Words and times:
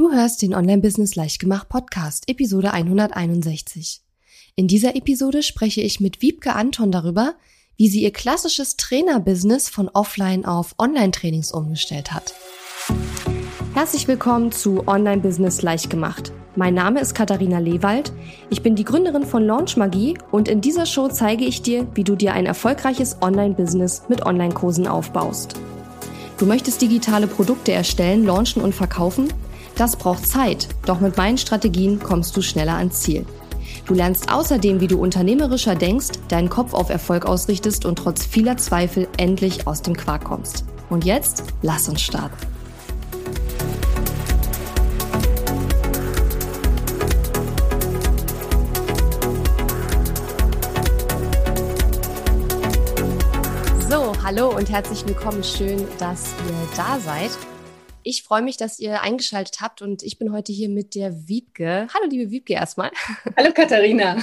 Du 0.00 0.10
hörst 0.10 0.40
den 0.40 0.54
Online-Business 0.54 1.14
Leichtgemacht 1.14 1.68
Podcast, 1.68 2.26
Episode 2.26 2.72
161. 2.72 4.00
In 4.56 4.66
dieser 4.66 4.96
Episode 4.96 5.42
spreche 5.42 5.82
ich 5.82 6.00
mit 6.00 6.22
Wiebke 6.22 6.54
Anton 6.54 6.90
darüber, 6.90 7.34
wie 7.76 7.90
sie 7.90 8.02
ihr 8.02 8.10
klassisches 8.10 8.78
Trainerbusiness 8.78 9.68
von 9.68 9.90
Offline 9.90 10.46
auf 10.46 10.74
Online-Trainings 10.78 11.52
umgestellt 11.52 12.14
hat. 12.14 12.32
Herzlich 13.74 14.08
willkommen 14.08 14.52
zu 14.52 14.88
Online-Business 14.88 15.60
Leichtgemacht. 15.60 16.32
Mein 16.56 16.72
Name 16.72 17.00
ist 17.00 17.14
Katharina 17.14 17.58
Lewald. 17.58 18.10
Ich 18.48 18.62
bin 18.62 18.76
die 18.76 18.84
Gründerin 18.84 19.26
von 19.26 19.44
Launch 19.44 19.76
Magie 19.76 20.16
und 20.30 20.48
in 20.48 20.62
dieser 20.62 20.86
Show 20.86 21.08
zeige 21.08 21.44
ich 21.44 21.60
dir, 21.60 21.86
wie 21.94 22.04
du 22.04 22.16
dir 22.16 22.32
ein 22.32 22.46
erfolgreiches 22.46 23.18
Online-Business 23.20 24.04
mit 24.08 24.24
Online-Kursen 24.24 24.86
aufbaust. 24.86 25.60
Du 26.38 26.46
möchtest 26.46 26.80
digitale 26.80 27.26
Produkte 27.26 27.72
erstellen, 27.72 28.24
launchen 28.24 28.62
und 28.62 28.74
verkaufen? 28.74 29.28
Das 29.76 29.96
braucht 29.96 30.26
Zeit, 30.26 30.68
doch 30.84 31.00
mit 31.00 31.16
meinen 31.16 31.38
Strategien 31.38 32.00
kommst 32.00 32.36
du 32.36 32.42
schneller 32.42 32.74
ans 32.74 33.00
Ziel. 33.00 33.24
Du 33.86 33.94
lernst 33.94 34.32
außerdem, 34.32 34.80
wie 34.80 34.86
du 34.86 35.00
unternehmerischer 35.00 35.74
denkst, 35.74 36.10
deinen 36.28 36.48
Kopf 36.48 36.74
auf 36.74 36.90
Erfolg 36.90 37.26
ausrichtest 37.26 37.84
und 37.84 37.96
trotz 37.96 38.24
vieler 38.24 38.56
Zweifel 38.56 39.08
endlich 39.16 39.66
aus 39.66 39.82
dem 39.82 39.96
Quark 39.96 40.24
kommst. 40.24 40.64
Und 40.90 41.04
jetzt 41.04 41.44
lass 41.62 41.88
uns 41.88 42.02
starten. 42.02 42.36
So, 53.88 54.12
hallo 54.22 54.56
und 54.56 54.70
herzlich 54.70 55.06
willkommen. 55.06 55.42
Schön, 55.42 55.86
dass 55.98 56.26
ihr 56.48 56.76
da 56.76 56.98
seid. 57.00 57.30
Ich 58.02 58.22
freue 58.22 58.40
mich, 58.40 58.56
dass 58.56 58.78
ihr 58.78 59.02
eingeschaltet 59.02 59.60
habt 59.60 59.82
und 59.82 60.02
ich 60.02 60.18
bin 60.18 60.32
heute 60.32 60.52
hier 60.52 60.70
mit 60.70 60.94
der 60.94 61.28
Wiebke. 61.28 61.86
Hallo, 61.92 62.08
liebe 62.08 62.30
Wiebke 62.30 62.54
erstmal. 62.54 62.90
Hallo, 63.36 63.52
Katharina. 63.52 64.16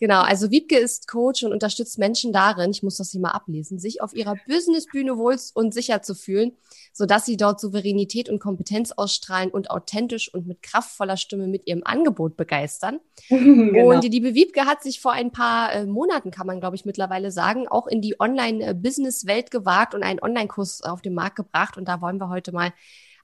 Genau, 0.00 0.22
also 0.22 0.50
Wiebke 0.50 0.76
ist 0.76 1.06
Coach 1.06 1.44
und 1.44 1.52
unterstützt 1.52 1.98
Menschen 1.98 2.32
darin, 2.32 2.72
ich 2.72 2.82
muss 2.82 2.96
das 2.96 3.12
hier 3.12 3.20
mal 3.20 3.30
ablesen, 3.30 3.78
sich 3.78 4.02
auf 4.02 4.14
ihrer 4.14 4.34
Businessbühne 4.48 5.16
wohl 5.16 5.36
und 5.54 5.72
sicher 5.72 6.02
zu 6.02 6.14
fühlen, 6.14 6.56
sodass 6.96 7.26
sie 7.26 7.36
dort 7.36 7.60
Souveränität 7.60 8.28
und 8.28 8.38
Kompetenz 8.38 8.92
ausstrahlen 8.92 9.50
und 9.50 9.68
authentisch 9.68 10.32
und 10.32 10.46
mit 10.46 10.62
kraftvoller 10.62 11.16
Stimme 11.16 11.48
mit 11.48 11.66
ihrem 11.66 11.82
Angebot 11.84 12.36
begeistern. 12.36 13.00
genau. 13.28 13.92
Und 13.92 14.04
die 14.04 14.08
liebe 14.08 14.34
Wiebke 14.34 14.64
hat 14.64 14.82
sich 14.82 15.00
vor 15.00 15.12
ein 15.12 15.32
paar 15.32 15.72
äh, 15.72 15.86
Monaten, 15.86 16.30
kann 16.30 16.46
man 16.46 16.60
glaube 16.60 16.76
ich 16.76 16.84
mittlerweile 16.84 17.32
sagen, 17.32 17.66
auch 17.66 17.88
in 17.88 18.00
die 18.00 18.20
Online-Business-Welt 18.20 19.50
gewagt 19.50 19.94
und 19.94 20.04
einen 20.04 20.22
Online-Kurs 20.22 20.82
auf 20.82 21.02
den 21.02 21.14
Markt 21.14 21.34
gebracht. 21.34 21.76
Und 21.76 21.88
da 21.88 22.00
wollen 22.00 22.18
wir 22.18 22.28
heute 22.28 22.52
mal 22.52 22.72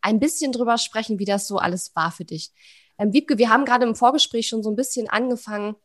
ein 0.03 0.19
bisschen 0.19 0.51
drüber 0.51 0.77
sprechen, 0.77 1.21
wie 1.21 1.25
das 1.25 1.47
so 1.47 1.59
alles 1.59 1.95
war 1.95 2.11
für 2.11 2.25
dich. 2.25 2.51
Ähm, 2.99 3.13
Wiebke, 3.13 3.39
wir 3.39 3.51
haben 3.51 3.65
gerade 3.65 3.87
im 3.87 3.95
Vorgespräch 3.95 4.49
schon 4.49 4.65
so 4.65 4.71
ein 4.71 4.77
bisschen 4.77 5.09
angefangen, 5.09 5.77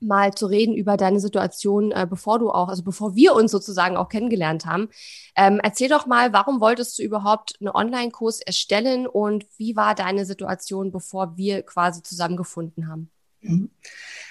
mal 0.00 0.34
zu 0.34 0.46
reden 0.46 0.74
über 0.74 0.96
deine 0.96 1.20
Situation, 1.20 1.92
äh, 1.92 2.06
bevor 2.08 2.38
du 2.38 2.50
auch, 2.50 2.68
also 2.68 2.82
bevor 2.82 3.14
wir 3.14 3.34
uns 3.34 3.50
sozusagen 3.50 3.96
auch 3.96 4.08
kennengelernt 4.08 4.66
haben. 4.66 4.88
Ähm, 5.36 5.60
erzähl 5.62 5.88
doch 5.88 6.06
mal, 6.06 6.32
warum 6.32 6.60
wolltest 6.60 6.98
du 6.98 7.02
überhaupt 7.02 7.54
einen 7.60 7.70
Online-Kurs 7.70 8.40
erstellen 8.40 9.06
und 9.06 9.46
wie 9.56 9.76
war 9.76 9.94
deine 9.94 10.24
Situation, 10.26 10.92
bevor 10.92 11.36
wir 11.36 11.62
quasi 11.62 12.02
zusammengefunden 12.02 12.88
haben? 12.88 13.10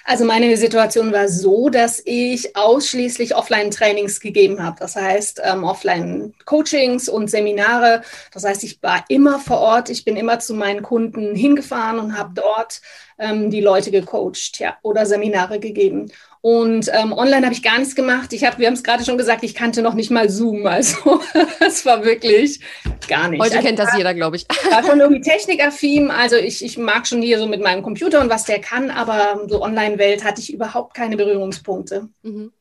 Also 0.08 0.24
meine 0.24 0.56
Situation 0.56 1.12
war 1.12 1.28
so, 1.28 1.68
dass 1.68 2.00
ich 2.04 2.54
ausschließlich 2.56 3.34
Offline-Trainings 3.34 4.20
gegeben 4.20 4.62
habe. 4.62 4.76
Das 4.78 4.94
heißt 4.94 5.40
ähm, 5.42 5.64
Offline-Coachings 5.64 7.08
und 7.08 7.28
Seminare. 7.28 8.02
Das 8.32 8.44
heißt, 8.44 8.62
ich 8.62 8.80
war 8.84 9.04
immer 9.08 9.40
vor 9.40 9.58
Ort. 9.58 9.90
Ich 9.90 10.04
bin 10.04 10.16
immer 10.16 10.38
zu 10.38 10.54
meinen 10.54 10.82
Kunden 10.82 11.34
hingefahren 11.34 11.98
und 11.98 12.16
habe 12.16 12.34
dort 12.34 12.80
ähm, 13.18 13.50
die 13.50 13.60
Leute 13.60 13.90
gecoacht 13.90 14.60
ja, 14.60 14.76
oder 14.82 15.06
Seminare 15.06 15.58
gegeben. 15.58 16.06
Und 16.46 16.88
ähm, 16.92 17.12
online 17.12 17.44
habe 17.44 17.54
ich 17.54 17.62
gar 17.64 17.76
nichts 17.76 17.96
gemacht. 17.96 18.32
Ich 18.32 18.44
habe, 18.44 18.58
wir 18.58 18.68
haben 18.68 18.74
es 18.74 18.84
gerade 18.84 19.04
schon 19.04 19.18
gesagt, 19.18 19.42
ich 19.42 19.52
kannte 19.52 19.82
noch 19.82 19.94
nicht 19.94 20.12
mal 20.12 20.30
Zoom. 20.30 20.64
Also 20.64 21.20
es 21.58 21.84
war 21.84 22.04
wirklich 22.04 22.60
gar 23.08 23.26
nicht. 23.26 23.42
Heute 23.42 23.56
also, 23.56 23.66
kennt 23.66 23.80
das 23.80 23.96
jeder, 23.96 24.14
glaube 24.14 24.36
ich. 24.36 24.46
War 24.70 24.84
schon 24.84 25.00
irgendwie 25.00 25.22
technikaffin. 25.22 26.08
Also 26.12 26.36
ich, 26.36 26.64
ich 26.64 26.78
mag 26.78 27.04
schon 27.08 27.20
hier 27.20 27.40
so 27.40 27.48
mit 27.48 27.60
meinem 27.60 27.82
Computer 27.82 28.20
und 28.20 28.30
was 28.30 28.44
der 28.44 28.60
kann, 28.60 28.92
aber 28.92 29.40
so 29.48 29.60
Online-Welt 29.60 30.22
hatte 30.22 30.40
ich 30.40 30.52
überhaupt 30.52 30.94
keine 30.94 31.16
Berührungspunkte. 31.16 32.10
Mhm. 32.22 32.52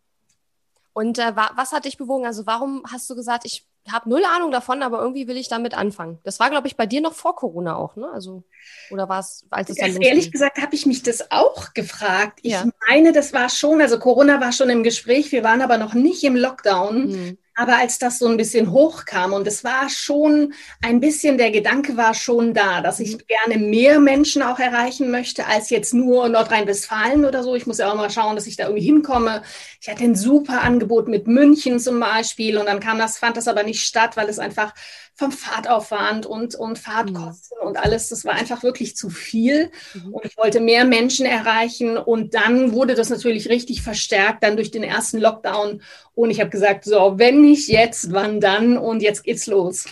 Und 0.93 1.19
äh, 1.19 1.35
was 1.35 1.71
hat 1.71 1.85
dich 1.85 1.97
bewogen? 1.97 2.25
Also 2.25 2.47
warum 2.47 2.81
hast 2.91 3.07
du 3.07 3.15
gesagt, 3.15 3.45
ich 3.45 3.67
habe 3.91 4.09
null 4.09 4.23
Ahnung 4.25 4.51
davon, 4.51 4.81
aber 4.81 4.99
irgendwie 4.99 5.27
will 5.27 5.37
ich 5.37 5.47
damit 5.47 5.75
anfangen? 5.75 6.19
Das 6.23 6.39
war, 6.39 6.49
glaube 6.49 6.67
ich, 6.67 6.75
bei 6.75 6.85
dir 6.85 7.01
noch 7.01 7.13
vor 7.13 7.35
Corona 7.35 7.75
auch, 7.75 7.95
ne? 7.95 8.09
Also 8.11 8.43
oder 8.89 9.07
war 9.09 9.19
es, 9.19 9.45
als 9.49 9.69
es 9.69 9.77
dann 9.77 9.89
losging? 9.89 10.07
Ehrlich 10.07 10.31
gesagt 10.31 10.61
habe 10.61 10.75
ich 10.75 10.85
mich 10.85 11.03
das 11.03 11.31
auch 11.31 11.73
gefragt. 11.73 12.39
Ich 12.41 12.53
ja. 12.53 12.65
meine, 12.87 13.11
das 13.11 13.33
war 13.33 13.49
schon, 13.49 13.81
also 13.81 13.99
Corona 13.99 14.41
war 14.41 14.51
schon 14.51 14.69
im 14.69 14.83
Gespräch, 14.83 15.31
wir 15.31 15.43
waren 15.43 15.61
aber 15.61 15.77
noch 15.77 15.93
nicht 15.93 16.23
im 16.23 16.35
Lockdown. 16.35 17.07
Mhm. 17.07 17.37
Aber 17.57 17.77
als 17.77 17.99
das 17.99 18.19
so 18.19 18.27
ein 18.27 18.35
bisschen 18.35 18.71
hochkam 18.71 19.31
und 19.31 19.47
es 19.47 19.63
war 19.63 19.89
schon 19.89 20.53
ein 20.83 20.99
bisschen, 20.99 21.37
der 21.37 21.51
Gedanke 21.51 21.95
war 21.95 22.13
schon 22.13 22.53
da, 22.53 22.81
dass 22.81 22.99
ich 22.99 23.13
mhm. 23.13 23.21
gerne 23.27 23.63
mehr 23.63 23.99
Menschen 24.01 24.43
auch 24.43 24.59
erreichen 24.59 25.09
möchte 25.09 25.45
als 25.45 25.69
jetzt 25.69 25.93
nur 25.93 26.27
Nordrhein-Westfalen 26.27 27.23
oder 27.23 27.43
so. 27.43 27.55
Ich 27.55 27.65
muss 27.65 27.77
ja 27.77 27.89
auch 27.89 27.95
mal 27.95 28.09
schauen, 28.09 28.35
dass 28.35 28.45
ich 28.45 28.57
da 28.57 28.65
irgendwie 28.65 28.85
hinkomme. 28.85 29.41
Ich 29.79 29.89
hatte 29.89 30.03
ein 30.03 30.15
super 30.15 30.63
Angebot 30.63 31.07
mit 31.07 31.27
München 31.27 31.79
zum 31.79 31.99
Beispiel 31.99 32.57
und 32.57 32.65
dann 32.65 32.81
kam 32.81 32.99
das, 32.99 33.17
fand 33.17 33.37
das 33.37 33.47
aber 33.47 33.63
nicht 33.63 33.85
statt, 33.85 34.17
weil 34.17 34.27
es 34.27 34.37
einfach 34.37 34.73
vom 35.15 35.31
Fahrtaufwand 35.31 36.25
und, 36.25 36.55
und 36.55 36.77
Fahrtkosten 36.77 37.57
mhm. 37.61 37.67
und 37.67 37.77
alles, 37.77 38.09
das 38.09 38.25
war 38.25 38.33
einfach 38.33 38.63
wirklich 38.63 38.97
zu 38.97 39.09
viel. 39.09 39.71
Mhm. 39.93 40.13
Und 40.13 40.25
ich 40.25 40.37
wollte 40.37 40.59
mehr 40.59 40.83
Menschen 40.83 41.25
erreichen. 41.25 41.97
Und 41.97 42.35
dann 42.35 42.73
wurde 42.73 42.95
das 42.95 43.09
natürlich 43.09 43.49
richtig 43.49 43.81
verstärkt, 43.81 44.43
dann 44.43 44.57
durch 44.57 44.71
den 44.71 44.83
ersten 44.83 45.19
Lockdown. 45.19 45.81
Und 46.13 46.29
ich 46.31 46.41
habe 46.41 46.49
gesagt, 46.49 46.83
so, 46.83 47.13
wenn 47.17 47.41
nicht 47.41 47.69
jetzt, 47.69 48.11
wann 48.11 48.41
dann? 48.41 48.77
Und 48.77 49.01
jetzt 49.01 49.23
geht's 49.23 49.47
los. 49.47 49.85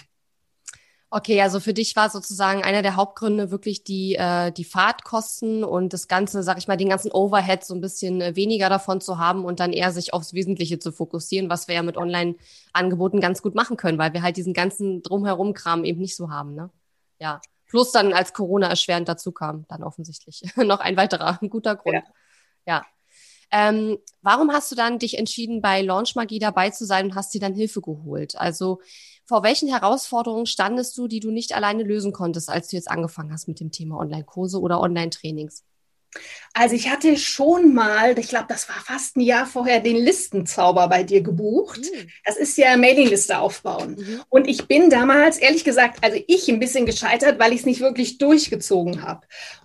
Okay, 1.15 1.39
also 1.41 1.59
für 1.59 1.75
dich 1.75 1.95
war 1.95 2.09
sozusagen 2.09 2.63
einer 2.63 2.81
der 2.81 2.95
Hauptgründe 2.95 3.51
wirklich 3.51 3.83
die, 3.83 4.15
äh, 4.15 4.51
die 4.51 4.63
Fahrtkosten 4.63 5.63
und 5.63 5.93
das 5.93 6.07
Ganze, 6.07 6.41
sag 6.41 6.57
ich 6.57 6.67
mal, 6.67 6.75
den 6.75 6.89
ganzen 6.89 7.11
Overhead 7.11 7.63
so 7.63 7.75
ein 7.75 7.81
bisschen 7.81 8.19
äh, 8.19 8.35
weniger 8.35 8.67
davon 8.67 8.99
zu 8.99 9.19
haben 9.19 9.45
und 9.45 9.59
dann 9.59 9.73
eher 9.73 9.91
sich 9.91 10.11
aufs 10.11 10.33
Wesentliche 10.33 10.79
zu 10.79 10.91
fokussieren, 10.91 11.51
was 11.51 11.67
wir 11.67 11.75
ja 11.75 11.83
mit 11.83 11.97
Online-Angeboten 11.97 13.21
ganz 13.21 13.43
gut 13.43 13.53
machen 13.53 13.77
können, 13.77 13.99
weil 13.99 14.13
wir 14.13 14.23
halt 14.23 14.37
diesen 14.37 14.53
ganzen 14.53 15.03
Drumherum-Kram 15.03 15.83
eben 15.83 16.01
nicht 16.01 16.15
so 16.15 16.31
haben, 16.31 16.55
ne? 16.55 16.71
Ja. 17.19 17.41
Plus 17.67 17.91
dann, 17.91 18.11
als 18.11 18.33
Corona 18.33 18.67
erschwerend 18.67 19.07
dazu 19.07 19.31
kam, 19.31 19.67
dann 19.67 19.83
offensichtlich 19.83 20.41
noch 20.55 20.79
ein 20.79 20.97
weiterer 20.97 21.37
guter 21.47 21.75
Grund. 21.75 21.93
Ja. 21.93 22.01
ja. 22.65 22.85
Ähm, 23.51 23.99
warum 24.23 24.51
hast 24.51 24.71
du 24.71 24.75
dann 24.75 24.97
dich 24.97 25.19
entschieden, 25.19 25.61
bei 25.61 25.83
Launch 25.83 26.15
Magie 26.15 26.39
dabei 26.39 26.71
zu 26.71 26.85
sein 26.87 27.05
und 27.05 27.15
hast 27.15 27.35
dir 27.35 27.39
dann 27.39 27.53
Hilfe 27.53 27.81
geholt? 27.81 28.35
Also 28.35 28.81
vor 29.25 29.43
welchen 29.43 29.69
Herausforderungen 29.69 30.45
standest 30.45 30.97
du, 30.97 31.07
die 31.07 31.19
du 31.19 31.31
nicht 31.31 31.53
alleine 31.55 31.83
lösen 31.83 32.13
konntest, 32.13 32.49
als 32.49 32.67
du 32.69 32.75
jetzt 32.75 32.89
angefangen 32.89 33.31
hast 33.31 33.47
mit 33.47 33.59
dem 33.59 33.71
Thema 33.71 33.97
Online-Kurse 33.99 34.59
oder 34.59 34.79
Online-Trainings? 34.81 35.63
Also 36.55 36.75
ich 36.75 36.89
hatte 36.91 37.17
schon 37.17 37.73
mal, 37.73 38.17
ich 38.19 38.27
glaube, 38.27 38.45
das 38.47 38.69
war 38.69 38.75
fast 38.75 39.17
ein 39.17 39.21
Jahr 39.21 39.47
vorher, 39.47 39.79
den 39.79 39.97
Listenzauber 39.97 40.87
bei 40.87 41.01
dir 41.01 41.21
gebucht. 41.21 41.79
Mhm. 41.79 42.09
Das 42.25 42.37
ist 42.37 42.55
ja 42.57 42.77
Mailingliste 42.77 43.39
aufbauen. 43.39 43.95
Mhm. 43.95 44.21
Und 44.29 44.47
ich 44.47 44.67
bin 44.67 44.91
damals, 44.91 45.39
ehrlich 45.39 45.63
gesagt, 45.63 46.03
also 46.03 46.19
ich 46.27 46.47
ein 46.49 46.59
bisschen 46.59 46.85
gescheitert, 46.85 47.39
weil 47.39 47.53
ich 47.53 47.61
es 47.61 47.65
nicht 47.65 47.81
wirklich 47.81 48.19
durchgezogen 48.19 49.01
habe. 49.01 49.21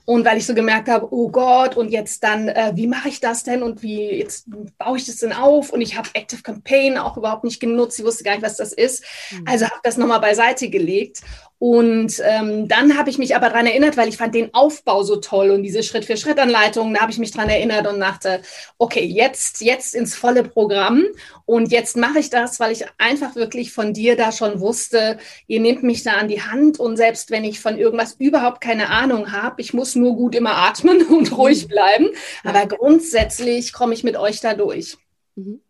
Und 0.06 0.24
weil 0.24 0.38
ich 0.38 0.46
so 0.46 0.54
gemerkt 0.54 0.88
habe, 0.88 1.12
oh 1.12 1.28
Gott, 1.28 1.76
und 1.76 1.90
jetzt 1.90 2.24
dann, 2.24 2.48
äh, 2.48 2.72
wie 2.74 2.86
mache 2.86 3.10
ich 3.10 3.20
das 3.20 3.44
denn 3.44 3.62
und 3.62 3.82
wie 3.82 4.10
jetzt 4.12 4.46
baue 4.78 4.96
ich 4.96 5.04
das 5.04 5.16
denn 5.16 5.34
auf? 5.34 5.70
Und 5.70 5.82
ich 5.82 5.98
habe 5.98 6.08
Active 6.14 6.40
Campaign 6.40 6.96
auch 6.96 7.18
überhaupt 7.18 7.44
nicht 7.44 7.60
genutzt. 7.60 7.98
Ich 7.98 8.06
wusste 8.06 8.24
gar 8.24 8.32
nicht, 8.32 8.42
was 8.42 8.56
das 8.56 8.72
ist. 8.72 9.04
Mhm. 9.30 9.44
Also 9.46 9.66
habe 9.66 9.80
das 9.82 9.98
nochmal 9.98 10.20
beiseite 10.20 10.70
gelegt. 10.70 11.20
Und 11.60 12.22
ähm, 12.24 12.68
dann 12.68 12.96
habe 12.96 13.10
ich 13.10 13.18
mich 13.18 13.34
aber 13.34 13.48
daran 13.48 13.66
erinnert, 13.66 13.96
weil 13.96 14.08
ich 14.08 14.16
fand 14.16 14.32
den 14.34 14.54
Aufbau 14.54 15.02
so 15.02 15.16
toll 15.16 15.50
und 15.50 15.64
diese 15.64 15.82
Schritt-für-Schritt-Anleitung, 15.82 16.94
da 16.94 17.00
habe 17.00 17.10
ich 17.10 17.18
mich 17.18 17.32
daran 17.32 17.50
erinnert 17.50 17.88
und 17.88 17.98
dachte, 17.98 18.42
okay, 18.78 19.04
jetzt, 19.04 19.60
jetzt 19.60 19.96
ins 19.96 20.14
volle 20.14 20.44
Programm 20.44 21.04
und 21.46 21.72
jetzt 21.72 21.96
mache 21.96 22.20
ich 22.20 22.30
das, 22.30 22.60
weil 22.60 22.70
ich 22.70 22.84
einfach 22.98 23.34
wirklich 23.34 23.72
von 23.72 23.92
dir 23.92 24.14
da 24.14 24.30
schon 24.30 24.60
wusste, 24.60 25.18
ihr 25.48 25.58
nehmt 25.58 25.82
mich 25.82 26.04
da 26.04 26.12
an 26.12 26.28
die 26.28 26.42
Hand 26.42 26.78
und 26.78 26.96
selbst 26.96 27.32
wenn 27.32 27.42
ich 27.42 27.58
von 27.58 27.76
irgendwas 27.76 28.14
überhaupt 28.20 28.60
keine 28.60 28.90
Ahnung 28.90 29.32
habe, 29.32 29.60
ich 29.60 29.74
muss 29.74 29.96
nur 29.96 30.14
gut 30.14 30.36
immer 30.36 30.56
atmen 30.56 31.06
und 31.08 31.36
ruhig 31.36 31.64
mhm. 31.64 31.68
bleiben, 31.68 32.08
aber 32.44 32.66
grundsätzlich 32.66 33.72
komme 33.72 33.94
ich 33.94 34.04
mit 34.04 34.16
euch 34.16 34.40
da 34.40 34.54
durch. 34.54 34.96
Mhm. 35.34 35.60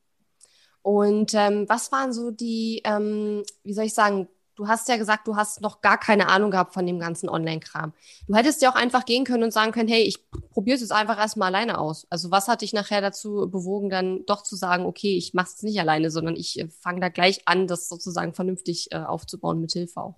Und 0.82 1.32
ähm, 1.34 1.64
was 1.66 1.92
waren 1.92 2.12
so 2.12 2.30
die, 2.30 2.82
ähm, 2.84 3.42
wie 3.62 3.74
soll 3.74 3.84
ich 3.84 3.94
sagen, 3.94 4.28
Du 4.58 4.66
hast 4.66 4.88
ja 4.88 4.96
gesagt, 4.96 5.28
du 5.28 5.36
hast 5.36 5.60
noch 5.60 5.82
gar 5.82 5.98
keine 5.98 6.28
Ahnung 6.28 6.50
gehabt 6.50 6.74
von 6.74 6.84
dem 6.84 6.98
ganzen 6.98 7.28
Online-Kram. 7.28 7.92
Du 8.26 8.34
hättest 8.34 8.60
ja 8.60 8.72
auch 8.72 8.74
einfach 8.74 9.04
gehen 9.04 9.22
können 9.22 9.44
und 9.44 9.52
sagen 9.52 9.70
können, 9.70 9.88
hey, 9.88 10.02
ich 10.02 10.28
probiere 10.50 10.74
es 10.74 10.80
jetzt 10.80 10.90
einfach 10.90 11.16
erstmal 11.16 11.54
alleine 11.54 11.78
aus. 11.78 12.08
Also 12.10 12.32
was 12.32 12.48
hat 12.48 12.62
dich 12.62 12.72
nachher 12.72 13.00
dazu 13.00 13.48
bewogen, 13.48 13.88
dann 13.88 14.26
doch 14.26 14.42
zu 14.42 14.56
sagen, 14.56 14.84
okay, 14.84 15.16
ich 15.16 15.32
mache 15.32 15.50
es 15.54 15.62
nicht 15.62 15.78
alleine, 15.78 16.10
sondern 16.10 16.34
ich 16.34 16.58
äh, 16.58 16.66
fange 16.80 16.98
da 16.98 17.08
gleich 17.08 17.42
an, 17.46 17.68
das 17.68 17.88
sozusagen 17.88 18.34
vernünftig 18.34 18.88
äh, 18.90 18.96
aufzubauen 18.96 19.60
mit 19.60 19.70
Hilfe 19.70 20.00
auch? 20.00 20.16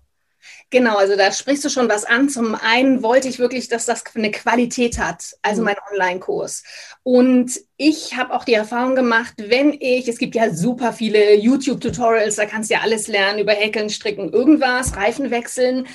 Genau, 0.71 0.97
also 0.97 1.17
da 1.17 1.33
sprichst 1.33 1.65
du 1.65 1.69
schon 1.69 1.89
was 1.89 2.05
an. 2.05 2.29
Zum 2.29 2.55
einen 2.55 3.03
wollte 3.03 3.29
ich 3.29 3.39
wirklich, 3.39 3.69
dass 3.69 3.87
das 3.87 4.05
eine 4.15 4.31
Qualität 4.31 4.99
hat, 4.99 5.37
also 5.43 5.63
mhm. 5.63 5.67
mein 5.67 5.77
Online-Kurs. 5.93 6.63
Und 7.03 7.53
ich 7.77 8.17
habe 8.17 8.35
auch 8.35 8.45
die 8.45 8.55
Erfahrung 8.55 8.95
gemacht, 8.95 9.35
wenn 9.39 9.73
ich, 9.73 10.09
es 10.09 10.19
gibt 10.19 10.35
ja 10.35 10.53
super 10.53 10.93
viele 10.93 11.35
YouTube-Tutorials, 11.35 12.37
da 12.37 12.47
kannst 12.47 12.71
du 12.71 12.75
ja 12.75 12.81
alles 12.81 13.09
lernen 13.09 13.41
über 13.41 13.53
Häkeln, 13.53 13.91
Stricken, 13.91 14.33
irgendwas, 14.33 14.97
Reifen 14.97 15.31
wechseln. 15.31 15.87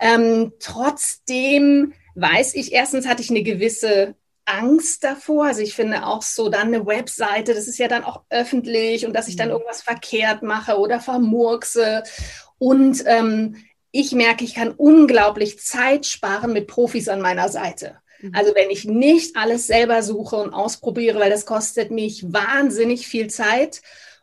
Ähm, 0.00 0.52
trotzdem 0.60 1.92
weiß 2.14 2.54
ich, 2.54 2.72
erstens 2.72 3.06
hatte 3.06 3.22
ich 3.22 3.30
eine 3.30 3.42
gewisse 3.42 4.14
Angst 4.44 5.04
davor. 5.04 5.46
Also 5.46 5.60
ich 5.60 5.74
finde 5.74 6.06
auch 6.06 6.22
so 6.22 6.48
dann 6.48 6.68
eine 6.68 6.86
Webseite, 6.86 7.54
das 7.54 7.68
ist 7.68 7.78
ja 7.78 7.88
dann 7.88 8.04
auch 8.04 8.22
öffentlich 8.30 9.06
und 9.06 9.14
dass 9.14 9.28
ich 9.28 9.36
dann 9.36 9.48
mhm. 9.48 9.54
irgendwas 9.54 9.82
verkehrt 9.82 10.42
mache 10.42 10.78
oder 10.78 11.00
vermurkse. 11.00 12.02
Und 12.58 13.04
ähm, 13.06 13.56
ich 13.90 14.12
merke, 14.12 14.44
ich 14.44 14.54
kann 14.54 14.72
unglaublich 14.72 15.58
Zeit 15.58 16.06
sparen 16.06 16.52
mit 16.52 16.66
Profis 16.66 17.08
an 17.08 17.20
meiner 17.20 17.48
Seite. 17.48 17.96
Mhm. 18.20 18.32
Also 18.34 18.54
wenn 18.54 18.70
ich 18.70 18.84
nicht 18.84 19.36
alles 19.36 19.66
selber 19.66 20.02
suche 20.02 20.36
und 20.36 20.52
ausprobiere, 20.52 21.18
weil 21.18 21.30
das 21.30 21.46
kostet 21.46 21.90
mich 21.90 22.32
wahnsinnig 22.32 23.06
viel 23.06 23.28
Zeit. 23.28 23.80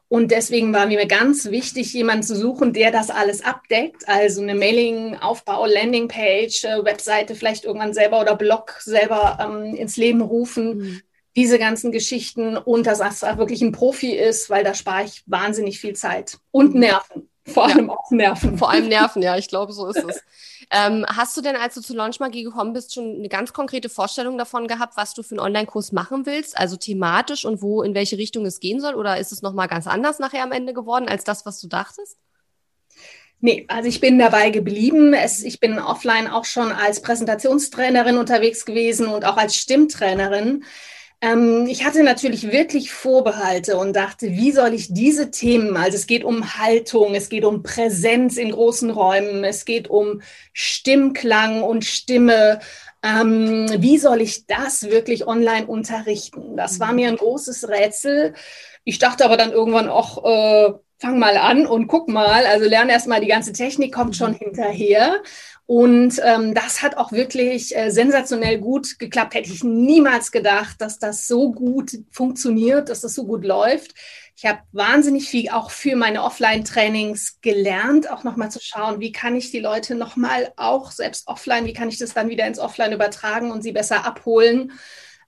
Und 0.08 0.30
deswegen 0.30 0.72
war 0.72 0.86
mir 0.86 1.08
ganz 1.08 1.50
wichtig, 1.50 1.92
jemanden 1.94 2.24
zu 2.24 2.36
suchen, 2.36 2.74
der 2.74 2.92
das 2.92 3.10
alles 3.10 3.44
abdeckt. 3.44 4.08
Also 4.08 4.42
eine 4.42 4.54
Mailing-Aufbau, 4.54 5.66
Landingpage, 5.66 6.64
äh, 6.64 6.86
Webseite 6.86 7.34
vielleicht 7.34 7.66
irgendwann 7.66 7.94
selber 7.94 8.22
oder 8.22 8.36
Blog 8.36 8.80
selber 8.82 9.40
ähm, 9.42 9.76
ins 9.76 9.98
Leben 9.98 10.22
rufen. 10.22 10.78
Mhm. 10.78 11.02
Diese 11.36 11.60
ganzen 11.60 11.92
Geschichten 11.92 12.56
und 12.56 12.88
dass 12.88 13.00
das 13.00 13.22
wirklich 13.38 13.62
ein 13.62 13.74
Profi 13.74 14.16
ist, 14.16 14.50
weil 14.50 14.64
da 14.64 14.74
spare 14.74 15.04
ich 15.04 15.24
wahnsinnig 15.26 15.82
viel 15.82 15.94
Zeit 15.94 16.38
und 16.52 16.76
mhm. 16.76 16.82
Nerven. 16.82 17.30
Vor 17.48 17.66
allem 17.66 17.88
ja. 17.88 17.94
auch 17.94 18.12
Nerven. 18.12 18.58
Vor 18.58 18.72
allem 18.72 18.88
Nerven, 18.88 19.22
ja, 19.22 19.38
ich 19.38 19.48
glaube, 19.48 19.72
so 19.72 19.88
ist 19.88 20.04
es. 20.04 20.24
ähm, 20.72 21.06
hast 21.08 21.38
du 21.38 21.42
denn, 21.42 21.56
als 21.56 21.76
du 21.76 21.82
zu 21.82 21.96
Launchmagie 21.96 22.44
gekommen 22.44 22.74
bist, 22.74 22.94
schon 22.94 23.18
eine 23.18 23.30
ganz 23.30 23.54
konkrete 23.54 23.88
Vorstellung 23.88 24.38
davon 24.38 24.68
gehabt, 24.68 24.98
was 24.98 25.14
du 25.14 25.22
für 25.22 25.36
einen 25.36 25.42
Online-Kurs 25.42 25.92
machen 25.92 26.26
willst? 26.26 26.58
Also 26.58 26.76
thematisch 26.76 27.46
und 27.46 27.62
wo, 27.62 27.84
in 27.84 27.94
welche 27.94 28.18
Richtung 28.18 28.46
es 28.46 28.60
gehen 28.60 28.82
soll? 28.82 28.96
Oder 28.96 29.20
ist 29.20 29.32
es 29.32 29.44
nochmal 29.44 29.68
ganz 29.68 29.86
anders 29.86 30.18
nachher 30.18 30.44
am 30.44 30.52
Ende 30.52 30.74
geworden, 30.74 31.08
als 31.08 31.24
das, 31.24 31.46
was 31.46 31.62
du 31.62 31.68
dachtest? 31.68 32.18
Nee, 33.42 33.66
also 33.68 33.88
ich 33.88 34.00
bin 34.00 34.18
dabei 34.18 34.50
geblieben. 34.50 35.14
Es, 35.14 35.44
ich 35.44 35.60
bin 35.60 35.78
offline 35.78 36.28
auch 36.28 36.46
schon 36.46 36.72
als 36.72 37.02
Präsentationstrainerin 37.02 38.18
unterwegs 38.18 38.66
gewesen 38.66 39.06
und 39.08 39.24
auch 39.24 39.38
als 39.38 39.56
Stimmtrainerin. 39.56 40.64
Ähm, 41.22 41.66
ich 41.68 41.86
hatte 41.86 42.04
natürlich 42.04 42.52
wirklich 42.52 42.92
Vorbehalte 42.92 43.78
und 43.78 43.96
dachte, 43.96 44.32
wie 44.32 44.52
soll 44.52 44.74
ich 44.74 44.94
diese 44.94 45.32
Themen, 45.32 45.78
also 45.78 45.96
es 45.96 46.08
geht 46.08 46.24
um 46.24 46.58
Haltung, 46.58 47.16
es 47.16 47.30
geht 47.30 47.46
um 47.46 47.64
Präsenz 47.64 48.38
in 48.38 48.52
großen 48.52 48.90
Räumen, 48.90 49.44
es 49.44 49.66
geht 49.66 49.90
um 49.90 50.22
Stimmklang 50.54 51.64
und 51.64 51.86
Stimme. 51.86 52.60
Ähm, 53.04 53.68
wie 53.80 53.98
soll 53.98 54.22
ich 54.22 54.46
das 54.48 54.90
wirklich 54.90 55.28
online 55.28 55.68
unterrichten? 55.68 56.58
Das 56.58 56.80
war 56.80 56.94
mir 56.94 57.08
ein 57.08 57.18
großes 57.18 57.70
Rätsel. 57.70 58.34
Ich 58.84 59.00
dachte 59.00 59.26
aber 59.26 59.38
dann 59.38 59.52
irgendwann 59.52 59.90
auch, 59.90 60.24
äh, 60.26 60.74
fang 61.00 61.20
mal 61.20 61.38
an 61.38 61.66
und 61.68 61.88
guck 61.88 62.08
mal. 62.08 62.46
Also 62.46 62.66
lerne 62.66 62.92
erst 62.92 63.08
mal 63.08 63.22
die 63.22 63.28
ganze 63.28 63.54
Technik, 63.54 63.94
kommt 63.94 64.16
schon 64.16 64.34
hinterher. 64.34 65.22
Und 65.68 66.22
ähm, 66.24 66.54
das 66.54 66.84
hat 66.84 66.96
auch 66.98 67.12
wirklich 67.12 67.76
äh, 67.76 67.90
sensationell 67.90 68.60
gut 68.60 69.00
geklappt. 69.00 69.34
Hätte 69.34 69.52
ich 69.52 69.64
niemals 69.64 70.32
gedacht, 70.32 70.80
dass 70.80 71.00
das 71.00 71.28
so 71.28 71.52
gut 71.52 71.98
funktioniert, 72.12 72.90
dass 72.90 73.02
das 73.02 73.16
so 73.16 73.26
gut 73.26 73.44
läuft. 73.44 73.96
Ich 74.38 74.46
habe 74.46 74.60
wahnsinnig 74.74 75.28
viel 75.28 75.50
auch 75.50 75.72
für 75.72 75.96
meine 75.96 76.22
Offline-Trainings 76.24 77.40
gelernt, 77.42 78.12
auch 78.12 78.24
nochmal 78.24 78.52
zu 78.52 78.60
schauen, 78.62 79.00
wie 79.00 79.12
kann 79.12 79.36
ich 79.36 79.50
die 79.50 79.62
Leute 79.62 79.96
nochmal 79.96 80.54
auch 80.58 80.92
selbst 80.92 81.28
offline, 81.28 81.66
wie 81.66 81.74
kann 81.74 81.90
ich 81.90 81.98
das 81.98 82.14
dann 82.14 82.30
wieder 82.30 82.46
ins 82.46 82.60
Offline 82.60 82.92
übertragen 82.92 83.52
und 83.52 83.64
sie 83.64 83.72
besser 83.72 84.06
abholen. 84.06 84.74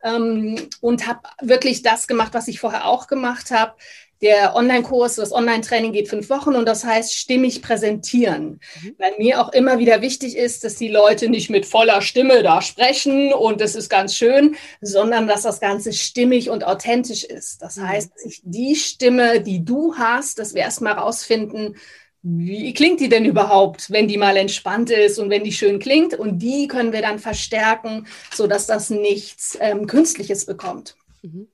Ähm, 0.04 0.70
und 0.82 1.08
habe 1.08 1.22
wirklich 1.42 1.82
das 1.82 2.08
gemacht, 2.08 2.34
was 2.36 2.48
ich 2.48 2.60
vorher 2.60 2.86
auch 2.86 3.08
gemacht 3.08 3.50
habe. 3.50 3.74
Der 4.22 4.56
Online-Kurs, 4.56 5.16
das 5.16 5.32
Online-Training 5.32 5.92
geht 5.92 6.10
fünf 6.10 6.30
Wochen 6.30 6.56
und 6.56 6.68
das 6.68 6.84
heißt 6.84 7.14
stimmig 7.14 7.62
präsentieren. 7.62 8.60
Mhm. 8.82 8.96
Weil 8.98 9.14
mir 9.18 9.42
auch 9.42 9.54
immer 9.54 9.78
wieder 9.80 10.02
wichtig 10.02 10.36
ist, 10.36 10.64
dass 10.64 10.76
die 10.76 10.88
Leute 10.88 11.30
nicht 11.30 11.50
mit 11.50 11.66
voller 11.66 12.02
Stimme 12.02 12.42
da 12.42 12.62
sprechen 12.62 13.34
und 13.34 13.62
das 13.62 13.76
ist 13.76 13.90
ganz 13.90 14.16
schön, 14.16 14.56
sondern 14.82 15.28
dass 15.28 15.44
das 15.44 15.60
Ganze 15.60 15.94
stimmig 15.94 16.50
und 16.50 16.66
authentisch 16.66 17.24
ist. 17.24 17.62
Das 17.62 17.78
mhm. 17.78 17.88
heißt, 17.88 18.12
die 18.44 18.76
Stimme, 18.76 19.42
die 19.42 19.64
du 19.64 19.96
hast, 19.96 20.40
dass 20.40 20.54
wir 20.54 20.62
erstmal 20.62 20.94
rausfinden, 20.94 21.76
wie 22.24 22.74
klingt 22.74 23.00
die 23.00 23.10
denn 23.10 23.26
überhaupt, 23.26 23.90
wenn 23.92 24.08
die 24.08 24.18
mal 24.18 24.36
entspannt 24.36 24.90
ist 24.90 25.20
und 25.20 25.30
wenn 25.30 25.44
die 25.44 25.54
schön 25.54 25.80
klingt? 25.80 26.14
Und 26.14 26.40
die 26.40 26.68
können 26.68 26.92
wir 26.92 27.02
dann 27.02 27.20
verstärken, 27.20 28.08
sodass 28.34 28.68
das 28.68 28.90
nichts 28.90 29.58
ähm, 29.62 29.88
Künstliches 29.88 30.46
bekommt. 30.46 30.98
Mhm. 31.22 31.48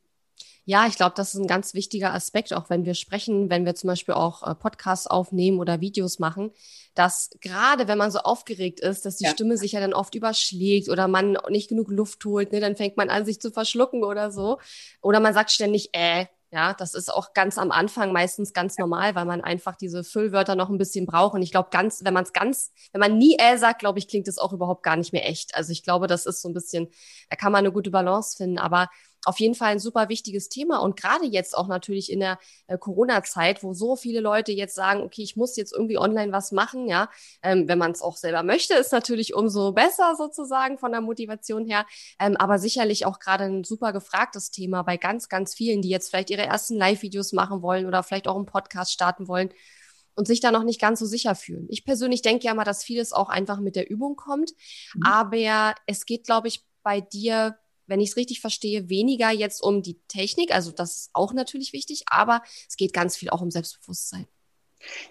Ja, 0.66 0.88
ich 0.88 0.96
glaube, 0.96 1.14
das 1.16 1.34
ist 1.34 1.42
ein 1.42 1.48
ganz 1.48 1.74
wichtiger 1.74 2.14
Aspekt, 2.14 2.54
auch 2.54 2.70
wenn 2.70 2.86
wir 2.86 2.94
sprechen, 2.94 3.50
wenn 3.50 3.66
wir 3.66 3.76
zum 3.76 3.90
Beispiel 3.90 4.14
auch 4.14 4.44
äh, 4.44 4.56
Podcasts 4.56 5.08
aufnehmen 5.08 5.60
oder 5.60 5.82
Videos 5.82 6.20
machen, 6.20 6.52
dass 6.96 7.32
gerade 7.42 7.88
wenn 7.90 7.98
man 7.98 8.12
so 8.12 8.20
aufgeregt 8.20 8.80
ist, 8.80 9.06
dass 9.06 9.18
die 9.18 9.26
ja. 9.26 9.32
Stimme 9.32 9.58
sich 9.58 9.74
ja 9.74 9.82
dann 9.82 9.94
oft 9.94 10.16
überschlägt 10.16 10.88
oder 10.90 11.10
man 11.10 11.38
nicht 11.50 11.68
genug 11.68 11.90
Luft 11.90 12.24
holt, 12.24 12.54
ne, 12.54 12.62
dann 12.62 12.78
fängt 12.78 12.96
man 12.96 13.10
an, 13.10 13.26
sich 13.26 13.42
zu 13.42 13.52
verschlucken 13.52 14.04
oder 14.04 14.32
so. 14.32 14.60
Oder 15.02 15.20
man 15.20 15.34
sagt 15.34 15.52
ständig, 15.52 15.90
äh, 15.92 16.28
ja, 16.54 16.74
das 16.74 16.94
ist 16.94 17.12
auch 17.12 17.34
ganz 17.34 17.58
am 17.58 17.72
Anfang 17.72 18.14
meistens 18.14 18.54
ganz 18.54 18.78
normal, 18.78 19.16
weil 19.16 19.26
man 19.26 19.42
einfach 19.42 19.76
diese 19.76 20.04
Füllwörter 20.04 20.56
noch 20.56 20.70
ein 20.70 20.78
bisschen 20.78 21.08
braucht. 21.08 21.34
Und 21.34 21.42
ich 21.42 21.50
glaube, 21.50 21.70
ganz, 21.72 22.04
wenn 22.04 22.14
man 22.14 22.24
es 22.24 22.32
ganz, 22.32 22.72
wenn 22.92 23.02
man 23.02 23.18
nie 23.18 23.36
äh 23.40 23.58
sagt, 23.58 23.80
glaube 23.80 23.98
ich, 23.98 24.08
klingt 24.08 24.28
es 24.28 24.38
auch 24.38 24.54
überhaupt 24.54 24.84
gar 24.84 24.96
nicht 24.96 25.14
mehr 25.14 25.28
echt. 25.28 25.56
Also 25.56 25.72
ich 25.72 25.82
glaube, 25.84 26.06
das 26.06 26.28
ist 26.28 26.44
so 26.44 26.50
ein 26.50 26.54
bisschen, 26.54 26.90
da 27.32 27.36
kann 27.36 27.52
man 27.52 27.60
eine 27.60 27.72
gute 27.72 27.90
Balance 27.90 28.38
finden. 28.38 28.60
Aber 28.60 28.88
auf 29.26 29.40
jeden 29.40 29.56
Fall 29.56 29.70
ein 29.70 29.80
super 29.80 30.10
wichtiges 30.10 30.50
Thema 30.50 30.80
und 30.80 31.00
gerade 31.00 31.26
jetzt 31.26 31.58
auch 31.58 31.68
natürlich 31.68 32.12
in 32.12 32.20
der 32.20 32.40
äh, 32.68 32.78
Corona-Zeit, 32.78 33.64
wo 33.64 33.74
so 33.74 33.96
viele 33.96 34.20
Leute 34.20 34.52
jetzt 34.52 34.76
sagen, 34.76 35.02
okay, 35.02 35.22
ich 35.22 35.36
muss 35.36 35.56
jetzt 35.56 35.74
irgendwie 35.74 35.98
online 35.98 36.32
was 36.32 36.52
machen, 36.52 36.88
ja, 36.88 37.10
ähm, 37.42 37.68
wenn 37.68 37.78
man 37.78 37.92
es 37.92 38.02
auch 38.02 38.18
selber 38.18 38.44
möchte, 38.44 38.74
ist 38.74 38.92
natürlich 38.92 39.34
umso 39.34 39.72
besser 39.72 40.16
sozusagen 40.18 40.78
von 40.78 40.92
der 40.92 41.02
Motivation 41.02 41.66
her, 41.66 41.86
ähm, 42.20 42.36
aber 42.38 42.60
sicherlich 42.60 43.06
auch 43.06 43.20
gerade 43.20 43.46
ein 43.46 43.64
super 43.64 43.94
gefragtes 43.94 44.52
Thema 44.52 44.84
bei 44.84 44.98
ganz, 44.98 45.30
ganz 45.30 45.54
vielen, 45.54 45.82
die 45.82 45.90
jetzt 45.90 46.10
vielleicht 46.10 46.30
ihre 46.30 46.46
ersten 46.46 46.76
Live-Videos 46.76 47.34
machen 47.34 47.62
wollen 47.62 47.86
oder 47.86 48.04
vielleicht 48.04 48.28
auch 48.28 48.36
einen 48.36 48.46
Podcast 48.46 48.92
starten 48.92 49.28
wollen 49.28 49.50
und 50.16 50.28
sich 50.28 50.40
da 50.40 50.52
noch 50.52 50.64
nicht 50.64 50.80
ganz 50.80 51.00
so 51.00 51.06
sicher 51.06 51.36
fühlen. 51.36 51.68
Ich 51.70 51.86
persönlich 51.86 52.22
denke 52.22 52.46
ja 52.46 52.54
mal, 52.54 52.64
dass 52.64 52.84
vieles 52.84 53.14
auch 53.14 53.30
einfach 53.30 53.60
mit 53.60 53.76
der 53.76 53.90
Übung 53.90 54.16
kommt, 54.16 54.52
mhm. 54.96 55.02
aber 55.06 55.76
es 55.88 56.06
geht, 56.06 56.26
glaube 56.26 56.48
ich, 56.48 56.64
bei 56.84 57.02
dir 57.02 57.58
wenn 57.88 58.02
ich 58.02 58.10
es 58.12 58.18
richtig 58.18 58.42
verstehe, 58.42 58.90
weniger 58.90 59.32
jetzt 59.32 59.62
um 59.62 59.82
die 59.82 60.00
Technik. 60.08 60.54
Also 60.54 60.72
das 60.72 60.96
ist 60.96 61.10
auch 61.14 61.34
natürlich 61.34 61.74
wichtig, 61.74 62.04
aber 62.08 62.42
es 62.68 62.78
geht 62.78 62.94
ganz 62.94 63.16
viel 63.16 63.30
auch 63.30 63.42
um 63.42 63.52
Selbstbewusstsein. 63.52 64.28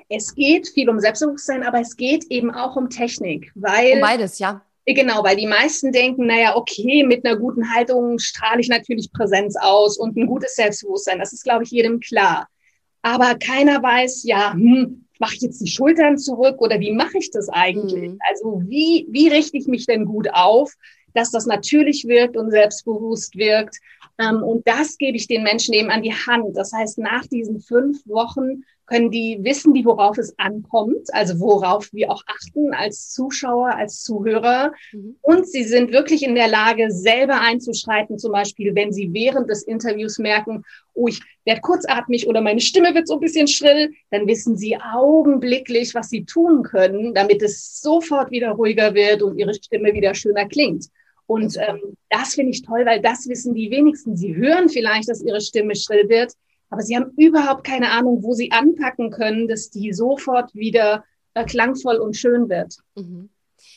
Es 0.09 0.35
geht 0.35 0.69
viel 0.69 0.91
um 0.91 1.01
Selbstbewusstsein, 1.01 1.63
aber 1.63 1.81
es 1.81 1.97
geht 1.97 2.25
eben 2.31 2.51
auch 2.51 2.77
um 2.77 2.91
Technik, 2.91 3.53
weil. 3.55 3.95
Um 3.95 4.01
beides, 4.01 4.39
ja. 4.39 4.63
Genau, 4.85 5.23
weil 5.23 5.37
die 5.37 5.47
meisten 5.47 5.93
denken, 5.93 6.27
naja, 6.27 6.57
okay, 6.57 7.05
mit 7.05 7.25
einer 7.25 7.37
guten 7.37 7.73
Haltung 7.73 8.19
strahle 8.19 8.61
ich 8.61 8.69
natürlich 8.69 9.13
Präsenz 9.13 9.55
aus 9.57 9.97
und 9.97 10.17
ein 10.17 10.27
gutes 10.27 10.57
Selbstbewusstsein. 10.57 11.21
Das 11.21 11.33
ist, 11.33 11.45
glaube 11.45 11.63
ich, 11.63 11.71
jedem 11.71 12.01
klar. 12.01 12.49
Aber 13.01 13.37
keiner 13.37 13.81
weiß, 13.81 14.25
ja, 14.25 14.53
hm, 14.53 15.07
mache 15.21 15.37
ich 15.37 15.41
jetzt 15.43 15.61
die 15.61 15.71
Schultern 15.71 16.19
zurück 16.19 16.61
oder 16.61 16.81
wie 16.81 16.93
mache 16.93 17.19
ich 17.19 17.31
das 17.31 17.49
eigentlich? 17.49 18.11
Mhm. 18.11 18.19
Also 18.29 18.63
wie, 18.67 19.07
wie 19.09 19.29
richte 19.29 19.57
ich 19.57 19.69
mich 19.69 19.87
denn 19.87 20.05
gut 20.05 20.29
auf? 20.33 20.75
Dass 21.15 21.31
das 21.31 21.47
natürlich 21.47 22.07
wirkt 22.07 22.37
und 22.37 22.51
selbstbewusst 22.51 23.37
wirkt. 23.37 23.79
Ähm, 24.19 24.43
und 24.43 24.67
das 24.67 24.99
gebe 24.99 25.17
ich 25.17 25.27
den 25.27 25.43
Menschen 25.43 25.75
eben 25.75 25.91
an 25.91 26.03
die 26.03 26.13
Hand. 26.13 26.57
Das 26.57 26.73
heißt, 26.73 26.99
nach 26.99 27.27
diesen 27.27 27.61
fünf 27.61 28.07
Wochen 28.07 28.63
können 28.87 29.11
die 29.11 29.39
wissen, 29.41 29.73
die 29.73 29.85
worauf 29.85 30.19
es 30.19 30.39
ankommt, 30.39 31.09
also 31.13 31.41
worauf 31.41 31.93
wir 31.93 32.11
auch 32.11 32.23
achten 32.27 32.75
als 32.75 33.11
Zuschauer, 33.11 33.75
als 33.75 34.03
Zuhörer. 34.03 34.73
Mhm. 34.93 35.17
Und 35.23 35.49
sie 35.49 35.65
sind 35.65 35.93
wirklich 35.93 36.23
in 36.23 36.35
der 36.35 36.49
Lage, 36.49 36.91
selber 36.91 37.41
einzuschreiten, 37.41 38.19
zum 38.19 38.33
Beispiel, 38.33 38.75
wenn 38.75 38.93
sie 38.93 39.13
während 39.13 39.49
des 39.49 39.63
Interviews 39.63 40.19
merken, 40.19 40.65
oh, 40.95 41.09
ich 41.09 41.21
werde 41.45 41.63
kurzatmig 41.63 42.27
oder 42.27 42.43
meine 42.43 42.61
Stimme 42.61 42.95
wird 42.95 43.09
so 43.09 43.15
ein 43.15 43.21
bisschen 43.21 43.49
schrill, 43.49 43.93
dann 44.11 44.27
wissen 44.27 44.57
sie 44.57 44.77
augenblicklich, 44.77 45.95
was 45.95 46.11
sie 46.11 46.25
tun 46.25 46.63
können, 46.63 47.15
damit 47.15 47.41
es 47.41 47.81
sofort 47.81 48.31
wieder 48.31 48.51
ruhiger 48.51 48.95
wird 48.95 49.23
und 49.23 49.39
ihre 49.39 49.55
Stimme 49.55 49.95
wieder 49.95 50.15
schöner 50.15 50.47
klingt. 50.47 50.89
Und 51.27 51.57
ähm, 51.57 51.97
das 52.11 52.35
finde 52.35 52.51
ich 52.51 52.63
toll, 52.63 52.85
weil 52.85 53.01
das 53.01 53.29
wissen 53.29 53.55
die 53.55 53.71
wenigsten. 53.71 54.17
Sie 54.17 54.35
hören 54.35 54.69
vielleicht, 54.69 55.09
dass 55.09 55.23
ihre 55.23 55.41
Stimme 55.41 55.75
schrill 55.77 56.09
wird, 56.09 56.33
aber 56.71 56.83
sie 56.83 56.97
haben 56.97 57.13
überhaupt 57.17 57.65
keine 57.65 57.91
Ahnung, 57.91 58.23
wo 58.23 58.33
sie 58.33 58.51
anpacken 58.51 59.11
können, 59.11 59.49
dass 59.49 59.71
die 59.71 59.93
sofort 59.93 60.55
wieder 60.55 61.05
äh, 61.35 61.45
klangvoll 61.45 61.97
und 61.97 62.17
schön 62.17 62.49
wird. 62.49 62.77
Mhm. 62.97 63.31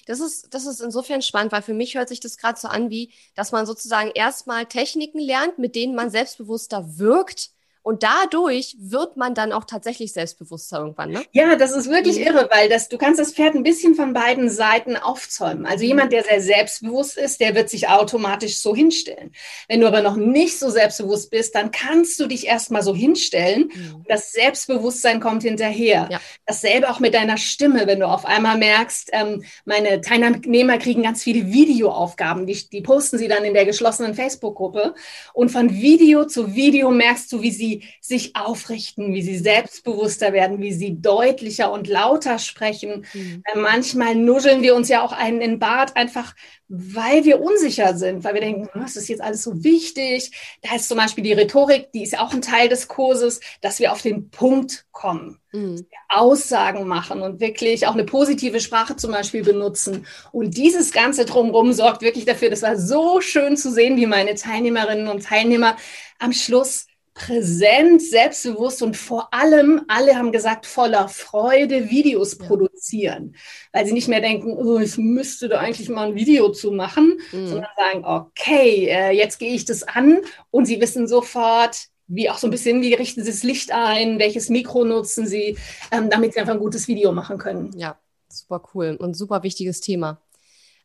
Das 0.07 0.19
ist, 0.19 0.53
das 0.53 0.65
ist 0.65 0.81
insofern 0.81 1.21
spannend, 1.21 1.51
weil 1.51 1.61
für 1.61 1.73
mich 1.73 1.95
hört 1.95 2.09
sich 2.09 2.19
das 2.19 2.37
gerade 2.37 2.59
so 2.59 2.67
an, 2.67 2.89
wie, 2.89 3.11
dass 3.35 3.51
man 3.51 3.65
sozusagen 3.65 4.11
erstmal 4.13 4.65
Techniken 4.65 5.19
lernt, 5.19 5.59
mit 5.59 5.75
denen 5.75 5.95
man 5.95 6.09
selbstbewusster 6.09 6.97
wirkt 6.97 7.51
Und 7.85 8.01
dadurch 8.01 8.75
wird 8.79 9.15
man 9.15 9.35
dann 9.35 9.51
auch 9.51 9.63
tatsächlich 9.63 10.11
selbstbewusster 10.11 10.79
irgendwann, 10.79 11.11
ne? 11.11 11.21
Ja, 11.33 11.55
das 11.55 11.71
ist 11.71 11.87
wirklich 11.87 12.19
irre, 12.19 12.49
weil 12.51 12.67
das, 12.67 12.89
du 12.89 12.97
kannst 12.97 13.19
das 13.19 13.33
Pferd 13.33 13.53
ein 13.53 13.61
bisschen 13.61 13.93
von 13.93 14.11
beiden 14.11 14.49
Seiten 14.49 14.97
aufzäumen. 14.97 15.67
Also 15.67 15.83
mhm. 15.83 15.89
jemand, 15.89 16.11
der 16.11 16.23
sehr 16.23 16.41
selbstbewusst 16.41 17.15
ist, 17.15 17.41
der 17.41 17.53
wird 17.53 17.69
sich 17.69 17.87
automatisch 17.87 18.57
so 18.57 18.75
hinstellen. 18.75 19.33
Wenn 19.67 19.81
du 19.81 19.87
aber 19.87 20.01
noch 20.01 20.15
nicht 20.15 20.57
so 20.57 20.71
selbstbewusst 20.71 21.29
bist, 21.29 21.53
dann 21.53 21.69
kannst 21.69 22.19
du 22.19 22.25
dich 22.25 22.47
erstmal 22.47 22.81
so 22.81 22.95
hinstellen. 22.95 23.69
Mhm. 23.71 24.03
Das 24.07 24.31
Selbstbewusstsein 24.31 25.19
kommt 25.19 25.43
hinterher. 25.43 26.09
Ja. 26.09 26.19
Dasselbe 26.47 26.89
auch 26.89 26.99
mit 26.99 27.13
deiner 27.13 27.37
Stimme, 27.37 27.85
wenn 27.85 27.99
du 27.99 28.07
auf 28.07 28.25
einmal 28.25 28.57
merkst, 28.57 29.11
ähm, 29.13 29.43
meine 29.63 30.01
Teilnehmer 30.01 30.79
kriegen 30.79 31.03
ganz 31.03 31.21
viele 31.21 31.53
Videoaufgaben, 31.53 32.47
die, 32.47 32.67
die 32.67 32.81
posten 32.81 33.19
sie 33.19 33.27
dann 33.27 33.45
in 33.45 33.53
der 33.53 33.65
geschlossenen 33.65 34.15
Facebook-Gruppe. 34.15 34.95
Und 35.33 35.51
von 35.51 35.69
Video 35.69 36.25
zu 36.25 36.55
Video 36.55 36.89
merkst 36.89 37.31
du, 37.31 37.43
wie 37.43 37.51
sie 37.51 37.74
sich 38.01 38.35
aufrichten, 38.35 39.13
wie 39.13 39.21
sie 39.21 39.37
selbstbewusster 39.37 40.33
werden, 40.33 40.61
wie 40.61 40.73
sie 40.73 41.01
deutlicher 41.01 41.71
und 41.71 41.87
lauter 41.87 42.39
sprechen. 42.39 43.05
Mhm. 43.13 43.43
Äh, 43.45 43.57
manchmal 43.57 44.15
nuscheln 44.15 44.61
wir 44.61 44.75
uns 44.75 44.89
ja 44.89 45.03
auch 45.03 45.11
einen 45.11 45.41
in 45.41 45.59
Bart, 45.59 45.95
einfach 45.95 46.33
weil 46.67 47.25
wir 47.25 47.41
unsicher 47.41 47.95
sind, 47.95 48.23
weil 48.23 48.33
wir 48.33 48.41
denken, 48.41 48.67
was 48.73 48.95
ist 48.95 49.07
jetzt 49.07 49.21
alles 49.21 49.43
so 49.43 49.63
wichtig? 49.63 50.31
Da 50.63 50.75
ist 50.75 50.87
zum 50.87 50.97
Beispiel 50.97 51.23
die 51.23 51.33
Rhetorik, 51.33 51.91
die 51.91 52.03
ist 52.03 52.13
ja 52.13 52.21
auch 52.21 52.33
ein 52.33 52.41
Teil 52.41 52.69
des 52.69 52.87
Kurses, 52.87 53.39
dass 53.61 53.79
wir 53.79 53.91
auf 53.91 54.01
den 54.01 54.31
Punkt 54.31 54.85
kommen, 54.91 55.39
mhm. 55.51 55.85
Aussagen 56.09 56.87
machen 56.87 57.21
und 57.21 57.39
wirklich 57.39 57.85
auch 57.85 57.93
eine 57.93 58.05
positive 58.05 58.59
Sprache 58.59 58.95
zum 58.95 59.11
Beispiel 59.11 59.43
benutzen. 59.43 60.07
Und 60.31 60.57
dieses 60.57 60.91
Ganze 60.91 61.25
drumherum 61.25 61.71
sorgt 61.71 62.01
wirklich 62.01 62.25
dafür, 62.25 62.49
das 62.49 62.63
war 62.63 62.77
so 62.77 63.21
schön 63.21 63.57
zu 63.57 63.71
sehen, 63.71 63.97
wie 63.97 64.07
meine 64.07 64.33
Teilnehmerinnen 64.33 65.07
und 65.07 65.23
Teilnehmer 65.23 65.77
am 66.17 66.31
Schluss 66.31 66.87
präsent, 67.15 68.01
selbstbewusst 68.01 68.83
und 68.83 68.95
vor 68.97 69.33
allem, 69.33 69.83
alle 69.87 70.15
haben 70.15 70.33
gesagt, 70.33 70.65
voller 70.65 71.07
Freude 71.07 71.89
Videos 71.89 72.37
ja. 72.37 72.45
produzieren, 72.45 73.35
weil 73.71 73.85
sie 73.85 73.93
nicht 73.93 74.09
mehr 74.09 74.19
denken, 74.19 74.51
oh, 74.51 74.77
ich 74.79 74.97
müsste 74.97 75.47
da 75.47 75.59
eigentlich 75.59 75.87
mal 75.89 76.09
ein 76.09 76.15
Video 76.15 76.51
zu 76.51 76.71
machen, 76.71 77.17
mhm. 77.31 77.47
sondern 77.47 77.71
sagen, 77.77 78.05
okay, 78.05 78.87
äh, 78.89 79.11
jetzt 79.11 79.39
gehe 79.39 79.53
ich 79.53 79.63
das 79.63 79.83
an 79.83 80.19
und 80.51 80.65
sie 80.65 80.81
wissen 80.81 81.07
sofort, 81.07 81.87
wie 82.07 82.29
auch 82.29 82.37
so 82.37 82.47
ein 82.47 82.51
bisschen, 82.51 82.81
wie 82.81 82.93
richten 82.93 83.23
sie 83.23 83.31
das 83.31 83.43
Licht 83.43 83.71
ein, 83.71 84.19
welches 84.19 84.49
Mikro 84.49 84.83
nutzen 84.83 85.25
sie, 85.25 85.57
ähm, 85.91 86.09
damit 86.09 86.33
sie 86.33 86.41
einfach 86.41 86.53
ein 86.53 86.59
gutes 86.59 86.89
Video 86.89 87.13
machen 87.13 87.37
können. 87.37 87.71
Ja, 87.77 87.97
super 88.27 88.61
cool 88.73 88.97
und 88.99 89.15
super 89.15 89.41
wichtiges 89.41 89.79
Thema. 89.79 90.21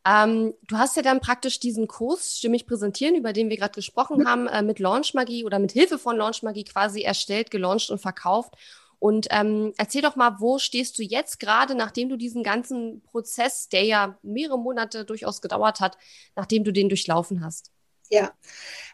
Ähm, 0.05 0.53
du 0.63 0.77
hast 0.77 0.95
ja 0.95 1.03
dann 1.03 1.19
praktisch 1.19 1.59
diesen 1.59 1.87
Kurs 1.87 2.37
Stimmig 2.37 2.65
präsentieren, 2.65 3.15
über 3.15 3.33
den 3.33 3.49
wir 3.49 3.57
gerade 3.57 3.73
gesprochen 3.73 4.27
haben, 4.27 4.47
äh, 4.47 4.63
mit 4.63 4.79
Launchmagie 4.79 5.45
oder 5.45 5.59
mit 5.59 5.71
Hilfe 5.71 5.99
von 5.99 6.17
Launchmagie 6.17 6.63
quasi 6.63 7.01
erstellt, 7.01 7.51
gelauncht 7.51 7.91
und 7.91 7.99
verkauft. 7.99 8.55
Und 8.97 9.27
ähm, 9.31 9.73
erzähl 9.77 10.01
doch 10.01 10.15
mal, 10.15 10.35
wo 10.39 10.59
stehst 10.59 10.97
du 10.99 11.03
jetzt 11.03 11.39
gerade, 11.39 11.75
nachdem 11.75 12.09
du 12.09 12.17
diesen 12.17 12.43
ganzen 12.43 13.01
Prozess, 13.01 13.67
der 13.69 13.83
ja 13.83 14.17
mehrere 14.21 14.59
Monate 14.59 15.05
durchaus 15.05 15.41
gedauert 15.41 15.79
hat, 15.79 15.97
nachdem 16.35 16.63
du 16.63 16.71
den 16.71 16.89
durchlaufen 16.89 17.43
hast? 17.43 17.71
Ja, 18.11 18.33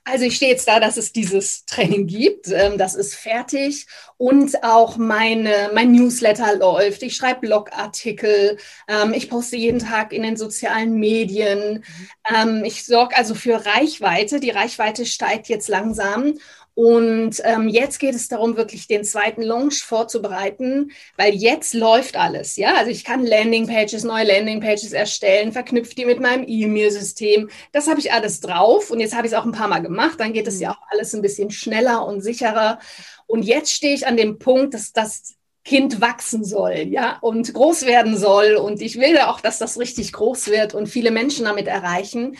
also 0.06 0.24
ich 0.24 0.38
stehe 0.38 0.52
jetzt 0.52 0.68
da, 0.70 0.80
dass 0.80 0.96
es 0.96 1.12
dieses 1.12 1.66
Training 1.66 2.08
gibt. 2.08 2.48
Ähm, 2.48 2.78
das 2.78 2.96
ist 2.96 3.16
fertig 3.16 3.88
und 4.16 4.64
auch 4.64 4.96
meine, 4.96 5.72
mein 5.74 5.92
Newsletter 5.92 6.56
läuft. 6.56 7.04
Ich 7.04 7.18
schreibe 7.18 7.42
Blogartikel. 7.42 8.58
Ähm, 8.88 9.14
ich 9.14 9.30
poste 9.30 9.58
jeden 9.58 9.80
Tag 9.80 10.14
in 10.14 10.24
den 10.24 10.38
sozialen 10.38 10.94
Medien. 10.94 11.84
Mhm. 11.84 12.10
Ähm, 12.34 12.64
ich 12.64 12.86
sorge 12.86 13.18
also 13.18 13.36
für 13.36 13.66
Reichweite. 13.66 14.40
Die 14.40 14.52
Reichweite 14.52 15.06
steigt 15.06 15.50
jetzt 15.50 15.68
langsam 15.68 16.36
und 16.78 17.42
ähm, 17.44 17.70
jetzt 17.70 17.98
geht 17.98 18.14
es 18.14 18.28
darum, 18.28 18.56
wirklich 18.56 18.86
den 18.86 19.04
zweiten 19.04 19.42
Launch 19.42 19.82
vorzubereiten, 19.82 20.92
weil 21.16 21.34
jetzt 21.34 21.74
läuft 21.74 22.18
alles. 22.18 22.56
Ja, 22.56 22.76
also 22.76 22.92
ich 22.92 23.04
kann 23.04 23.26
Landingpages, 23.26 24.04
neue 24.04 24.28
Landingpages 24.28 24.94
erstellen, 24.94 25.52
verknüpft 25.54 25.98
die 25.98 26.06
mit 26.06 26.20
meinem 26.20 26.46
E-Mail-System. 26.48 27.50
Das 27.72 27.88
habe 27.88 28.00
ich 28.00 28.14
alles 28.14 28.42
drauf 28.42 28.92
und 28.92 29.00
jetzt 29.00 29.16
habe 29.16 29.26
ich 29.26 29.34
es 29.34 29.40
auch 29.40 29.46
ein 29.46 29.54
paar 29.54 29.70
Mal 29.70 29.80
gemacht. 29.80 30.20
Dann 30.20 30.34
geht 30.34 30.46
es 30.46 30.60
ja 30.60 30.70
mhm. 30.70 30.76
auch 30.76 30.82
alles 30.92 31.16
ein 31.16 31.24
bisschen 31.24 31.50
schneller 31.50 32.06
und 32.06 32.22
sicherer. 32.22 32.78
Und 33.26 33.42
jetzt 33.42 33.74
stehe 33.74 33.96
ich 33.96 34.06
an 34.06 34.16
dem 34.16 34.38
Punkt, 34.38 34.76
dass 34.76 34.94
das 34.94 35.34
Kind 35.66 36.00
wachsen 36.00 36.44
soll, 36.44 36.90
ja, 36.92 37.18
und 37.22 37.56
groß 37.56 37.88
werden 37.88 38.16
soll. 38.16 38.54
Und 38.54 38.84
ich 38.84 39.00
will 39.00 39.18
auch, 39.18 39.42
dass 39.42 39.58
das 39.58 39.80
richtig 39.80 40.14
groß 40.14 40.50
wird 40.50 40.76
und 40.76 40.86
viele 40.86 41.10
Menschen 41.10 41.46
damit 41.46 41.66
erreichen. 41.66 42.38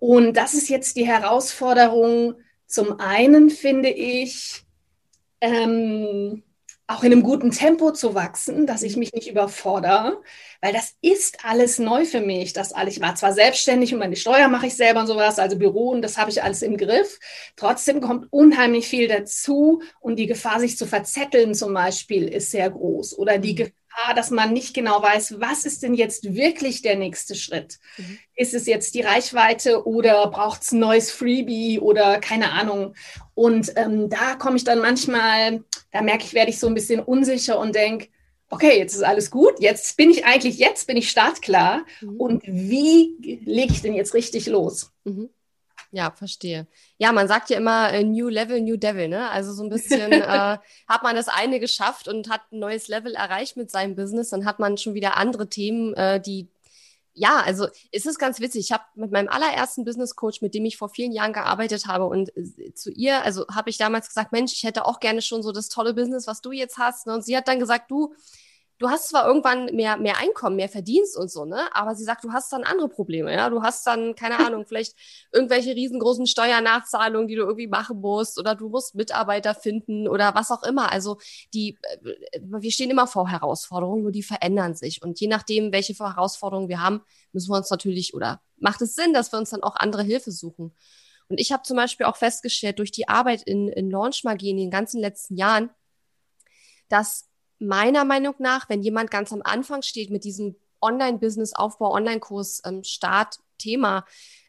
Und 0.00 0.36
das 0.36 0.54
ist 0.54 0.68
jetzt 0.68 0.96
die 0.96 1.06
Herausforderung, 1.06 2.34
zum 2.68 3.00
einen 3.00 3.50
finde 3.50 3.88
ich, 3.88 4.62
ähm, 5.40 6.42
auch 6.90 7.02
in 7.02 7.12
einem 7.12 7.22
guten 7.22 7.50
Tempo 7.50 7.92
zu 7.92 8.14
wachsen, 8.14 8.66
dass 8.66 8.82
ich 8.82 8.96
mich 8.96 9.12
nicht 9.12 9.28
überfordere, 9.30 10.22
weil 10.62 10.72
das 10.72 10.94
ist 11.02 11.44
alles 11.44 11.78
neu 11.78 12.06
für 12.06 12.22
mich. 12.22 12.54
Das 12.54 12.72
alles, 12.72 12.96
ich 12.96 13.02
war 13.02 13.14
zwar 13.14 13.34
selbstständig 13.34 13.92
und 13.92 13.98
meine 13.98 14.16
Steuer 14.16 14.48
mache 14.48 14.68
ich 14.68 14.74
selber 14.74 15.00
und 15.00 15.06
sowas, 15.06 15.38
also 15.38 15.58
Büro 15.58 15.90
und 15.90 16.00
das 16.00 16.16
habe 16.16 16.30
ich 16.30 16.42
alles 16.42 16.62
im 16.62 16.78
Griff. 16.78 17.20
Trotzdem 17.56 18.00
kommt 18.00 18.26
unheimlich 18.30 18.88
viel 18.88 19.06
dazu 19.06 19.82
und 20.00 20.16
die 20.16 20.26
Gefahr, 20.26 20.60
sich 20.60 20.78
zu 20.78 20.86
verzetteln 20.86 21.54
zum 21.54 21.74
Beispiel, 21.74 22.26
ist 22.26 22.50
sehr 22.52 22.70
groß 22.70 23.18
oder 23.18 23.36
die 23.36 23.54
Gefahr, 23.54 23.74
dass 24.14 24.30
man 24.30 24.52
nicht 24.52 24.74
genau 24.74 25.02
weiß, 25.02 25.40
was 25.40 25.64
ist 25.64 25.82
denn 25.82 25.94
jetzt 25.94 26.34
wirklich 26.34 26.82
der 26.82 26.96
nächste 26.96 27.34
Schritt? 27.34 27.78
Mhm. 27.96 28.18
Ist 28.34 28.54
es 28.54 28.66
jetzt 28.66 28.94
die 28.94 29.02
Reichweite 29.02 29.86
oder 29.86 30.28
braucht 30.28 30.62
es 30.62 30.72
ein 30.72 30.80
neues 30.80 31.10
Freebie 31.10 31.80
oder 31.80 32.20
keine 32.20 32.52
Ahnung? 32.52 32.94
Und 33.34 33.72
ähm, 33.76 34.08
da 34.08 34.34
komme 34.34 34.56
ich 34.56 34.64
dann 34.64 34.80
manchmal, 34.80 35.64
da 35.90 36.02
merke 36.02 36.24
ich, 36.24 36.34
werde 36.34 36.50
ich 36.50 36.58
so 36.58 36.66
ein 36.66 36.74
bisschen 36.74 37.00
unsicher 37.00 37.58
und 37.58 37.74
denke, 37.74 38.08
okay, 38.50 38.78
jetzt 38.78 38.94
ist 38.94 39.04
alles 39.04 39.30
gut, 39.30 39.60
jetzt 39.60 39.96
bin 39.96 40.10
ich 40.10 40.24
eigentlich, 40.24 40.58
jetzt 40.58 40.86
bin 40.86 40.96
ich 40.96 41.10
startklar. 41.10 41.84
Mhm. 42.00 42.16
Und 42.16 42.42
wie 42.46 43.40
lege 43.44 43.72
ich 43.72 43.82
denn 43.82 43.94
jetzt 43.94 44.14
richtig 44.14 44.46
los? 44.46 44.90
Mhm. 45.04 45.30
Ja, 45.90 46.10
verstehe. 46.10 46.66
Ja, 46.98 47.12
man 47.12 47.28
sagt 47.28 47.48
ja 47.48 47.56
immer 47.56 47.90
äh, 47.92 48.04
New 48.04 48.28
Level, 48.28 48.60
New 48.60 48.76
Devil, 48.76 49.08
ne? 49.08 49.30
Also 49.30 49.52
so 49.54 49.62
ein 49.62 49.70
bisschen 49.70 50.12
äh, 50.12 50.58
hat 50.86 51.02
man 51.02 51.16
das 51.16 51.28
eine 51.28 51.60
geschafft 51.60 52.08
und 52.08 52.28
hat 52.28 52.42
ein 52.52 52.58
neues 52.58 52.88
Level 52.88 53.14
erreicht 53.14 53.56
mit 53.56 53.70
seinem 53.70 53.96
Business, 53.96 54.30
dann 54.30 54.44
hat 54.44 54.58
man 54.58 54.76
schon 54.76 54.94
wieder 54.94 55.16
andere 55.16 55.48
Themen, 55.48 55.94
äh, 55.94 56.20
die 56.20 56.48
ja, 57.18 57.40
also 57.40 57.66
es 57.90 58.06
ist 58.06 58.18
ganz 58.18 58.38
witzig. 58.38 58.66
Ich 58.66 58.72
habe 58.72 58.84
mit 58.94 59.10
meinem 59.10 59.28
allerersten 59.28 59.84
Business 59.84 60.14
Coach, 60.14 60.40
mit 60.40 60.54
dem 60.54 60.64
ich 60.64 60.76
vor 60.76 60.88
vielen 60.88 61.10
Jahren 61.10 61.32
gearbeitet 61.32 61.86
habe, 61.86 62.04
und 62.04 62.30
äh, 62.36 62.74
zu 62.74 62.90
ihr, 62.92 63.24
also 63.24 63.44
habe 63.48 63.70
ich 63.70 63.76
damals 63.76 64.08
gesagt, 64.08 64.30
Mensch, 64.30 64.52
ich 64.52 64.62
hätte 64.62 64.86
auch 64.86 65.00
gerne 65.00 65.20
schon 65.20 65.42
so 65.42 65.50
das 65.50 65.68
tolle 65.68 65.94
Business, 65.94 66.28
was 66.28 66.40
du 66.40 66.52
jetzt 66.52 66.78
hast. 66.78 67.06
Ne? 67.06 67.14
Und 67.14 67.24
sie 67.24 67.36
hat 67.36 67.48
dann 67.48 67.58
gesagt, 67.58 67.90
du, 67.90 68.14
du 68.78 68.88
hast 68.88 69.08
zwar 69.08 69.26
irgendwann 69.26 69.66
mehr, 69.74 69.96
mehr 69.96 70.18
Einkommen, 70.18 70.56
mehr 70.56 70.68
Verdienst 70.68 71.16
und 71.16 71.30
so, 71.30 71.44
ne? 71.44 71.68
Aber 71.74 71.94
sie 71.94 72.04
sagt, 72.04 72.24
du 72.24 72.32
hast 72.32 72.52
dann 72.52 72.64
andere 72.64 72.88
Probleme, 72.88 73.32
ja? 73.32 73.50
Du 73.50 73.62
hast 73.62 73.86
dann, 73.86 74.14
keine 74.14 74.38
Ahnung, 74.46 74.66
vielleicht 74.66 74.96
irgendwelche 75.32 75.74
riesengroßen 75.74 76.26
Steuernachzahlungen, 76.26 77.28
die 77.28 77.34
du 77.34 77.42
irgendwie 77.42 77.66
machen 77.66 78.00
musst, 78.00 78.38
oder 78.38 78.54
du 78.54 78.68
musst 78.68 78.94
Mitarbeiter 78.94 79.54
finden 79.54 80.08
oder 80.08 80.34
was 80.34 80.50
auch 80.50 80.62
immer. 80.62 80.92
Also 80.92 81.18
die, 81.54 81.76
äh, 81.82 82.40
wir 82.40 82.70
stehen 82.70 82.90
immer 82.90 83.06
vor 83.06 83.28
Herausforderungen, 83.28 84.02
nur 84.02 84.12
die 84.12 84.22
verändern 84.22 84.74
sich. 84.74 85.02
Und 85.02 85.20
je 85.20 85.28
nachdem, 85.28 85.72
welche 85.72 85.94
Herausforderungen 85.94 86.68
wir 86.68 86.80
haben, 86.80 87.02
müssen 87.32 87.50
wir 87.50 87.56
uns 87.56 87.70
natürlich, 87.70 88.14
oder 88.14 88.40
macht 88.56 88.80
es 88.82 88.94
Sinn, 88.94 89.12
dass 89.12 89.32
wir 89.32 89.38
uns 89.38 89.50
dann 89.50 89.62
auch 89.62 89.76
andere 89.76 90.02
Hilfe 90.02 90.30
suchen. 90.30 90.74
Und 91.28 91.40
ich 91.40 91.52
habe 91.52 91.62
zum 91.62 91.76
Beispiel 91.76 92.06
auch 92.06 92.16
festgestellt, 92.16 92.78
durch 92.78 92.90
die 92.90 93.08
Arbeit 93.08 93.42
in, 93.42 93.68
in 93.68 93.90
Launch 93.90 94.24
Magie 94.24 94.50
in 94.50 94.56
den 94.56 94.70
ganzen 94.70 95.00
letzten 95.00 95.36
Jahren, 95.36 95.70
dass 96.88 97.27
meiner 97.58 98.04
Meinung 98.04 98.34
nach, 98.38 98.68
wenn 98.68 98.82
jemand 98.82 99.10
ganz 99.10 99.32
am 99.32 99.42
Anfang 99.42 99.82
steht 99.82 100.10
mit 100.10 100.24
diesem 100.24 100.56
Online-Business-Aufbau, 100.80 101.92
Online-Kurs, 101.92 102.62
ähm, 102.64 102.82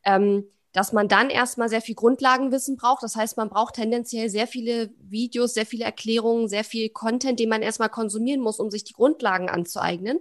ähm, 0.06 0.46
dass 0.72 0.94
man 0.94 1.08
dann 1.08 1.30
erstmal 1.30 1.70
sehr 1.70 1.82
viel 1.82 1.96
Grundlagenwissen 1.96 2.78
braucht. 2.78 3.02
Das 3.02 3.16
heißt, 3.16 3.38
man 3.38 3.50
braucht 3.50 3.76
tendenziell 3.76 4.30
sehr 4.30 4.46
viele 4.46 4.92
Videos, 5.00 5.56
sehr 5.56 5.66
viele 5.66 5.86
Erklärungen, 5.86 6.48
sehr 6.48 6.64
viel 6.64 6.90
Content, 6.90 7.40
den 7.40 7.50
man 7.50 7.64
erstmal 7.64 7.90
konsumieren 7.90 8.42
muss, 8.42 8.60
um 8.60 8.70
sich 8.70 8.84
die 8.84 8.94
Grundlagen 8.94 9.50
anzueignen. 9.50 10.20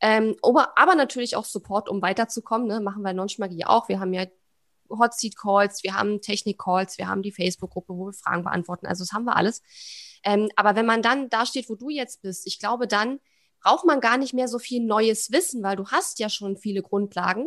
Ähm, 0.00 0.36
aber, 0.42 0.78
aber 0.78 0.94
natürlich 0.94 1.36
auch 1.36 1.44
Support, 1.44 1.88
um 1.88 2.00
weiterzukommen. 2.02 2.68
Ne? 2.68 2.80
Machen 2.80 3.02
wir 3.02 3.12
Nonchmagie 3.12 3.64
auch. 3.64 3.88
Wir 3.88 3.98
haben 3.98 4.12
ja 4.12 4.26
Hot 4.98 5.14
Seat 5.14 5.36
Calls, 5.36 5.82
wir 5.82 5.94
haben 5.94 6.20
Technik 6.20 6.58
Calls, 6.58 6.98
wir 6.98 7.08
haben 7.08 7.22
die 7.22 7.32
Facebook-Gruppe, 7.32 7.94
wo 7.94 8.06
wir 8.06 8.12
Fragen 8.12 8.44
beantworten. 8.44 8.86
Also 8.86 9.04
das 9.04 9.12
haben 9.12 9.24
wir 9.24 9.36
alles. 9.36 9.62
Ähm, 10.24 10.50
aber 10.56 10.76
wenn 10.76 10.86
man 10.86 11.02
dann 11.02 11.28
da 11.28 11.46
steht, 11.46 11.68
wo 11.68 11.74
du 11.74 11.90
jetzt 11.90 12.22
bist, 12.22 12.46
ich 12.46 12.58
glaube, 12.58 12.86
dann 12.86 13.18
braucht 13.62 13.84
man 13.84 14.00
gar 14.00 14.18
nicht 14.18 14.34
mehr 14.34 14.48
so 14.48 14.58
viel 14.58 14.84
neues 14.84 15.30
Wissen, 15.32 15.62
weil 15.62 15.76
du 15.76 15.86
hast 15.88 16.18
ja 16.18 16.28
schon 16.28 16.56
viele 16.56 16.82
Grundlagen, 16.82 17.46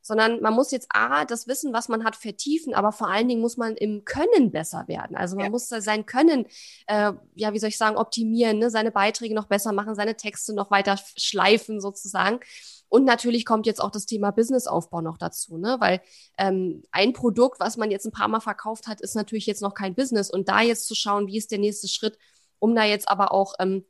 sondern 0.00 0.40
man 0.40 0.54
muss 0.54 0.70
jetzt 0.70 0.88
A, 0.90 1.24
das 1.24 1.46
Wissen, 1.46 1.72
was 1.72 1.88
man 1.88 2.04
hat, 2.04 2.16
vertiefen, 2.16 2.74
aber 2.74 2.92
vor 2.92 3.08
allen 3.08 3.28
Dingen 3.28 3.40
muss 3.40 3.56
man 3.56 3.76
im 3.76 4.04
Können 4.04 4.50
besser 4.50 4.86
werden. 4.88 5.16
Also 5.16 5.36
man 5.36 5.46
ja. 5.46 5.50
muss 5.50 5.68
sein 5.68 6.06
Können, 6.06 6.46
äh, 6.86 7.12
ja, 7.34 7.52
wie 7.52 7.58
soll 7.58 7.68
ich 7.68 7.78
sagen, 7.78 7.96
optimieren, 7.96 8.58
ne? 8.58 8.70
seine 8.70 8.90
Beiträge 8.90 9.34
noch 9.34 9.46
besser 9.46 9.72
machen, 9.72 9.94
seine 9.94 10.16
Texte 10.16 10.54
noch 10.54 10.70
weiter 10.70 10.98
schleifen 11.16 11.80
sozusagen. 11.80 12.40
Und 12.88 13.04
natürlich 13.04 13.44
kommt 13.44 13.66
jetzt 13.66 13.80
auch 13.80 13.90
das 13.90 14.06
Thema 14.06 14.30
Businessaufbau 14.30 15.00
noch 15.00 15.18
dazu, 15.18 15.58
ne? 15.58 15.76
Weil 15.78 16.00
ähm, 16.38 16.82
ein 16.90 17.12
Produkt, 17.12 17.60
was 17.60 17.76
man 17.76 17.90
jetzt 17.90 18.06
ein 18.06 18.12
paar 18.12 18.28
Mal 18.28 18.40
verkauft 18.40 18.86
hat, 18.86 19.00
ist 19.00 19.14
natürlich 19.14 19.46
jetzt 19.46 19.62
noch 19.62 19.74
kein 19.74 19.94
Business. 19.94 20.30
Und 20.30 20.48
da 20.48 20.60
jetzt 20.62 20.86
zu 20.86 20.94
schauen, 20.94 21.26
wie 21.26 21.36
ist 21.36 21.50
der 21.50 21.58
nächste 21.58 21.88
Schritt, 21.88 22.18
um 22.58 22.74
da 22.74 22.84
jetzt 22.84 23.08
aber 23.08 23.32
auch 23.32 23.54
ähm, 23.58 23.84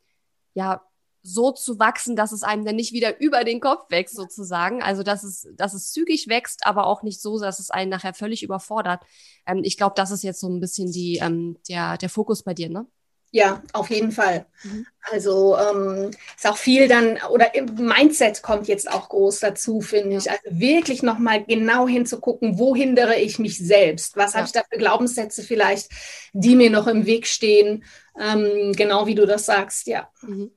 ja 0.54 0.82
so 1.22 1.52
zu 1.52 1.78
wachsen, 1.78 2.16
dass 2.16 2.32
es 2.32 2.42
einem 2.42 2.64
dann 2.64 2.76
nicht 2.76 2.92
wieder 2.92 3.20
über 3.20 3.44
den 3.44 3.60
Kopf 3.60 3.90
wächst, 3.90 4.16
sozusagen. 4.16 4.82
Also 4.82 5.02
dass 5.02 5.22
es, 5.22 5.48
dass 5.54 5.74
es 5.74 5.92
zügig 5.92 6.28
wächst, 6.28 6.66
aber 6.66 6.86
auch 6.86 7.02
nicht 7.02 7.20
so, 7.20 7.38
dass 7.38 7.60
es 7.60 7.70
einen 7.70 7.90
nachher 7.90 8.14
völlig 8.14 8.42
überfordert. 8.42 9.02
Ähm, 9.46 9.60
ich 9.64 9.76
glaube, 9.76 9.94
das 9.96 10.10
ist 10.10 10.22
jetzt 10.24 10.40
so 10.40 10.48
ein 10.48 10.60
bisschen 10.60 10.90
die, 10.90 11.18
ähm, 11.22 11.58
der, 11.68 11.98
der 11.98 12.08
Fokus 12.10 12.42
bei 12.42 12.54
dir, 12.54 12.68
ne? 12.68 12.86
Ja, 13.30 13.62
auf 13.74 13.90
jeden 13.90 14.10
Fall. 14.10 14.46
Mhm. 14.62 14.86
Also 15.02 15.56
ähm, 15.58 16.10
ist 16.36 16.46
auch 16.46 16.56
viel 16.56 16.88
dann, 16.88 17.18
oder 17.30 17.50
Mindset 17.76 18.42
kommt 18.42 18.68
jetzt 18.68 18.90
auch 18.90 19.10
groß 19.10 19.40
dazu, 19.40 19.80
finde 19.80 20.16
ich. 20.16 20.30
Also 20.30 20.42
wirklich 20.48 21.02
nochmal 21.02 21.44
genau 21.44 21.86
hinzugucken, 21.86 22.58
wo 22.58 22.74
hindere 22.74 23.16
ich 23.16 23.38
mich 23.38 23.58
selbst? 23.58 24.16
Was 24.16 24.32
ja. 24.32 24.38
habe 24.38 24.46
ich 24.46 24.52
da 24.52 24.62
für 24.70 24.78
Glaubenssätze 24.78 25.42
vielleicht, 25.42 25.90
die 26.32 26.56
mir 26.56 26.70
noch 26.70 26.86
im 26.86 27.04
Weg 27.04 27.26
stehen? 27.26 27.84
Ähm, 28.18 28.72
genau 28.74 29.06
wie 29.06 29.14
du 29.14 29.26
das 29.26 29.44
sagst, 29.46 29.86
ja. 29.86 30.08
Mhm. 30.22 30.50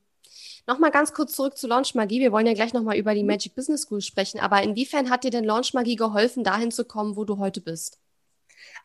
Nochmal 0.67 0.91
ganz 0.91 1.13
kurz 1.13 1.33
zurück 1.33 1.57
zu 1.57 1.67
Launch 1.67 1.95
Magie. 1.95 2.19
Wir 2.19 2.31
wollen 2.31 2.45
ja 2.45 2.53
gleich 2.53 2.71
nochmal 2.71 2.95
über 2.95 3.13
die 3.13 3.23
Magic 3.23 3.55
Business 3.55 3.81
School 3.81 4.01
sprechen. 4.01 4.39
Aber 4.39 4.63
inwiefern 4.63 5.09
hat 5.09 5.23
dir 5.23 5.31
denn 5.31 5.43
Launch 5.43 5.73
Magie 5.73 5.95
geholfen, 5.97 6.43
dahin 6.43 6.71
zu 6.71 6.85
kommen, 6.85 7.17
wo 7.17 7.25
du 7.25 7.37
heute 7.39 7.59
bist? 7.59 7.99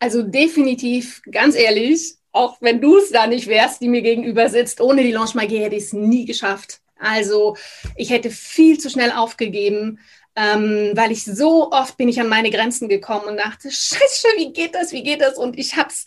Also 0.00 0.22
definitiv, 0.22 1.22
ganz 1.30 1.54
ehrlich, 1.54 2.16
auch 2.36 2.58
wenn 2.60 2.80
du 2.80 2.98
es 2.98 3.10
da 3.10 3.26
nicht 3.26 3.48
wärst, 3.48 3.80
die 3.80 3.88
mir 3.88 4.02
gegenüber 4.02 4.48
sitzt, 4.48 4.80
ohne 4.80 5.02
die 5.02 5.12
Launch 5.12 5.34
Magie 5.34 5.58
hätte 5.58 5.76
ich 5.76 5.84
es 5.84 5.92
nie 5.92 6.24
geschafft. 6.24 6.80
Also 6.98 7.56
ich 7.96 8.10
hätte 8.10 8.30
viel 8.30 8.78
zu 8.78 8.90
schnell 8.90 9.10
aufgegeben, 9.10 9.98
ähm, 10.34 10.92
weil 10.94 11.12
ich 11.12 11.24
so 11.24 11.70
oft 11.72 11.96
bin 11.96 12.08
ich 12.08 12.20
an 12.20 12.28
meine 12.28 12.50
Grenzen 12.50 12.88
gekommen 12.88 13.24
und 13.26 13.38
dachte, 13.38 13.70
scheiße, 13.70 14.28
wie 14.36 14.52
geht 14.52 14.74
das, 14.74 14.92
wie 14.92 15.02
geht 15.02 15.20
das? 15.20 15.38
Und 15.38 15.58
ich 15.58 15.76
hab's. 15.76 16.04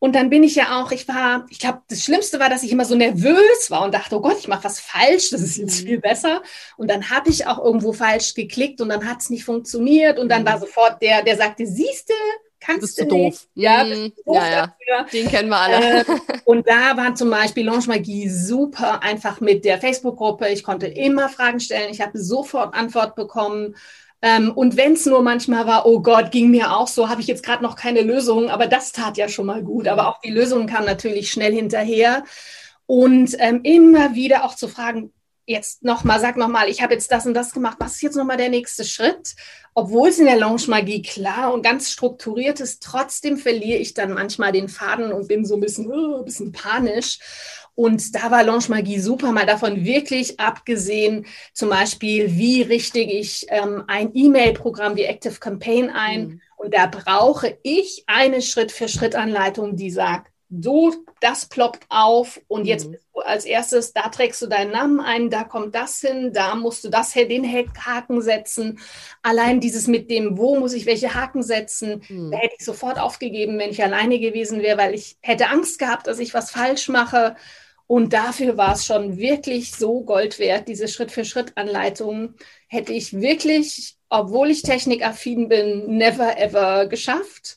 Und 0.00 0.14
dann 0.14 0.30
bin 0.30 0.44
ich 0.44 0.54
ja 0.54 0.80
auch, 0.80 0.92
ich 0.92 1.08
war, 1.08 1.46
ich 1.50 1.58
glaube, 1.58 1.82
das 1.88 2.04
Schlimmste 2.04 2.38
war, 2.38 2.48
dass 2.48 2.62
ich 2.62 2.70
immer 2.70 2.84
so 2.84 2.94
nervös 2.94 3.70
war 3.70 3.82
und 3.82 3.92
dachte, 3.92 4.16
oh 4.16 4.20
Gott, 4.20 4.38
ich 4.38 4.46
mache 4.46 4.64
was 4.64 4.78
falsch, 4.78 5.30
das 5.30 5.40
ist 5.40 5.56
jetzt 5.56 5.82
mhm. 5.82 5.86
viel 5.86 6.00
besser. 6.00 6.42
Und 6.76 6.88
dann 6.88 7.10
habe 7.10 7.30
ich 7.30 7.46
auch 7.46 7.58
irgendwo 7.58 7.92
falsch 7.92 8.34
geklickt 8.34 8.80
und 8.80 8.90
dann 8.90 9.08
hat 9.08 9.20
es 9.20 9.30
nicht 9.30 9.44
funktioniert. 9.44 10.18
Und 10.20 10.28
dann 10.28 10.46
war 10.46 10.56
mhm. 10.56 10.60
sofort 10.60 11.02
der, 11.02 11.22
der 11.22 11.36
sagte, 11.36 11.66
siehste, 11.66 12.14
kannst 12.60 12.80
bist 12.80 12.98
du, 12.98 13.04
du 13.04 13.10
doof. 13.10 13.46
Ja, 13.54 13.84
mhm. 13.84 14.12
doof 14.24 14.36
ja, 14.36 14.74
ja. 14.86 15.04
Den 15.12 15.28
kennen 15.28 15.48
wir 15.48 15.58
alle. 15.58 16.00
Äh, 16.00 16.04
und 16.44 16.66
da 16.66 16.96
war 16.96 17.14
zum 17.14 17.30
Beispiel 17.30 17.64
Launch 17.64 17.86
Magie 17.86 18.28
super 18.28 19.02
einfach 19.02 19.40
mit 19.40 19.64
der 19.64 19.78
Facebook-Gruppe. 19.78 20.48
Ich 20.48 20.62
konnte 20.62 20.86
immer 20.86 21.28
Fragen 21.28 21.60
stellen. 21.60 21.90
Ich 21.90 22.00
habe 22.00 22.18
sofort 22.18 22.74
Antwort 22.74 23.14
bekommen. 23.14 23.76
Ähm, 24.20 24.50
und 24.52 24.76
wenn 24.76 24.94
es 24.94 25.06
nur 25.06 25.22
manchmal 25.22 25.66
war, 25.66 25.86
oh 25.86 26.00
Gott, 26.00 26.32
ging 26.32 26.50
mir 26.50 26.76
auch 26.76 26.88
so, 26.88 27.08
habe 27.08 27.20
ich 27.20 27.28
jetzt 27.28 27.44
gerade 27.44 27.62
noch 27.62 27.76
keine 27.76 28.02
Lösung, 28.02 28.50
aber 28.50 28.66
das 28.66 28.90
tat 28.90 29.16
ja 29.16 29.28
schon 29.28 29.46
mal 29.46 29.62
gut. 29.62 29.86
Aber 29.86 30.08
auch 30.08 30.20
die 30.20 30.30
Lösung 30.30 30.66
kam 30.66 30.84
natürlich 30.84 31.30
schnell 31.30 31.54
hinterher. 31.54 32.24
Und 32.86 33.36
ähm, 33.38 33.60
immer 33.64 34.14
wieder 34.14 34.44
auch 34.44 34.54
zu 34.54 34.66
fragen, 34.66 35.12
jetzt 35.48 35.82
nochmal, 35.82 36.20
sag 36.20 36.36
nochmal, 36.36 36.68
ich 36.68 36.82
habe 36.82 36.92
jetzt 36.92 37.10
das 37.10 37.26
und 37.26 37.34
das 37.34 37.52
gemacht, 37.52 37.78
was 37.80 37.94
ist 37.94 38.02
jetzt 38.02 38.16
nochmal 38.16 38.36
der 38.36 38.50
nächste 38.50 38.84
Schritt? 38.84 39.34
Obwohl 39.74 40.10
es 40.10 40.18
in 40.18 40.26
der 40.26 40.38
Lounge-Magie 40.38 41.02
klar 41.02 41.52
und 41.52 41.62
ganz 41.62 41.90
strukturiert 41.90 42.60
ist, 42.60 42.82
trotzdem 42.82 43.38
verliere 43.38 43.78
ich 43.78 43.94
dann 43.94 44.12
manchmal 44.12 44.52
den 44.52 44.68
Faden 44.68 45.12
und 45.12 45.28
bin 45.28 45.44
so 45.44 45.54
ein 45.54 45.60
bisschen, 45.60 45.86
uh, 45.90 46.18
ein 46.18 46.24
bisschen 46.24 46.52
panisch. 46.52 47.18
Und 47.74 48.14
da 48.16 48.32
war 48.32 48.42
Launch 48.42 48.68
Magie 48.68 48.98
super, 48.98 49.30
mal 49.30 49.46
davon 49.46 49.84
wirklich 49.84 50.40
abgesehen, 50.40 51.26
zum 51.52 51.68
Beispiel, 51.68 52.36
wie 52.36 52.62
richte 52.62 52.98
ich 52.98 53.46
ähm, 53.50 53.84
ein 53.86 54.10
E-Mail-Programm 54.12 54.96
wie 54.96 55.04
Active 55.04 55.38
Campaign 55.38 55.88
ein. 55.88 56.26
Mhm. 56.26 56.40
Und 56.56 56.74
da 56.74 56.86
brauche 56.86 57.56
ich 57.62 58.02
eine 58.08 58.42
Schritt-für-Schritt-Anleitung, 58.42 59.76
die 59.76 59.92
sagt, 59.92 60.32
so, 60.50 60.94
das 61.20 61.46
ploppt 61.46 61.84
auf 61.90 62.40
und 62.48 62.64
jetzt 62.64 62.88
mhm. 62.88 62.96
als 63.14 63.44
erstes, 63.44 63.92
da 63.92 64.08
trägst 64.08 64.40
du 64.40 64.46
deinen 64.46 64.72
Namen 64.72 65.00
ein, 65.00 65.28
da 65.28 65.44
kommt 65.44 65.74
das 65.74 66.00
hin, 66.00 66.32
da 66.32 66.54
musst 66.54 66.84
du 66.84 66.88
das 66.88 67.12
den 67.12 67.44
Haken 67.44 68.22
setzen. 68.22 68.78
Allein 69.22 69.60
dieses 69.60 69.88
mit 69.88 70.10
dem, 70.10 70.38
wo 70.38 70.58
muss 70.58 70.72
ich 70.72 70.86
welche 70.86 71.14
Haken 71.14 71.42
setzen, 71.42 72.02
mhm. 72.08 72.30
da 72.30 72.38
hätte 72.38 72.54
ich 72.58 72.64
sofort 72.64 72.98
aufgegeben, 72.98 73.58
wenn 73.58 73.70
ich 73.70 73.82
alleine 73.82 74.18
gewesen 74.18 74.62
wäre, 74.62 74.78
weil 74.78 74.94
ich 74.94 75.18
hätte 75.20 75.48
Angst 75.48 75.78
gehabt, 75.78 76.06
dass 76.06 76.18
ich 76.18 76.32
was 76.32 76.50
falsch 76.50 76.88
mache. 76.88 77.36
Und 77.86 78.12
dafür 78.12 78.56
war 78.58 78.74
es 78.74 78.84
schon 78.84 79.16
wirklich 79.16 79.72
so 79.72 80.02
Gold 80.02 80.38
wert, 80.38 80.68
diese 80.68 80.88
Schritt-für-Schritt-Anleitungen 80.88 82.34
hätte 82.68 82.92
ich 82.92 83.18
wirklich, 83.18 83.96
obwohl 84.10 84.50
ich 84.50 84.62
technikaffin 84.62 85.48
bin, 85.48 85.96
never 85.96 86.38
ever 86.38 86.86
geschafft 86.86 87.56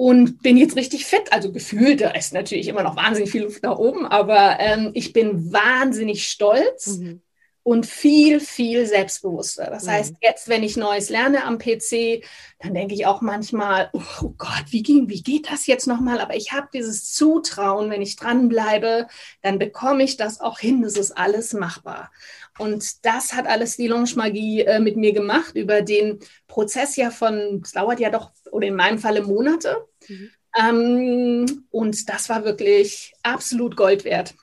und 0.00 0.42
bin 0.42 0.56
jetzt 0.56 0.76
richtig 0.76 1.06
fit. 1.06 1.32
Also 1.32 1.50
gefühlt, 1.50 2.00
da 2.00 2.10
ist 2.10 2.32
natürlich 2.32 2.68
immer 2.68 2.84
noch 2.84 2.94
wahnsinnig 2.94 3.32
viel 3.32 3.42
Luft 3.42 3.64
nach 3.64 3.78
oben, 3.78 4.06
aber 4.06 4.60
ähm, 4.60 4.92
ich 4.94 5.12
bin 5.12 5.52
wahnsinnig 5.52 6.30
stolz. 6.30 6.98
Mhm 6.98 7.20
und 7.68 7.84
viel, 7.84 8.40
viel 8.40 8.86
selbstbewusster. 8.86 9.66
Das 9.66 9.84
mhm. 9.84 9.90
heißt, 9.90 10.14
jetzt, 10.22 10.48
wenn 10.48 10.62
ich 10.62 10.78
Neues 10.78 11.10
lerne 11.10 11.44
am 11.44 11.58
PC, 11.58 12.24
dann 12.60 12.72
denke 12.72 12.94
ich 12.94 13.04
auch 13.04 13.20
manchmal, 13.20 13.90
oh 13.92 14.32
Gott, 14.38 14.64
wie, 14.70 14.82
ging, 14.82 15.10
wie 15.10 15.22
geht 15.22 15.50
das 15.50 15.66
jetzt 15.66 15.86
nochmal? 15.86 16.18
Aber 16.20 16.34
ich 16.34 16.52
habe 16.52 16.68
dieses 16.72 17.12
Zutrauen, 17.12 17.90
wenn 17.90 18.00
ich 18.00 18.16
dranbleibe, 18.16 19.06
dann 19.42 19.58
bekomme 19.58 20.02
ich 20.02 20.16
das 20.16 20.40
auch 20.40 20.58
hin. 20.58 20.80
Das 20.80 20.96
ist 20.96 21.12
alles 21.12 21.52
machbar. 21.52 22.10
Und 22.58 23.04
das 23.04 23.34
hat 23.34 23.46
alles 23.46 23.76
die 23.76 23.88
Lounge-Magie 23.88 24.62
äh, 24.62 24.80
mit 24.80 24.96
mir 24.96 25.12
gemacht 25.12 25.54
über 25.54 25.82
den 25.82 26.20
Prozess 26.46 26.96
ja 26.96 27.10
von, 27.10 27.60
es 27.62 27.72
dauert 27.72 28.00
ja 28.00 28.08
doch, 28.08 28.30
oder 28.50 28.66
in 28.66 28.76
meinem 28.76 28.98
Falle 28.98 29.20
Monate. 29.20 29.76
Mhm. 30.08 30.30
Ähm, 30.58 31.64
und 31.70 32.08
das 32.08 32.28
war 32.28 32.44
wirklich 32.44 33.12
absolut 33.22 33.76
Gold 33.76 34.04
wert. 34.04 34.34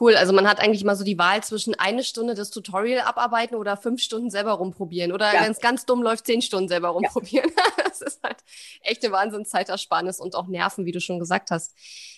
Cool, 0.00 0.16
also 0.16 0.32
man 0.32 0.48
hat 0.48 0.58
eigentlich 0.58 0.82
mal 0.82 0.96
so 0.96 1.04
die 1.04 1.18
Wahl 1.18 1.44
zwischen 1.44 1.76
eine 1.76 2.02
Stunde 2.02 2.34
das 2.34 2.50
Tutorial 2.50 3.02
abarbeiten 3.02 3.54
oder 3.54 3.76
fünf 3.76 4.02
Stunden 4.02 4.30
selber 4.30 4.52
rumprobieren. 4.52 5.12
Oder 5.12 5.32
ja. 5.32 5.42
wenn 5.42 5.52
es 5.52 5.60
ganz 5.60 5.86
dumm 5.86 6.02
läuft, 6.02 6.26
zehn 6.26 6.42
Stunden 6.42 6.68
selber 6.68 6.88
rumprobieren. 6.88 7.50
Ja. 7.56 7.84
das 7.84 8.00
ist 8.00 8.20
halt 8.22 8.38
echte 8.80 9.12
Wahnsinnszeitersparnis 9.12 10.18
und 10.18 10.34
auch 10.34 10.48
Nerven, 10.48 10.86
wie 10.86 10.92
du 10.92 11.00
schon 11.00 11.20
gesagt 11.20 11.52
hast. 11.52 11.76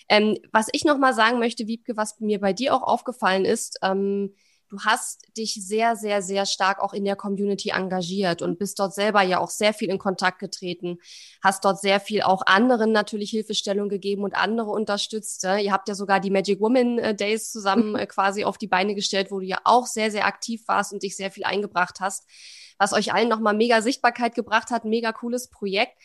Ähm, 0.09 0.39
was 0.53 0.69
ich 0.73 0.85
noch 0.85 0.97
mal 0.97 1.13
sagen 1.13 1.39
möchte, 1.39 1.67
Wiebke, 1.67 1.97
was 1.97 2.21
mir 2.21 2.41
bei 2.41 2.53
dir 2.53 2.75
auch 2.75 2.83
aufgefallen 2.83 3.45
ist, 3.45 3.79
ähm, 3.83 4.35
du 4.69 4.79
hast 4.81 5.27
dich 5.37 5.55
sehr, 5.55 5.97
sehr, 5.97 6.23
sehr 6.23 6.47
stark 6.47 6.81
auch 6.81 6.93
in 6.93 7.05
der 7.05 7.17
Community 7.17 7.71
engagiert 7.71 8.43
und 8.43 8.59
bist 8.59 8.79
dort 8.79 8.95
selber 8.95 9.23
ja 9.23 9.39
auch 9.39 9.51
sehr 9.51 9.73
viel 9.73 9.91
in 9.91 9.99
Kontakt 9.99 10.39
getreten, 10.39 10.99
hast 11.43 11.65
dort 11.65 11.81
sehr 11.81 12.01
viel 12.01 12.23
auch 12.23 12.43
anderen 12.47 12.93
natürlich 12.93 13.31
Hilfestellung 13.31 13.89
gegeben 13.89 14.25
und 14.25 14.35
andere 14.35 14.71
unterstützt. 14.71 15.45
Ihr 15.45 15.73
habt 15.73 15.89
ja 15.89 15.95
sogar 15.95 16.21
die 16.21 16.31
Magic 16.31 16.61
Woman 16.61 16.99
äh, 16.99 17.15
Days 17.15 17.51
zusammen 17.51 17.91
mhm. 17.91 17.97
äh, 17.97 18.07
quasi 18.07 18.45
auf 18.45 18.59
die 18.59 18.69
Beine 18.69 18.95
gestellt, 18.95 19.31
wo 19.31 19.41
du 19.41 19.47
ja 19.47 19.59
auch 19.65 19.87
sehr, 19.87 20.11
sehr 20.11 20.27
aktiv 20.27 20.63
warst 20.67 20.93
und 20.93 21.03
dich 21.03 21.17
sehr 21.17 21.31
viel 21.31 21.45
eingebracht 21.45 22.01
hast, 22.01 22.25
was 22.79 22.93
euch 22.93 23.13
allen 23.13 23.29
nochmal 23.29 23.55
mega 23.55 23.83
Sichtbarkeit 23.83 24.35
gebracht 24.35 24.71
hat, 24.71 24.85
mega 24.85 25.13
cooles 25.13 25.49
Projekt. 25.49 25.97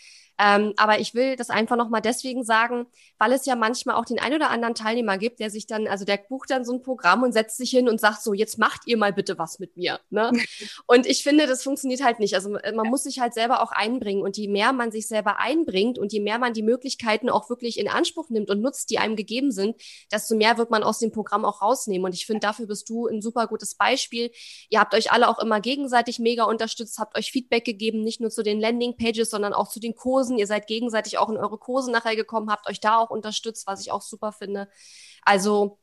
Ähm, 0.42 0.74
aber 0.78 1.00
ich 1.00 1.14
will 1.14 1.36
das 1.36 1.50
einfach 1.50 1.76
nochmal 1.76 2.02
deswegen 2.02 2.46
sagen, 2.46 2.88
weil 3.18 3.34
es 3.34 3.46
ja 3.46 3.56
manchmal 3.56 3.96
auch 3.96 4.06
den 4.06 4.20
ein 4.20 4.34
oder 4.34 4.50
anderen 4.50 4.74
Teilnehmer 4.74 5.18
gibt, 5.18 5.42
der 5.42 5.50
sich 5.50 5.68
dann, 5.68 5.86
also 5.86 6.06
der 6.06 6.18
bucht 6.18 6.50
dann 6.50 6.64
so 6.64 6.74
ein 6.74 6.82
Programm 6.82 7.24
und 7.24 7.34
setzt 7.34 7.58
sich 7.58 7.70
hin 7.72 7.90
und 7.90 8.00
sagt 8.00 8.24
so, 8.24 8.34
jetzt 8.34 8.58
macht 8.58 8.84
ihr 8.86 8.96
mal 8.96 9.12
bitte 9.12 9.38
was 9.38 9.60
mit 9.60 9.76
mir. 9.76 10.00
Ne? 10.10 10.32
und 10.88 11.06
ich 11.06 11.24
finde, 11.24 11.46
das 11.46 11.62
funktioniert 11.64 12.04
halt 12.04 12.20
nicht. 12.20 12.36
Also 12.36 12.52
man 12.52 12.88
muss 12.88 13.04
sich 13.04 13.20
halt 13.20 13.34
selber 13.34 13.62
auch 13.62 13.74
einbringen 13.74 14.22
und 14.22 14.38
je 14.38 14.48
mehr 14.48 14.72
man 14.72 14.92
sich 14.92 15.10
selber 15.10 15.40
einbringt 15.40 16.00
und 16.00 16.14
je 16.14 16.22
mehr 16.22 16.40
man 16.40 16.54
die 16.54 16.64
Möglichkeiten 16.64 17.30
auch 17.30 17.50
wirklich 17.50 17.78
in 17.78 17.90
Anspruch 17.90 18.30
nimmt 18.30 18.50
und 18.50 18.62
nutzt, 18.62 18.90
die 18.92 18.98
einem 18.98 19.18
gegeben 19.18 19.52
sind, 19.52 19.76
desto 20.10 20.36
mehr 20.36 20.58
wird 20.58 20.72
man 20.72 20.84
aus 20.84 21.00
dem 21.00 21.12
Programm 21.12 21.44
auch 21.44 21.62
rausnehmen. 21.62 22.06
Und 22.06 22.14
ich 22.14 22.26
finde, 22.26 22.40
dafür 22.40 22.66
bist 22.66 22.88
du 22.90 23.08
ein 23.08 23.22
super 23.22 23.48
gutes 23.48 23.76
Beispiel. 23.76 24.32
Ihr 24.70 24.80
habt 24.80 24.94
euch 24.94 25.12
alle 25.12 25.28
auch 25.28 25.40
immer 25.40 25.60
gegenseitig 25.60 26.20
mega 26.20 26.46
unterstützt, 26.46 26.98
habt 26.98 27.18
euch 27.18 27.32
Feedback 27.32 27.66
gegeben, 27.66 28.04
nicht 28.04 28.22
nur 28.22 28.30
zu 28.30 28.42
den 28.42 28.62
Landing-Pages, 28.62 29.30
sondern 29.30 29.54
auch 29.54 29.68
zu 29.68 29.82
den 29.82 29.96
Kursen 29.96 30.29
Kursen. 30.30 30.38
Ihr 30.38 30.48
seid 30.48 30.68
gegenseitig 30.68 31.18
auch 31.18 31.30
in 31.30 31.38
eure 31.38 31.58
Kurse 31.58 31.92
nachher 31.92 32.16
gekommen, 32.16 32.50
habt 32.50 32.68
euch 32.70 32.80
da 32.80 32.98
auch 32.98 33.10
unterstützt, 33.10 33.68
was 33.68 33.82
ich 33.82 33.92
auch 33.92 34.02
super 34.02 34.32
finde. 34.32 34.70
Also 35.24 35.80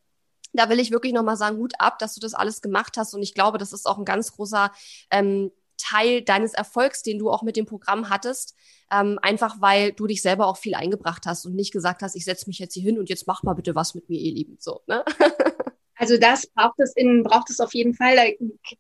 da 0.53 0.69
will 0.69 0.81
ich 0.81 0.91
wirklich 0.91 1.13
nochmal 1.13 1.37
sagen, 1.37 1.59
Hut 1.59 1.75
ab, 1.79 1.99
dass 1.99 2.15
du 2.15 2.21
das 2.21 2.35
alles 2.35 2.63
gemacht 2.63 2.97
hast. 2.97 3.15
Und 3.15 3.23
ich 3.23 3.35
glaube, 3.35 3.59
das 3.59 3.73
ist 3.73 3.87
auch 3.87 3.99
ein 3.99 4.05
ganz 4.05 4.33
großer 4.33 4.71
ähm, 5.11 5.51
Teil 5.77 6.23
deines 6.23 6.55
Erfolgs, 6.55 7.03
den 7.03 7.19
du 7.19 7.31
auch 7.31 7.43
mit 7.43 7.57
dem 7.57 7.67
Programm 7.67 8.09
hattest. 8.09 8.55
Ähm, 8.91 9.19
einfach 9.21 9.61
weil 9.61 9.93
du 9.93 10.07
dich 10.07 10.23
selber 10.23 10.47
auch 10.47 10.57
viel 10.57 10.75
eingebracht 10.75 11.27
hast 11.27 11.45
und 11.45 11.57
nicht 11.57 11.73
gesagt 11.73 12.03
hast, 12.03 12.15
ich 12.15 12.25
setze 12.25 12.49
mich 12.49 12.61
jetzt 12.61 12.75
hier 12.75 12.85
hin 12.85 12.99
und 12.99 13.09
jetzt 13.09 13.27
mach 13.27 13.43
mal 13.43 13.55
bitte 13.55 13.75
was 13.75 13.95
mit 13.95 14.09
mir, 14.09 14.21
ihr 14.21 14.33
Lieben. 14.33 14.57
So, 14.61 14.81
ne? 14.87 15.05
Also 15.97 16.19
das 16.19 16.47
braucht 16.47 16.79
es 16.79 16.95
in, 16.95 17.23
braucht 17.23 17.51
es 17.51 17.61
auf 17.61 17.75
jeden 17.75 17.95
Fall. 17.95 18.17
Da 18.17 18.25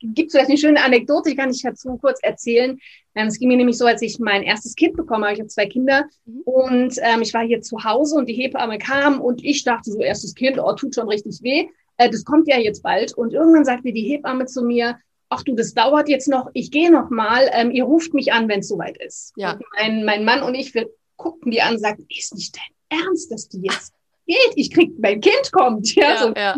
gibt 0.02 0.28
es 0.28 0.32
vielleicht 0.32 0.50
eine 0.50 0.58
schöne 0.58 0.84
Anekdote, 0.84 1.30
die 1.30 1.36
kann 1.36 1.50
ich 1.50 1.62
dazu 1.62 1.96
kurz 1.96 2.20
erzählen. 2.22 2.78
Ähm, 3.14 3.28
es 3.28 3.38
ging 3.38 3.48
mir 3.48 3.56
nämlich 3.56 3.78
so, 3.78 3.86
als 3.86 4.02
ich 4.02 4.18
mein 4.18 4.42
erstes 4.42 4.74
Kind 4.74 4.96
bekommen 4.96 5.24
habe, 5.24 5.34
ich 5.34 5.40
habe 5.40 5.48
zwei 5.48 5.66
Kinder 5.66 6.04
mhm. 6.26 6.40
und 6.44 6.96
ähm, 7.02 7.22
ich 7.22 7.32
war 7.32 7.42
hier 7.42 7.62
zu 7.62 7.84
Hause 7.84 8.16
und 8.16 8.28
die 8.28 8.34
Hebamme 8.34 8.78
kam 8.78 9.20
und 9.20 9.42
ich 9.42 9.64
dachte 9.64 9.90
so, 9.90 10.00
erstes 10.00 10.34
Kind, 10.34 10.58
oh, 10.58 10.72
tut 10.74 10.94
schon 10.94 11.08
richtig 11.08 11.42
weh. 11.42 11.68
Äh, 11.96 12.10
das 12.10 12.24
kommt 12.24 12.48
ja 12.48 12.58
jetzt 12.58 12.82
bald. 12.82 13.16
Und 13.16 13.32
irgendwann 13.32 13.64
sagte 13.64 13.92
die 13.92 14.02
Hebamme 14.02 14.44
zu 14.46 14.62
mir, 14.62 14.98
ach 15.28 15.42
du, 15.42 15.54
das 15.54 15.74
dauert 15.74 16.08
jetzt 16.08 16.28
noch, 16.28 16.50
ich 16.52 16.70
gehe 16.70 16.90
noch 16.90 17.10
mal, 17.10 17.48
ähm, 17.52 17.70
ihr 17.70 17.84
ruft 17.84 18.14
mich 18.14 18.32
an, 18.32 18.48
wenn 18.48 18.60
es 18.60 18.68
soweit 18.68 18.98
ist. 18.98 19.32
Ja. 19.36 19.52
Und 19.52 19.64
mein, 19.76 20.04
mein 20.04 20.24
Mann 20.24 20.42
und 20.42 20.54
ich, 20.54 20.74
wir 20.74 20.88
guckten 21.16 21.50
die 21.50 21.62
an 21.62 21.74
und 21.74 21.80
sagten, 21.80 22.06
ist 22.08 22.34
nicht 22.34 22.56
dein 22.56 23.00
Ernst, 23.00 23.32
dass 23.32 23.48
die 23.48 23.62
jetzt 23.62 23.95
geht? 24.26 24.52
Ich 24.56 24.70
krieg, 24.72 24.92
mein 24.98 25.20
Kind 25.20 25.50
kommt. 25.52 25.94
Ja, 25.96 26.10
Ja, 26.14 26.18
so 26.18 26.32
ja. 26.36 26.56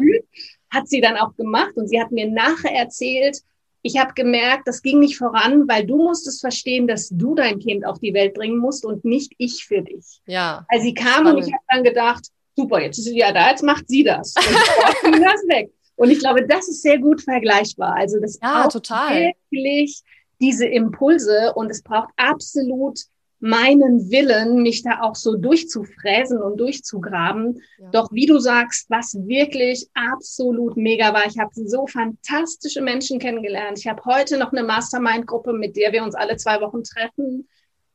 hat 0.71 0.89
sie 0.89 1.01
dann 1.01 1.17
auch 1.17 1.35
gemacht 1.37 1.73
und 1.77 1.89
sie 1.89 2.01
hat 2.01 2.11
mir 2.11 2.29
nachher 2.31 2.73
erzählt, 2.73 3.39
ich 3.83 3.97
habe 3.99 4.13
gemerkt, 4.15 4.67
das 4.67 4.83
ging 4.83 4.99
nicht 4.99 5.17
voran, 5.17 5.69
weil 5.69 5.87
du 5.87 5.97
musstest 5.97 6.41
verstehen, 6.41 6.89
dass 6.89 7.09
du 7.11 7.35
dein 7.37 7.61
Kind 7.61 7.87
auf 7.87 8.01
die 8.01 8.13
Welt 8.13 8.35
bringen 8.35 8.59
musst 8.59 8.85
und 8.85 9.05
nicht 9.05 9.33
ich 9.39 9.65
für 9.65 9.83
dich. 9.83 10.21
Ja. 10.27 10.67
Also 10.69 10.85
sie 10.85 10.95
kam 10.95 11.09
Spannend. 11.27 11.37
und 11.37 11.47
ich 11.47 11.53
habe 11.55 11.65
dann 11.69 11.85
gedacht, 11.85 12.27
super, 12.57 12.83
jetzt 12.83 12.99
ist 12.99 13.05
sie 13.05 13.17
ja 13.19 13.33
da, 13.33 13.51
jetzt 13.51 13.63
macht 13.63 13.89
sie 13.89 14.03
das. 14.03 14.35
Und 14.37 15.13
ging 15.13 15.23
das 15.25 15.43
weg. 15.49 15.71
Und 15.95 16.11
ich 16.11 16.19
glaube, 16.19 16.45
das 16.47 16.69
ist 16.69 16.83
sehr 16.83 16.99
gut 16.99 17.23
vergleichbar. 17.23 17.95
Also 17.97 18.19
das 18.21 18.39
Ja, 18.43 18.63
braucht 18.63 18.73
total. 18.73 19.33
wirklich 19.51 20.03
diese 20.41 20.67
Impulse 20.67 21.53
und 21.55 21.71
es 21.71 21.83
braucht 21.83 22.11
absolut 22.17 22.99
meinen 23.41 24.11
Willen, 24.11 24.63
mich 24.63 24.83
da 24.83 25.01
auch 25.03 25.15
so 25.15 25.37
durchzufräsen 25.37 26.43
und 26.43 26.59
durchzugraben. 26.59 27.63
Ja. 27.79 27.91
Doch 27.91 28.13
wie 28.13 28.27
du 28.27 28.39
sagst, 28.39 28.91
was 28.91 29.17
wirklich 29.27 29.87
absolut 29.95 30.77
mega 30.77 31.15
war, 31.15 31.27
ich 31.27 31.39
habe 31.39 31.51
so 31.55 31.87
fantastische 31.87 32.81
Menschen 32.81 33.19
kennengelernt. 33.19 33.79
Ich 33.79 33.87
habe 33.87 34.05
heute 34.05 34.39
noch 34.39 34.53
eine 34.53 34.65
Mastermind-Gruppe, 34.65 35.53
mit 35.53 35.77
der 35.77 35.93
wir 35.93 36.03
uns 36.03 36.15
alle 36.15 36.37
zwei 36.37 36.61
Wochen 36.61 36.83
treffen. 36.83 37.49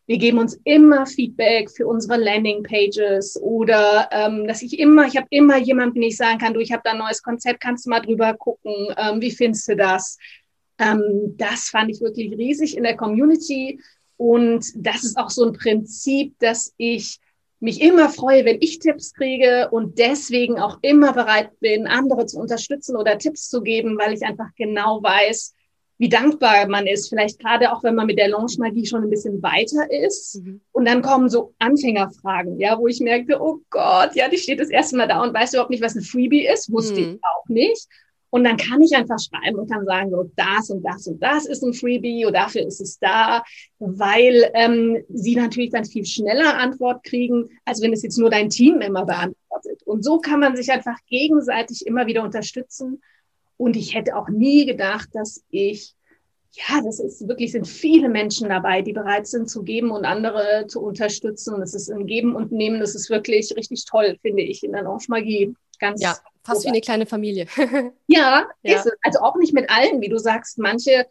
Wir 0.06 0.18
geben 0.18 0.38
uns 0.38 0.60
immer 0.66 1.06
Feedback 1.06 1.72
für 1.72 1.88
unsere 1.88 2.18
Landing-Pages 2.18 3.42
oder 3.42 4.10
ähm, 4.12 4.48
dass 4.48 4.62
ich 4.62 4.78
immer, 4.78 5.08
ich 5.08 5.16
habe 5.16 5.28
immer 5.30 5.58
jemanden, 5.58 5.96
den 5.96 6.10
ich 6.10 6.18
sagen 6.18 6.40
kann, 6.40 6.54
du, 6.54 6.60
ich 6.60 6.74
habe 6.74 6.82
da 6.84 6.92
ein 6.92 6.98
neues 6.98 7.24
Konzept, 7.24 7.62
kannst 7.62 7.86
du 7.86 7.90
mal 7.90 8.02
drüber 8.02 8.34
gucken, 8.34 8.74
ähm, 8.98 9.22
wie 9.22 9.32
findest 9.32 9.68
du 9.70 9.78
das? 9.78 10.18
Ähm, 10.78 11.36
das 11.38 11.70
fand 11.70 11.90
ich 11.90 12.02
wirklich 12.02 12.34
riesig 12.38 12.76
in 12.76 12.84
der 12.84 12.98
Community 12.98 13.80
und 14.18 14.66
das 14.76 15.04
ist 15.04 15.18
auch 15.18 15.30
so 15.30 15.46
ein 15.46 15.54
Prinzip, 15.54 16.38
dass 16.40 16.74
ich 16.78 17.20
mich 17.60 17.82
immer 17.82 18.10
freue, 18.10 18.44
wenn 18.46 18.58
ich 18.60 18.80
Tipps 18.80 19.14
kriege 19.14 19.70
und 19.72 19.98
deswegen 19.98 20.60
auch 20.60 20.80
immer 20.82 21.14
bereit 21.14 21.58
bin, 21.62 21.88
andere 21.88 22.26
zu 22.26 22.38
unterstützen 22.40 22.98
oder 22.98 23.18
Tipps 23.18 23.50
zu 23.50 23.62
geben, 23.62 23.98
weil 23.98 24.14
ich 24.14 24.24
einfach 24.24 24.50
genau 24.58 25.02
weiß, 25.02 25.54
wie 25.98 26.10
dankbar 26.10 26.68
man 26.68 26.88
ist. 26.88 27.08
Vielleicht 27.08 27.40
gerade 27.40 27.72
auch, 27.72 27.82
wenn 27.84 27.96
man 27.96 28.08
mit 28.08 28.20
der 28.20 28.28
Launch-Magie 28.28 28.86
schon 28.86 29.04
ein 29.04 29.10
bisschen 29.10 29.42
weiter 29.42 29.90
ist. 29.90 30.42
Mhm. 30.44 30.60
Und 30.74 30.86
dann 30.86 31.02
kommen 31.02 31.30
so 31.30 31.54
Anfängerfragen, 31.60 32.60
ja, 32.60 32.78
wo 32.78 32.88
ich 32.88 33.00
merkte, 33.00 33.40
oh 33.42 33.60
Gott, 33.70 34.14
ja, 34.16 34.28
die 34.28 34.38
steht 34.38 34.60
das 34.60 34.70
erste 34.70 34.98
Mal 34.98 35.08
da 35.08 35.22
und 35.24 35.34
weiß 35.34 35.54
überhaupt 35.54 35.70
nicht, 35.72 35.84
was 35.84 35.96
ein 35.96 36.02
Freebie 36.02 36.46
ist, 36.46 36.70
wusste 36.70 37.00
Mhm. 37.00 37.00
ich 37.16 37.20
auch 37.24 37.48
nicht. 37.48 37.88
Und 38.34 38.46
dann 38.46 38.58
kann 38.58 38.82
ich 38.82 38.96
einfach 38.96 39.20
schreiben 39.20 39.60
und 39.60 39.70
kann 39.70 39.86
sagen, 39.86 40.10
so 40.10 40.28
das 40.36 40.72
und 40.72 40.82
das 40.82 41.06
und 41.06 41.22
das 41.22 41.46
ist 41.46 41.62
ein 41.62 41.72
Freebie 41.72 42.26
und 42.26 42.34
dafür 42.34 42.66
ist 42.66 42.82
es 42.82 42.98
da, 42.98 43.44
weil 43.78 44.50
ähm, 44.56 45.04
sie 45.14 45.36
natürlich 45.36 45.70
dann 45.70 45.86
viel 45.86 46.04
schneller 46.04 46.58
Antwort 46.58 47.04
kriegen, 47.04 47.48
als 47.64 47.80
wenn 47.84 47.94
es 47.94 48.02
jetzt 48.02 48.18
nur 48.18 48.32
dein 48.32 48.50
Team 48.50 48.82
immer 48.82 49.06
beantwortet. 49.06 49.84
Und 49.86 50.04
so 50.04 50.18
kann 50.18 50.40
man 50.40 50.56
sich 50.56 50.72
einfach 50.72 50.98
gegenseitig 51.06 51.86
immer 51.86 52.08
wieder 52.08 52.24
unterstützen. 52.24 53.04
Und 53.58 53.76
ich 53.78 53.94
hätte 53.94 54.16
auch 54.16 54.30
nie 54.30 54.66
gedacht, 54.66 55.10
dass 55.14 55.44
ich, 55.52 55.94
ja, 56.54 56.82
das 56.84 57.00
ist 57.00 57.28
wirklich, 57.28 57.52
sind 57.52 57.68
viele 57.68 58.10
Menschen 58.10 58.50
dabei, 58.50 58.82
die 58.82 58.94
bereit 58.94 59.28
sind 59.28 59.48
zu 59.48 59.62
geben 59.62 59.92
und 59.92 60.06
andere 60.06 60.66
zu 60.66 60.82
unterstützen. 60.82 61.62
Es 61.62 61.76
ist 61.76 61.92
ein 61.92 62.08
Geben 62.08 62.36
und 62.36 62.52
Nehmen, 62.52 62.80
das 62.80 62.96
ist 62.96 63.12
wirklich 63.12 63.56
richtig 63.56 63.86
toll, 63.86 64.18
finde 64.24 64.42
ich, 64.42 64.64
in 64.64 64.72
der 64.72 64.82
Launch 64.82 65.08
Magie. 65.08 65.54
Ganz 65.84 66.02
Ja, 66.02 66.18
fast 66.44 66.64
wie 66.64 66.70
eine 66.70 66.82
kleine 66.82 67.06
Familie. 67.06 67.48
ja, 68.08 68.48
Ja. 68.64 68.76
ist 68.76 68.86
es. 68.86 68.94
Also 69.04 69.20
auch 69.20 69.36
nicht 69.36 69.54
mit 69.54 69.70
allen, 69.70 70.02
wie 70.02 70.10
du 70.10 70.18
sagst. 70.18 70.58
Manche 70.58 71.08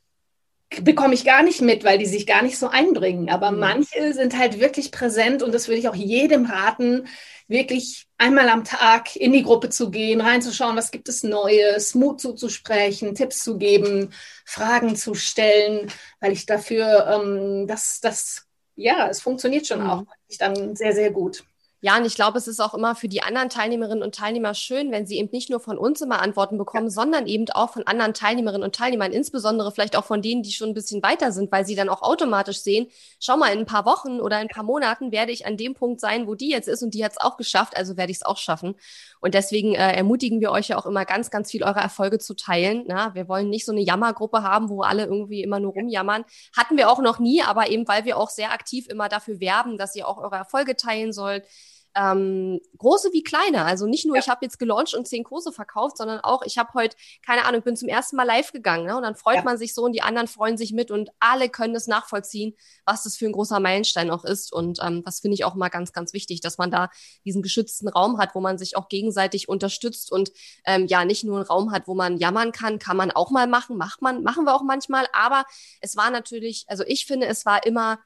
bekomme 0.81 1.13
ich 1.15 1.25
gar 1.25 1.43
nicht 1.43 1.61
mit, 1.61 1.85
weil 1.85 1.99
die 1.99 2.07
sich 2.07 2.27
gar 2.27 2.43
nicht 2.43 2.59
so 2.59 2.69
einbringen. 2.69 3.29
Aber 3.29 3.51
Mhm. 3.51 3.59
manche 3.61 4.13
sind 4.15 4.39
halt 4.39 4.59
wirklich 4.61 4.91
präsent 4.91 5.43
und 5.43 5.53
das 5.55 5.69
würde 5.69 5.79
ich 5.79 5.89
auch 5.89 5.95
jedem 5.95 6.47
raten, 6.47 7.07
wirklich 7.49 8.07
einmal 8.17 8.49
am 8.49 8.65
Tag 8.65 9.15
in 9.17 9.33
die 9.33 9.43
Gruppe 9.43 9.69
zu 9.69 9.91
gehen, 9.91 10.23
reinzuschauen, 10.23 10.77
was 10.77 10.91
gibt 10.91 11.09
es 11.11 11.23
Neues, 11.23 11.95
Mut 11.95 12.21
zuzusprechen, 12.21 13.15
Tipps 13.15 13.43
zu 13.45 13.59
geben, 13.59 14.15
Fragen 14.47 14.97
zu 14.97 15.15
stellen, 15.15 15.91
weil 16.21 16.33
ich 16.33 16.47
dafür, 16.47 17.07
ähm, 17.23 17.67
das, 17.67 18.01
das, 18.01 18.47
ja, 18.77 19.09
es 19.11 19.21
funktioniert 19.21 19.67
schon 19.67 19.83
Mhm. 19.83 19.91
auch 19.91 20.05
ich 20.29 20.39
dann 20.39 20.75
sehr, 20.77 20.95
sehr 20.95 21.11
gut. 21.11 21.45
Ja, 21.85 21.97
und 21.99 22.05
ich 22.05 22.15
glaube, 22.15 22.39
es 22.39 22.47
ist 22.47 22.61
auch 22.61 22.75
immer 22.75 22.95
für 22.95 23.09
die 23.09 23.25
anderen 23.25 23.49
Teilnehmerinnen 23.49 24.05
und 24.05 24.15
Teilnehmer 24.15 24.55
schön, 24.55 24.93
wenn 24.93 25.05
sie 25.05 25.19
eben 25.19 25.31
nicht 25.33 25.51
nur 25.51 25.59
von 25.59 25.77
uns 25.77 26.01
immer 26.01 26.23
Antworten 26.23 26.57
bekommen, 26.57 26.91
sondern 26.91 27.27
eben 27.27 27.51
auch 27.51 27.73
von 27.73 27.85
anderen 27.89 28.15
Teilnehmerinnen 28.15 28.63
und 28.63 28.77
Teilnehmern, 28.77 29.11
insbesondere 29.11 29.73
vielleicht 29.73 29.97
auch 29.97 30.05
von 30.05 30.23
denen, 30.23 30.45
die 30.45 30.53
schon 30.53 30.69
ein 30.69 30.75
bisschen 30.75 31.03
weiter 31.03 31.33
sind, 31.33 31.51
weil 31.51 31.67
sie 31.67 31.75
dann 31.75 31.89
auch 31.89 32.03
automatisch 32.03 32.61
sehen, 32.61 32.87
schau 33.19 33.37
mal, 33.37 33.53
in 33.53 33.59
ein 33.59 33.67
paar 33.67 33.85
Wochen 33.85 34.21
oder 34.21 34.37
in 34.37 34.43
ein 34.43 34.55
paar 34.55 34.63
Monaten 34.63 35.11
werde 35.11 35.33
ich 35.33 35.45
an 35.45 35.57
dem 35.57 35.75
Punkt 35.75 36.01
sein, 36.01 36.29
wo 36.29 36.37
die 36.37 36.51
jetzt 36.51 36.69
ist 36.69 36.85
und 36.85 36.95
die 36.95 37.05
hat 37.05 37.13
es 37.13 37.21
auch 37.21 37.37
geschafft, 37.37 37.77
also 37.77 37.97
werde 37.97 38.13
ich 38.13 38.19
es 38.19 38.23
auch 38.25 38.39
schaffen. 38.39 38.77
Und 39.21 39.35
deswegen 39.35 39.75
äh, 39.75 39.97
ermutigen 39.97 40.41
wir 40.41 40.53
euch 40.53 40.69
ja 40.69 40.79
auch 40.79 40.87
immer 40.87 41.05
ganz, 41.05 41.31
ganz 41.31 41.51
viel 41.51 41.65
eure 41.65 41.81
Erfolge 41.81 42.21
zu 42.21 42.35
teilen. 42.35 42.85
Na, 42.87 43.13
wir 43.17 43.27
wollen 43.27 43.51
nicht 43.51 43.67
so 43.67 43.73
eine 43.73 43.81
Jammergruppe 43.81 44.45
haben, 44.45 44.69
wo 44.69 44.83
alle 44.83 45.07
irgendwie 45.07 45.43
immer 45.43 45.59
nur 45.59 45.73
rumjammern. 45.73 46.25
Hatten 46.57 46.77
wir 46.77 46.91
auch 46.91 47.01
noch 47.01 47.19
nie, 47.19 47.43
aber 47.43 47.71
eben 47.71 47.89
weil 47.89 48.05
wir 48.05 48.19
auch 48.19 48.31
sehr 48.31 48.53
aktiv 48.53 48.87
immer 48.89 49.09
dafür 49.09 49.41
werben, 49.41 49.79
dass 49.79 49.97
ihr 49.97 50.07
auch 50.07 50.19
eure 50.19 50.37
Erfolge 50.37 50.77
teilen 50.77 51.13
sollt 51.13 51.45
ähm, 51.95 52.61
große 52.79 53.11
wie 53.13 53.23
kleine. 53.23 53.65
Also 53.65 53.87
nicht 53.87 54.07
nur, 54.07 54.17
Ja. 54.17 54.23
ich 54.23 54.29
habe 54.29 54.45
jetzt 54.45 54.59
gelauncht 54.59 54.95
und 54.95 55.07
zehn 55.07 55.25
Kurse 55.25 55.53
verkauft, 55.53 55.97
sondern 55.99 56.21
auch, 56.21 56.43
ich 56.43 56.59
habe 56.59 56.71
heute, 56.75 56.97
keine 57.25 57.45
Ahnung, 57.45 57.63
bin 57.63 57.77
zum 57.77 57.89
ersten 57.89 58.17
Mal 58.17 58.25
live 58.25 58.53
gegangen. 58.53 58.87
Ne? 58.87 58.97
Und 58.97 59.03
dann 59.03 59.15
freut 59.15 59.37
Ja. 59.37 59.43
man 59.43 59.59
sich 59.59 59.75
so 59.75 59.83
und 59.85 59.93
die 59.93 60.03
anderen 60.03 60.29
freuen 60.29 60.57
sich 60.57 60.73
mit 60.73 60.91
und 60.91 61.11
alle 61.21 61.49
können 61.49 61.75
es 61.75 61.87
nachvollziehen, 61.87 62.55
was 62.87 63.03
das 63.03 63.17
für 63.17 63.27
ein 63.27 63.33
großer 63.33 63.61
Meilenstein 63.61 64.11
auch 64.11 64.25
ist. 64.25 64.53
Und 64.53 64.79
ähm, 64.83 65.03
das 65.05 65.21
finde 65.21 65.35
ich 65.35 65.45
auch 65.45 65.55
mal 65.55 65.69
ganz, 65.69 65.93
ganz 65.93 66.13
wichtig, 66.13 66.41
dass 66.41 66.59
man 66.59 66.71
da 66.71 66.89
diesen 67.25 67.43
geschützten 67.43 67.89
Raum 67.89 68.19
hat, 68.19 68.35
wo 68.35 68.41
man 68.41 68.59
sich 68.59 68.77
auch 68.77 68.89
gegenseitig 68.89 69.49
unterstützt 69.49 70.11
und 70.11 70.33
ähm, 70.65 70.87
ja, 70.87 71.05
nicht 71.05 71.25
nur 71.25 71.37
einen 71.37 71.47
Raum 71.47 71.73
hat, 71.73 71.87
wo 71.89 71.95
man 71.95 72.17
jammern 72.17 72.53
kann, 72.53 72.79
kann 72.79 72.97
man 72.97 73.11
auch 73.11 73.31
mal 73.31 73.47
machen, 73.47 73.77
macht 73.77 74.03
man, 74.03 74.23
machen 74.23 74.45
wir 74.45 74.55
auch 74.55 74.63
manchmal. 74.63 75.07
Aber 75.13 75.45
es 75.81 75.97
war 75.97 76.11
natürlich, 76.11 76.65
also 76.69 76.85
ich 76.87 77.07
finde, 77.07 77.27
es 77.27 77.45
war 77.47 77.67
immer 77.67 77.99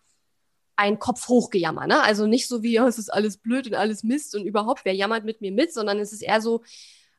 ein 0.76 0.98
Kopf 0.98 1.28
hochgejammer, 1.28 1.86
ne? 1.86 2.02
Also 2.02 2.26
nicht 2.26 2.48
so 2.48 2.62
wie, 2.62 2.74
ja, 2.74 2.86
es 2.86 2.98
ist 2.98 3.12
alles 3.12 3.38
blöd 3.38 3.66
und 3.66 3.74
alles 3.74 4.02
Mist 4.02 4.34
und 4.34 4.44
überhaupt, 4.46 4.84
wer 4.84 4.94
jammert 4.94 5.24
mit 5.24 5.40
mir 5.40 5.52
mit, 5.52 5.72
sondern 5.72 5.98
es 5.98 6.12
ist 6.12 6.22
eher 6.22 6.40
so, 6.40 6.62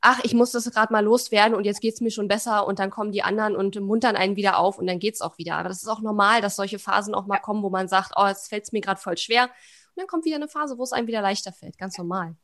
ach, 0.02 0.20
ich 0.24 0.34
muss 0.34 0.52
das 0.52 0.70
gerade 0.72 0.94
mal 0.94 1.04
loswerden 1.04 1.56
und 1.56 1.66
jetzt 1.66 1.82
geht's 1.82 2.02
mir 2.02 2.12
schon 2.12 2.28
besser 2.28 2.68
und 2.68 2.80
dann 2.80 2.92
kommen 2.92 3.12
die 3.12 3.24
anderen 3.24 3.56
und 3.56 3.80
muntern 3.80 4.16
einen 4.16 4.36
wieder 4.36 4.60
auf 4.60 4.78
und 4.78 4.88
dann 4.88 5.00
geht's 5.00 5.22
auch 5.22 5.38
wieder. 5.38 5.56
Aber 5.56 5.70
das 5.70 5.82
ist 5.82 5.88
auch 5.88 6.02
normal, 6.02 6.42
dass 6.42 6.56
solche 6.56 6.80
Phasen 6.80 7.16
auch 7.16 7.26
mal 7.26 7.40
kommen, 7.40 7.64
wo 7.64 7.70
man 7.70 7.88
sagt, 7.88 8.14
oh, 8.16 8.28
jetzt 8.28 8.50
fällt's 8.50 8.72
mir 8.72 8.82
gerade 8.82 9.02
voll 9.02 9.18
schwer. 9.18 9.44
Und 9.44 9.98
dann 9.98 10.08
kommt 10.08 10.26
wieder 10.26 10.36
eine 10.36 10.48
Phase, 10.48 10.78
wo 10.78 10.84
es 10.84 10.94
einem 10.94 11.08
wieder 11.08 11.22
leichter 11.22 11.52
fällt. 11.52 11.78
Ganz 11.78 11.98
normal. 11.98 12.36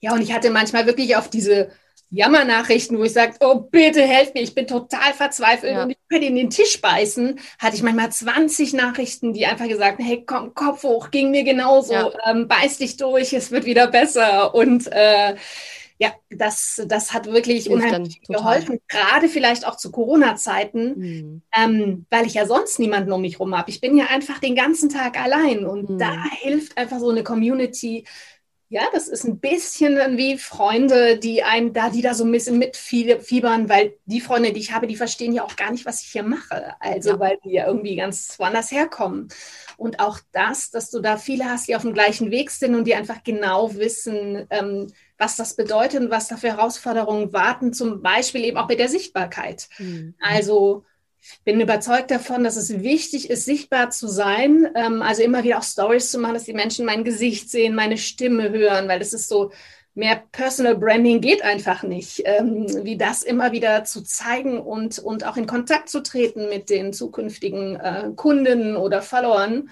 Ja, 0.00 0.12
und 0.12 0.22
ich 0.22 0.32
hatte 0.32 0.50
manchmal 0.50 0.86
wirklich 0.86 1.16
auf 1.16 1.28
diese 1.28 1.70
Jammernachrichten, 2.10 2.98
wo 2.98 3.04
ich 3.04 3.12
sage, 3.12 3.34
oh, 3.40 3.60
bitte 3.60 4.02
helft 4.02 4.34
mir, 4.34 4.42
ich 4.42 4.54
bin 4.54 4.66
total 4.66 5.12
verzweifelt 5.14 5.72
Ja. 5.74 5.84
und 5.84 5.90
ich 5.90 5.96
kann 6.10 6.22
in 6.22 6.34
den 6.36 6.50
Tisch 6.50 6.80
beißen, 6.80 7.38
hatte 7.58 7.76
ich 7.76 7.82
manchmal 7.82 8.10
20 8.10 8.72
Nachrichten, 8.72 9.32
die 9.32 9.46
einfach 9.46 9.68
gesagt 9.68 9.98
haben, 9.98 10.04
hey, 10.04 10.24
komm, 10.26 10.54
Kopf 10.54 10.82
hoch, 10.82 11.10
ging 11.10 11.30
mir 11.30 11.44
genauso, 11.44 11.92
Ja. 11.94 12.10
ähm, 12.26 12.48
beiß 12.48 12.78
dich 12.78 12.96
durch, 12.96 13.32
es 13.32 13.50
wird 13.52 13.64
wieder 13.64 13.86
besser. 13.86 14.54
Und 14.54 14.88
äh, 14.92 15.36
ja, 16.02 16.12
das, 16.30 16.80
das 16.86 17.12
hat 17.12 17.26
wirklich 17.26 17.64
Hilft 17.64 17.84
unheimlich 17.84 18.22
geholfen, 18.22 18.80
gerade 18.88 19.28
vielleicht 19.28 19.66
auch 19.66 19.76
zu 19.76 19.90
Corona-Zeiten, 19.92 20.94
Mhm. 20.98 21.42
ähm, 21.54 22.06
weil 22.10 22.26
ich 22.26 22.34
ja 22.34 22.46
sonst 22.46 22.78
niemanden 22.78 23.12
um 23.12 23.20
mich 23.20 23.38
rum 23.38 23.54
habe. 23.56 23.70
Ich 23.70 23.80
bin 23.82 23.96
ja 23.98 24.06
einfach 24.06 24.38
den 24.38 24.54
ganzen 24.56 24.88
Tag 24.88 25.20
allein 25.20 25.66
und 25.66 25.90
Mhm. 25.90 25.98
da 25.98 26.10
hilft 26.40 26.78
einfach 26.78 26.98
so 27.00 27.10
eine 27.10 27.22
Community. 27.22 28.04
Ja, 28.72 28.82
das 28.92 29.08
ist 29.08 29.24
ein 29.24 29.40
bisschen 29.40 29.96
wie 30.16 30.38
Freunde, 30.38 31.18
die 31.18 31.42
einen 31.42 31.72
da, 31.72 31.90
die 31.90 32.02
da 32.02 32.14
so 32.14 32.22
ein 32.24 32.30
bisschen 32.30 32.56
mitfiebern, 32.56 33.68
weil 33.68 33.94
die 34.04 34.20
Freunde, 34.20 34.52
die 34.52 34.60
ich 34.60 34.70
habe, 34.72 34.86
die 34.86 34.94
verstehen 34.94 35.32
ja 35.32 35.42
auch 35.42 35.56
gar 35.56 35.72
nicht, 35.72 35.84
was 35.86 36.02
ich 36.02 36.08
hier 36.12 36.22
mache. 36.22 36.74
Also, 36.80 37.10
Ja. 37.10 37.18
weil 37.18 37.36
die 37.44 37.50
ja 37.50 37.66
irgendwie 37.66 37.96
ganz 37.96 38.38
woanders 38.38 38.70
herkommen. 38.70 39.26
Und 39.76 39.98
auch 39.98 40.20
das, 40.30 40.70
dass 40.70 40.88
du 40.90 41.00
da 41.00 41.16
viele 41.16 41.46
hast, 41.46 41.66
die 41.66 41.74
auf 41.74 41.82
dem 41.82 41.94
gleichen 41.94 42.30
Weg 42.30 42.52
sind 42.52 42.76
und 42.76 42.84
die 42.84 42.94
einfach 42.94 43.24
genau 43.24 43.74
wissen, 43.74 44.46
ähm, 44.50 44.86
was 45.18 45.34
das 45.34 45.56
bedeutet 45.56 46.00
und 46.02 46.10
was 46.10 46.28
da 46.28 46.36
für 46.36 46.48
Herausforderungen 46.56 47.32
warten, 47.32 47.72
zum 47.72 48.02
Beispiel 48.02 48.44
eben 48.44 48.56
auch 48.56 48.68
mit 48.68 48.78
der 48.78 48.88
Sichtbarkeit. 48.88 49.68
Mhm. 49.78 50.14
Also 50.20 50.84
bin 51.44 51.60
überzeugt 51.60 52.10
davon, 52.10 52.44
dass 52.44 52.56
es 52.56 52.82
wichtig 52.82 53.30
ist, 53.30 53.44
sichtbar 53.44 53.90
zu 53.90 54.08
sein. 54.08 54.68
Ähm, 54.74 55.02
also 55.02 55.22
immer 55.22 55.44
wieder 55.44 55.58
auch 55.58 55.62
Stories 55.62 56.10
zu 56.10 56.18
machen, 56.18 56.34
dass 56.34 56.44
die 56.44 56.52
Menschen 56.52 56.86
mein 56.86 57.04
Gesicht 57.04 57.50
sehen, 57.50 57.74
meine 57.74 57.98
Stimme 57.98 58.50
hören, 58.50 58.88
weil 58.88 58.98
das 58.98 59.12
ist 59.12 59.28
so, 59.28 59.50
mehr 59.94 60.22
Personal 60.32 60.76
Branding 60.76 61.20
geht 61.20 61.42
einfach 61.42 61.82
nicht. 61.82 62.22
Ähm, 62.24 62.66
wie 62.84 62.96
das 62.96 63.22
immer 63.22 63.52
wieder 63.52 63.84
zu 63.84 64.02
zeigen 64.02 64.58
und, 64.58 64.98
und 64.98 65.26
auch 65.26 65.36
in 65.36 65.46
Kontakt 65.46 65.88
zu 65.88 66.02
treten 66.02 66.48
mit 66.48 66.70
den 66.70 66.92
zukünftigen 66.92 67.76
äh, 67.76 68.10
Kunden 68.16 68.76
oder 68.76 69.02
Followern. 69.02 69.70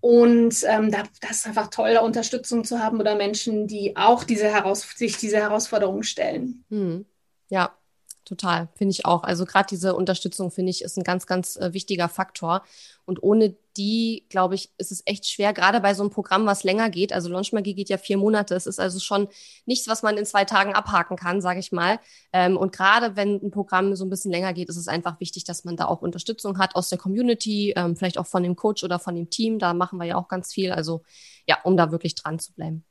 Und 0.00 0.64
ähm, 0.68 0.90
da, 0.90 1.04
das 1.22 1.38
ist 1.38 1.46
einfach 1.46 1.68
toll, 1.68 1.98
Unterstützung 2.02 2.64
zu 2.64 2.80
haben 2.80 3.00
oder 3.00 3.14
Menschen, 3.14 3.66
die 3.66 3.96
auch 3.96 4.24
diese 4.24 4.52
sich 4.94 5.16
diese 5.16 5.38
Herausforderungen 5.38 6.02
stellen. 6.02 6.64
Mhm. 6.68 7.06
Ja, 7.48 7.74
total, 8.24 8.68
finde 8.74 8.92
ich 8.92 9.04
auch. 9.06 9.22
Also 9.22 9.44
gerade 9.44 9.66
diese 9.70 9.94
Unterstützung, 9.94 10.50
finde 10.50 10.70
ich, 10.70 10.82
ist 10.82 10.96
ein 10.96 11.04
ganz, 11.04 11.26
ganz 11.26 11.56
äh, 11.56 11.72
wichtiger 11.72 12.08
Faktor. 12.08 12.62
Und 13.04 13.22
ohne 13.22 13.54
die, 13.76 14.24
glaube 14.30 14.54
ich, 14.54 14.70
ist 14.78 14.92
es 14.92 15.02
echt 15.04 15.26
schwer, 15.26 15.52
gerade 15.52 15.80
bei 15.80 15.94
so 15.94 16.02
einem 16.02 16.10
Programm, 16.10 16.46
was 16.46 16.64
länger 16.64 16.90
geht. 16.90 17.12
Also 17.12 17.28
Launchmagie 17.28 17.74
geht 17.74 17.88
ja 17.88 17.98
vier 17.98 18.16
Monate. 18.16 18.54
Es 18.54 18.66
ist 18.66 18.80
also 18.80 18.98
schon 18.98 19.28
nichts, 19.66 19.88
was 19.88 20.02
man 20.02 20.16
in 20.16 20.24
zwei 20.24 20.44
Tagen 20.44 20.74
abhaken 20.74 21.16
kann, 21.16 21.40
sage 21.40 21.60
ich 21.60 21.72
mal. 21.72 21.98
Ähm, 22.32 22.56
und 22.56 22.72
gerade 22.72 23.16
wenn 23.16 23.42
ein 23.42 23.50
Programm 23.50 23.94
so 23.96 24.04
ein 24.04 24.10
bisschen 24.10 24.30
länger 24.30 24.52
geht, 24.52 24.68
ist 24.68 24.76
es 24.76 24.88
einfach 24.88 25.20
wichtig, 25.20 25.44
dass 25.44 25.64
man 25.64 25.76
da 25.76 25.86
auch 25.86 26.02
Unterstützung 26.02 26.58
hat 26.58 26.76
aus 26.76 26.88
der 26.88 26.98
Community, 26.98 27.74
ähm, 27.76 27.96
vielleicht 27.96 28.18
auch 28.18 28.26
von 28.26 28.42
dem 28.42 28.56
Coach 28.56 28.84
oder 28.84 28.98
von 28.98 29.14
dem 29.14 29.28
Team. 29.28 29.58
Da 29.58 29.74
machen 29.74 29.98
wir 29.98 30.06
ja 30.06 30.16
auch 30.16 30.28
ganz 30.28 30.52
viel. 30.52 30.72
Also 30.72 31.02
ja, 31.46 31.58
um 31.64 31.76
da 31.76 31.90
wirklich 31.90 32.14
dran 32.14 32.38
zu 32.38 32.52
bleiben. 32.54 32.84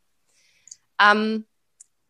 Ähm, 1.01 1.45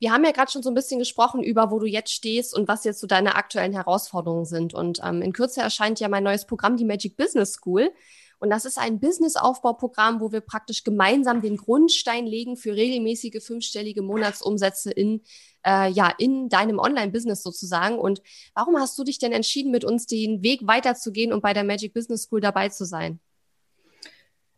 wir 0.03 0.11
haben 0.11 0.25
ja 0.25 0.31
gerade 0.31 0.51
schon 0.51 0.61
so 0.61 0.69
ein 0.69 0.75
bisschen 0.75 0.99
gesprochen 0.99 1.41
über, 1.41 1.71
wo 1.71 1.79
du 1.79 1.85
jetzt 1.85 2.11
stehst 2.11 2.53
und 2.53 2.67
was 2.67 2.83
jetzt 2.83 2.99
so 2.99 3.07
deine 3.07 3.35
aktuellen 3.35 3.71
Herausforderungen 3.71 4.43
sind. 4.43 4.73
Und 4.73 4.99
ähm, 5.01 5.21
in 5.21 5.31
Kürze 5.31 5.61
erscheint 5.61 6.01
ja 6.01 6.09
mein 6.09 6.25
neues 6.25 6.45
Programm, 6.45 6.75
die 6.75 6.83
Magic 6.83 7.15
Business 7.15 7.53
School. 7.53 7.89
Und 8.37 8.49
das 8.49 8.65
ist 8.65 8.77
ein 8.77 8.99
Business-Aufbauprogramm, 8.99 10.19
wo 10.19 10.33
wir 10.33 10.41
praktisch 10.41 10.83
gemeinsam 10.83 11.41
den 11.41 11.55
Grundstein 11.55 12.25
legen 12.25 12.57
für 12.57 12.75
regelmäßige 12.75 13.41
fünfstellige 13.41 14.01
Monatsumsätze 14.01 14.91
in, 14.91 15.21
äh, 15.65 15.89
ja, 15.89 16.13
in 16.17 16.49
deinem 16.49 16.79
Online-Business 16.79 17.41
sozusagen. 17.41 17.97
Und 17.97 18.21
warum 18.55 18.77
hast 18.77 18.99
du 18.99 19.05
dich 19.05 19.19
denn 19.19 19.31
entschieden, 19.31 19.71
mit 19.71 19.85
uns 19.85 20.05
den 20.05 20.43
Weg 20.43 20.67
weiterzugehen 20.67 21.31
und 21.31 21.39
bei 21.39 21.53
der 21.53 21.63
Magic 21.63 21.93
Business 21.93 22.23
School 22.23 22.41
dabei 22.41 22.67
zu 22.67 22.83
sein? 22.83 23.21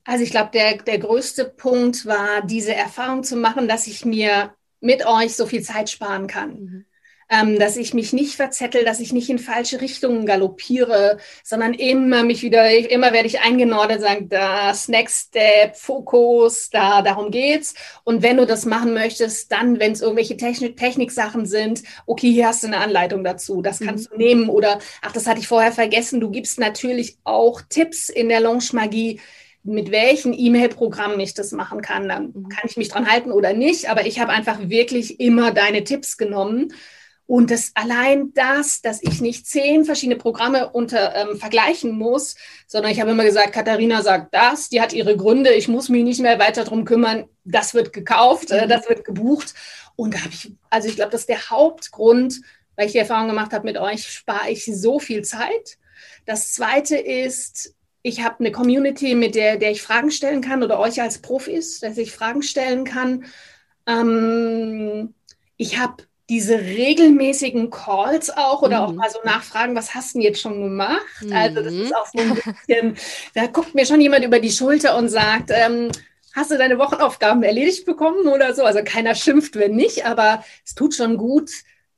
Also 0.06 0.24
ich 0.24 0.32
glaube, 0.32 0.50
der, 0.56 0.78
der 0.78 0.98
größte 0.98 1.46
Punkt 1.46 2.08
war, 2.08 2.42
diese 2.42 2.74
Erfahrung 2.74 3.24
zu 3.24 3.36
machen, 3.36 3.68
dass 3.68 3.86
ich 3.86 4.06
mir 4.06 4.56
mit 4.80 5.06
euch 5.06 5.36
so 5.36 5.46
viel 5.46 5.62
Zeit 5.62 5.90
sparen 5.90 6.28
kann. 6.28 6.50
Mhm. 6.50 6.86
Ähm, 7.28 7.58
dass 7.58 7.76
ich 7.76 7.96
mich 7.96 8.14
nicht 8.14 8.36
verzettel, 8.36 8.86
dass 8.86 9.00
ich 9.00 9.12
nicht 9.12 9.32
in 9.32 9.40
falsche 9.40 9.82
Richtungen 9.82 10.28
galoppiere, 10.28 11.18
sondern 11.44 11.74
immer 11.74 12.24
mich 12.24 12.44
wieder, 12.44 12.70
immer 12.92 13.14
werde 13.14 13.28
ich 13.28 13.40
eingenordet, 13.40 14.00
sagen, 14.00 14.30
das 14.30 14.90
Next 14.90 15.30
Step, 15.30 15.76
Fokus, 15.76 16.70
da, 16.70 17.02
darum 17.02 17.32
geht's. 17.32 17.74
Und 18.04 18.22
wenn 18.22 18.38
du 18.38 18.46
das 18.46 18.68
machen 18.68 18.94
möchtest, 18.94 19.52
dann, 19.52 19.80
wenn 19.80 19.94
es 19.94 20.02
irgendwelche 20.02 20.38
Technik, 20.38 20.78
Techniksachen 20.78 21.48
sind, 21.48 21.82
okay, 22.06 22.32
hier 22.32 22.46
hast 22.46 22.62
du 22.62 22.68
eine 22.68 22.78
Anleitung 22.78 23.24
dazu, 23.24 23.64
das 23.64 23.80
kannst 23.80 24.12
mhm. 24.12 24.14
du 24.14 24.24
nehmen. 24.24 24.50
Oder, 24.50 24.78
ach, 25.02 25.12
das 25.12 25.26
hatte 25.26 25.40
ich 25.40 25.48
vorher 25.48 25.72
vergessen, 25.72 26.20
du 26.20 26.30
gibst 26.30 26.60
natürlich 26.60 27.18
auch 27.24 27.64
Tipps 27.68 28.10
in 28.10 28.30
der 28.30 28.40
Launch 28.40 28.72
Magie, 28.72 29.20
mit 29.66 29.92
welchen 29.92 30.34
E-Mail-Programmen 30.34 31.20
ich 31.20 31.34
das 31.34 31.52
machen 31.52 31.82
kann. 31.82 32.08
Dann 32.08 32.32
mhm. 32.34 32.50
kann 32.50 32.70
ich 32.70 32.78
mich 32.78 32.90
dran 32.90 33.10
halten 33.10 33.32
oder 33.32 33.54
nicht. 33.54 33.90
Aber 33.90 34.06
ich 34.06 34.20
habe 34.20 34.32
einfach 34.32 34.60
wirklich 34.70 35.20
immer 35.20 35.52
deine 35.52 35.84
Tipps 35.84 36.18
genommen. 36.18 36.74
Und 37.28 37.50
das 37.50 37.72
allein 37.74 38.34
das, 38.36 38.84
dass 38.84 39.02
ich 39.02 39.20
nicht 39.20 39.48
zehn 39.48 39.84
verschiedene 39.84 40.18
Programme 40.18 40.70
unter 40.70 41.16
ähm, 41.16 41.38
vergleichen 41.38 41.98
muss, 41.98 42.36
sondern 42.68 42.92
ich 42.92 43.02
habe 43.02 43.12
immer 43.12 43.24
gesagt, 43.24 43.54
Katharina 43.54 44.04
sagt 44.04 44.32
das, 44.36 44.70
die 44.70 44.80
hat 44.80 44.94
ihre 44.94 45.18
Gründe, 45.18 45.52
ich 45.52 45.68
muss 45.68 45.90
mich 45.90 46.04
nicht 46.04 46.22
mehr 46.22 46.38
weiter 46.38 46.64
darum 46.64 46.86
kümmern, 46.86 47.26
das 47.44 47.74
wird 47.74 47.94
gekauft, 47.94 48.52
äh, 48.52 48.66
mhm. 48.66 48.70
das 48.70 48.88
wird 48.88 49.06
gebucht. 49.06 49.56
Und 49.96 50.14
da 50.14 50.20
habe 50.20 50.30
ich, 50.30 50.52
also 50.70 50.88
ich 50.88 50.98
glaube, 50.98 51.10
das 51.10 51.22
ist 51.22 51.30
der 51.30 51.50
Hauptgrund, 51.50 52.42
weil 52.76 52.86
ich 52.86 52.92
die 52.92 53.00
Erfahrung 53.00 53.28
gemacht 53.28 53.54
habe 53.54 53.66
mit 53.66 53.78
euch, 53.78 54.06
spare 54.08 54.52
ich 54.52 54.66
so 54.66 55.00
viel 55.00 55.24
Zeit. 55.24 55.80
Das 56.28 56.54
zweite 56.54 56.96
ist, 56.98 57.74
ich 58.06 58.24
habe 58.24 58.36
eine 58.40 58.52
Community, 58.52 59.16
mit 59.16 59.34
der, 59.34 59.58
der 59.58 59.72
ich 59.72 59.82
Fragen 59.82 60.12
stellen 60.12 60.42
kann 60.42 60.62
oder 60.62 60.80
euch 60.80 61.02
als 61.02 61.18
Profis, 61.18 61.80
dass 61.80 61.98
ich 61.98 62.12
Fragen 62.12 62.44
stellen 62.44 62.84
kann. 62.84 63.26
Ähm, 63.88 65.16
ich 65.58 65.80
habe 65.80 66.04
diese 66.30 66.60
regelmäßigen 66.60 67.72
Calls 67.72 68.30
auch 68.30 68.62
oder 68.62 68.82
mhm. 68.82 68.86
auch 68.86 68.94
mal 68.94 69.10
so 69.10 69.18
nachfragen, 69.26 69.76
was 69.76 69.96
hast 69.96 70.14
du 70.14 70.20
denn 70.20 70.28
jetzt 70.28 70.40
schon 70.40 70.62
gemacht? 70.62 71.02
Mhm. 71.22 71.34
Also 71.34 71.64
das 71.64 71.74
ist 71.74 71.96
auch 71.96 72.06
so 72.06 72.20
ein 72.20 72.36
bisschen, 72.36 72.96
da 73.34 73.48
guckt 73.48 73.74
mir 73.74 73.88
schon 73.88 74.02
jemand 74.02 74.24
über 74.24 74.40
die 74.40 74.52
Schulter 74.52 74.96
und 75.00 75.10
sagt, 75.10 75.50
ähm, 75.52 75.90
hast 76.36 76.52
du 76.52 76.60
deine 76.60 76.78
Wochenaufgaben 76.78 77.42
erledigt 77.42 77.88
bekommen 77.88 78.28
oder 78.28 78.54
so? 78.54 78.66
Also 78.66 78.84
keiner 78.84 79.16
schimpft, 79.16 79.56
wenn 79.56 79.76
nicht, 79.76 80.06
aber 80.06 80.44
es 80.64 80.76
tut 80.76 80.94
schon 80.94 81.18
gut 81.18 81.50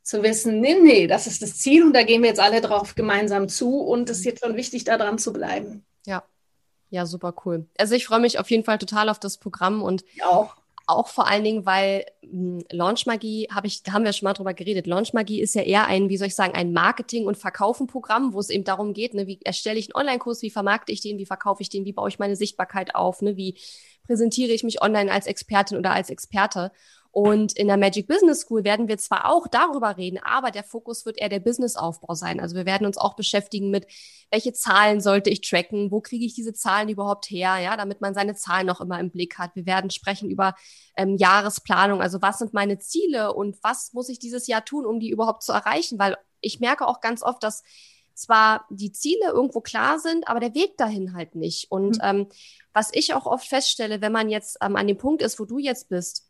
zu 0.04 0.24
wissen, 0.24 0.62
nee, 0.62 0.78
nee, 0.82 1.06
das 1.06 1.28
ist 1.28 1.42
das 1.42 1.58
Ziel 1.58 1.84
und 1.84 1.92
da 1.92 2.04
gehen 2.04 2.22
wir 2.22 2.30
jetzt 2.30 2.40
alle 2.40 2.62
drauf 2.62 2.96
gemeinsam 2.96 3.50
zu 3.50 3.82
und 3.82 4.10
es 4.10 4.20
ist 4.20 4.26
jetzt 4.26 4.46
schon 4.46 4.56
wichtig, 4.56 4.86
da 4.86 4.98
dran 4.98 5.18
zu 5.18 5.34
bleiben. 5.34 5.84
Ja. 6.08 6.24
Ja, 6.90 7.06
super 7.06 7.34
cool. 7.46 7.68
Also 7.78 7.96
ich 7.96 8.06
freue 8.06 8.22
mich 8.22 8.40
auf 8.40 8.50
jeden 8.50 8.64
Fall 8.64 8.78
total 8.78 9.10
auf 9.10 9.20
das 9.20 9.38
Programm 9.38 9.82
und 9.82 10.04
auch. 10.24 10.56
Auch 10.90 11.10
vor 11.10 11.28
allen 11.28 11.44
Dingen, 11.44 11.66
weil 11.66 12.06
hm, 12.22 12.64
Launchmagie, 12.72 13.50
habe 13.52 13.68
ich, 13.68 13.84
da 13.84 13.92
haben 13.92 14.06
wir 14.06 14.14
schon 14.14 14.26
mal 14.26 14.34
drüber 14.34 14.54
geredet. 14.54 14.88
Launchmagie 14.88 15.42
ist 15.42 15.54
ja 15.54 15.64
eher 15.64 15.86
ein, 15.86 16.08
wie 16.08 16.16
soll 16.16 16.28
ich 16.28 16.36
sagen, 16.36 16.54
ein 16.56 16.72
Marketing- 16.72 17.26
und 17.26 17.38
Verkaufen-Programm, 17.38 18.32
wo 18.32 18.40
es 18.40 18.50
eben 18.50 18.64
darum 18.64 18.94
geht, 18.94 19.14
ne, 19.14 19.28
wie 19.28 19.42
erstelle 19.44 19.78
ich 19.78 19.94
einen 19.94 20.02
Online-Kurs, 20.02 20.42
wie 20.44 20.50
vermarkte 20.50 20.94
ich 20.94 21.02
den, 21.02 21.18
wie 21.18 21.26
verkaufe 21.26 21.62
ich 21.62 21.68
den, 21.68 21.84
wie 21.84 21.92
baue 21.92 22.08
ich 22.08 22.20
meine 22.20 22.38
Sichtbarkeit 22.38 22.96
auf, 22.96 23.22
ne, 23.22 23.36
wie 23.36 23.60
präsentiere 24.06 24.54
ich 24.54 24.64
mich 24.64 24.82
online 24.82 25.12
als 25.12 25.28
Expertin 25.28 25.78
oder 25.78 25.92
als 25.92 26.10
Experte. 26.10 26.72
Und 27.18 27.58
in 27.58 27.66
der 27.66 27.78
Magic 27.78 28.06
Business 28.06 28.42
School 28.42 28.64
werden 28.64 28.88
wir 28.88 29.00
zwar 29.00 29.32
auch 29.32 29.48
darüber 29.48 29.98
reden, 29.98 30.20
aber 30.22 30.52
der 30.52 30.64
Fokus 30.64 31.04
wird 31.04 31.18
eher 31.18 31.30
der 31.30 31.40
Businessaufbau 31.40 32.14
sein. 32.14 32.40
Also 32.40 32.56
wir 32.56 32.68
werden 32.68 32.86
uns 32.86 33.00
auch 33.00 33.16
beschäftigen 33.16 33.72
mit, 33.72 33.88
welche 34.30 34.54
Zahlen 34.54 35.02
sollte 35.02 35.32
ich 35.32 35.42
tracken, 35.42 35.90
wo 35.90 36.00
kriege 36.00 36.28
ich 36.28 36.36
diese 36.36 36.54
Zahlen 36.54 36.90
überhaupt 36.90 37.26
her, 37.32 37.58
ja, 37.58 37.76
damit 37.76 38.02
man 38.02 38.14
seine 38.14 38.36
Zahlen 38.36 38.68
noch 38.68 38.82
immer 38.82 39.00
im 39.00 39.10
Blick 39.10 39.40
hat. 39.40 39.56
Wir 39.56 39.66
werden 39.66 39.90
sprechen 39.90 40.30
über 40.30 40.54
ähm, 40.96 41.18
Jahresplanung, 41.18 42.04
also 42.04 42.22
was 42.22 42.38
sind 42.38 42.54
meine 42.54 42.78
Ziele 42.78 43.34
und 43.34 43.58
was 43.64 43.94
muss 43.94 44.10
ich 44.10 44.20
dieses 44.20 44.46
Jahr 44.46 44.64
tun, 44.64 44.86
um 44.86 45.00
die 45.00 45.10
überhaupt 45.10 45.42
zu 45.42 45.54
erreichen, 45.54 45.98
weil 45.98 46.18
ich 46.40 46.60
merke 46.60 46.88
auch 46.88 47.02
ganz 47.02 47.24
oft, 47.24 47.42
dass 47.42 47.64
zwar 48.14 48.68
die 48.70 48.92
Ziele 48.92 49.30
irgendwo 49.30 49.62
klar 49.62 49.98
sind, 49.98 50.28
aber 50.28 50.40
der 50.40 50.54
Weg 50.54 50.78
dahin 50.78 51.16
halt 51.16 51.34
nicht. 51.34 51.72
Und 51.72 51.98
mhm. 51.98 52.04
ähm, 52.04 52.28
was 52.74 52.92
ich 52.94 53.16
auch 53.16 53.26
oft 53.26 53.48
feststelle, 53.48 54.02
wenn 54.02 54.12
man 54.12 54.30
jetzt 54.30 54.60
ähm, 54.62 54.76
an 54.76 54.86
dem 54.86 55.00
Punkt 55.00 55.24
ist, 55.24 55.40
wo 55.40 55.46
du 55.46 55.58
jetzt 55.58 55.90
bist, 55.90 56.27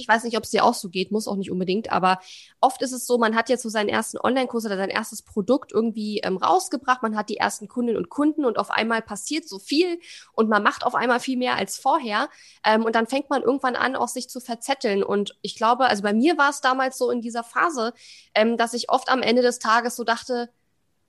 ich 0.00 0.08
weiß 0.08 0.24
nicht, 0.24 0.36
ob 0.36 0.44
es 0.44 0.50
dir 0.50 0.64
auch 0.64 0.74
so 0.74 0.88
geht, 0.88 1.12
muss 1.12 1.28
auch 1.28 1.36
nicht 1.36 1.50
unbedingt, 1.50 1.92
aber 1.92 2.18
oft 2.60 2.82
ist 2.82 2.92
es 2.92 3.06
so, 3.06 3.18
man 3.18 3.36
hat 3.36 3.48
jetzt 3.48 3.62
so 3.62 3.68
seinen 3.68 3.88
ersten 3.88 4.18
Online-Kurs 4.18 4.64
oder 4.66 4.76
sein 4.76 4.88
erstes 4.88 5.22
Produkt 5.22 5.72
irgendwie 5.72 6.18
ähm, 6.18 6.36
rausgebracht, 6.36 7.02
man 7.02 7.16
hat 7.16 7.28
die 7.28 7.36
ersten 7.36 7.68
Kundinnen 7.68 7.98
und 7.98 8.08
Kunden 8.08 8.44
und 8.44 8.58
auf 8.58 8.70
einmal 8.70 9.02
passiert 9.02 9.48
so 9.48 9.58
viel 9.58 10.00
und 10.32 10.48
man 10.48 10.62
macht 10.62 10.84
auf 10.84 10.94
einmal 10.94 11.20
viel 11.20 11.36
mehr 11.36 11.56
als 11.56 11.78
vorher 11.78 12.28
ähm, 12.64 12.84
und 12.84 12.94
dann 12.94 13.06
fängt 13.06 13.30
man 13.30 13.42
irgendwann 13.42 13.76
an, 13.76 13.96
auch 13.96 14.08
sich 14.08 14.28
zu 14.28 14.40
verzetteln. 14.40 15.02
Und 15.02 15.36
ich 15.42 15.56
glaube, 15.56 15.86
also 15.86 16.02
bei 16.02 16.12
mir 16.12 16.38
war 16.38 16.50
es 16.50 16.60
damals 16.60 16.98
so 16.98 17.10
in 17.10 17.20
dieser 17.20 17.44
Phase, 17.44 17.92
ähm, 18.34 18.56
dass 18.56 18.74
ich 18.74 18.90
oft 18.90 19.08
am 19.10 19.22
Ende 19.22 19.42
des 19.42 19.58
Tages 19.58 19.96
so 19.96 20.04
dachte, 20.04 20.50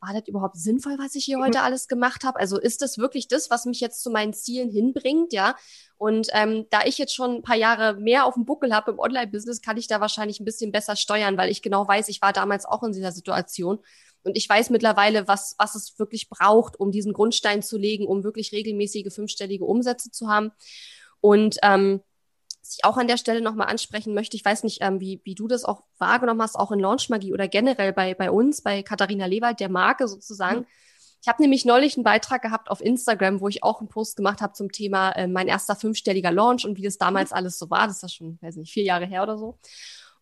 war 0.02 0.14
das 0.14 0.28
überhaupt 0.28 0.58
sinnvoll, 0.58 0.98
was 0.98 1.16
ich 1.16 1.26
hier 1.26 1.38
mhm. 1.38 1.44
heute 1.46 1.62
alles 1.62 1.88
gemacht 1.88 2.24
habe? 2.24 2.40
Also 2.40 2.60
ist 2.60 2.82
das 2.82 2.98
wirklich 2.98 3.28
das, 3.28 3.50
was 3.50 3.66
mich 3.66 3.80
jetzt 3.80 4.02
zu 4.02 4.10
meinen 4.10 4.34
Zielen 4.34 4.70
hinbringt, 4.70 5.32
ja? 5.32 5.56
Und 5.98 6.30
ähm, 6.34 6.66
da 6.72 6.82
ich 6.86 6.98
jetzt 6.98 7.14
schon 7.14 7.36
ein 7.36 7.42
paar 7.44 7.56
Jahre 7.56 7.94
mehr 7.94 8.26
auf 8.26 8.34
dem 8.34 8.46
Buckel 8.46 8.74
habe 8.74 8.92
im 8.92 9.00
Online-Business, 9.00 9.62
kann 9.62 9.78
ich 9.78 9.88
da 9.88 10.02
wahrscheinlich 10.02 10.40
ein 10.40 10.46
bisschen 10.46 10.72
besser 10.72 10.96
steuern, 10.96 11.38
weil 11.38 11.52
ich 11.52 11.62
genau 11.62 11.88
weiß, 11.88 12.08
ich 12.10 12.22
war 12.24 12.34
damals 12.34 12.66
auch 12.66 12.82
in 12.82 12.92
dieser 12.92 13.12
Situation. 13.12 13.80
Und 14.24 14.36
ich 14.36 14.50
weiß 14.50 14.72
mittlerweile, 14.72 15.28
was, 15.28 15.56
was 15.60 15.76
es 15.76 15.98
wirklich 16.00 16.30
braucht, 16.30 16.80
um 16.80 16.92
diesen 16.92 17.14
Grundstein 17.14 17.62
zu 17.62 17.78
legen, 17.78 18.08
um 18.08 18.24
wirklich 18.24 18.52
regelmäßige 18.52 19.14
fünfstellige 19.14 19.66
Umsätze 19.66 20.10
zu 20.10 20.28
haben. 20.28 20.52
Und 21.20 21.58
ähm, 21.62 22.02
was 22.62 22.76
ich 22.78 22.86
auch 22.86 22.97
an 22.97 23.08
der 23.08 23.17
Stelle 23.17 23.41
nochmal 23.41 23.67
ansprechen 23.67 24.13
möchte, 24.13 24.38
ich 24.38 24.45
weiß 24.45 24.63
nicht, 24.63 24.80
ähm, 24.82 25.00
wie, 25.00 25.21
wie 25.24 25.36
du 25.36 25.47
das 25.47 25.65
auch 25.65 25.84
wahrgenommen 25.97 26.41
hast, 26.41 26.56
auch 26.56 26.71
in 26.71 26.80
Launchmagie 26.80 27.34
oder 27.34 27.47
generell 27.47 27.93
bei, 27.93 28.13
bei 28.13 28.32
uns, 28.32 28.62
bei 28.62 28.84
Katharina 28.84 29.26
Lewald, 29.26 29.60
der 29.60 29.69
Marke 29.69 30.08
sozusagen. 30.08 30.60
Mhm 30.62 30.67
ich 31.21 31.28
habe 31.28 31.41
nämlich 31.41 31.65
neulich 31.65 31.95
einen 31.95 32.04
Beitrag 32.04 32.41
gehabt 32.41 32.71
auf 32.71 32.82
Instagram, 32.82 33.41
wo 33.41 33.47
ich 33.47 33.63
auch 33.63 33.80
einen 33.80 33.89
Post 33.89 34.15
gemacht 34.15 34.41
habe 34.41 34.54
zum 34.54 34.71
Thema 34.71 35.12
äh, 35.12 35.28
mein 35.28 35.47
erster 35.47 35.76
fünfstelliger 35.76 36.32
Launch 36.32 36.65
und 36.65 36.78
wie 36.78 36.82
das 36.82 36.97
damals 36.97 37.30
mhm. 37.30 37.38
alles 37.38 37.60
so 37.60 37.69
war. 37.69 37.86
Das 37.86 37.97
ist 37.97 38.02
ja 38.02 38.10
schon, 38.10 38.39
weiß 38.41 38.56
nicht, 38.56 38.74
vier 38.74 38.84
Jahre 38.84 39.06
her 39.06 39.21
oder 39.21 39.38
so. 39.38 39.60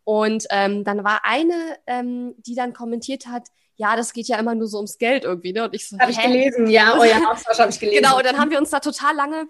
Und 0.04 0.46
ähm, 0.50 0.84
dann 0.84 1.04
war 1.06 1.22
eine, 1.24 1.78
ähm, 1.88 2.36
die 2.40 2.56
dann 2.56 2.74
kommentiert 2.74 3.28
hat, 3.28 3.48
ja, 3.76 3.96
das 3.96 4.12
geht 4.12 4.28
ja 4.28 4.38
immer 4.38 4.56
nur 4.56 4.68
so 4.68 4.78
ums 4.78 4.98
Geld 4.98 5.24
irgendwie, 5.24 5.54
ne? 5.54 5.64
Und 5.64 5.74
ich 5.74 5.88
so, 5.88 5.98
habe 5.98 6.12
ich 6.12 6.22
gelesen, 6.22 6.68
ja, 6.68 6.98
euer 7.00 7.16
Austausch 7.32 7.60
habe 7.60 7.70
ich 7.70 7.80
gelesen. 7.80 8.04
Genau, 8.04 8.18
und 8.18 8.26
dann 8.26 8.38
haben 8.38 8.52
wir 8.52 8.58
uns 8.58 8.72
da 8.72 8.82
total 8.82 9.16
lange 9.16 9.48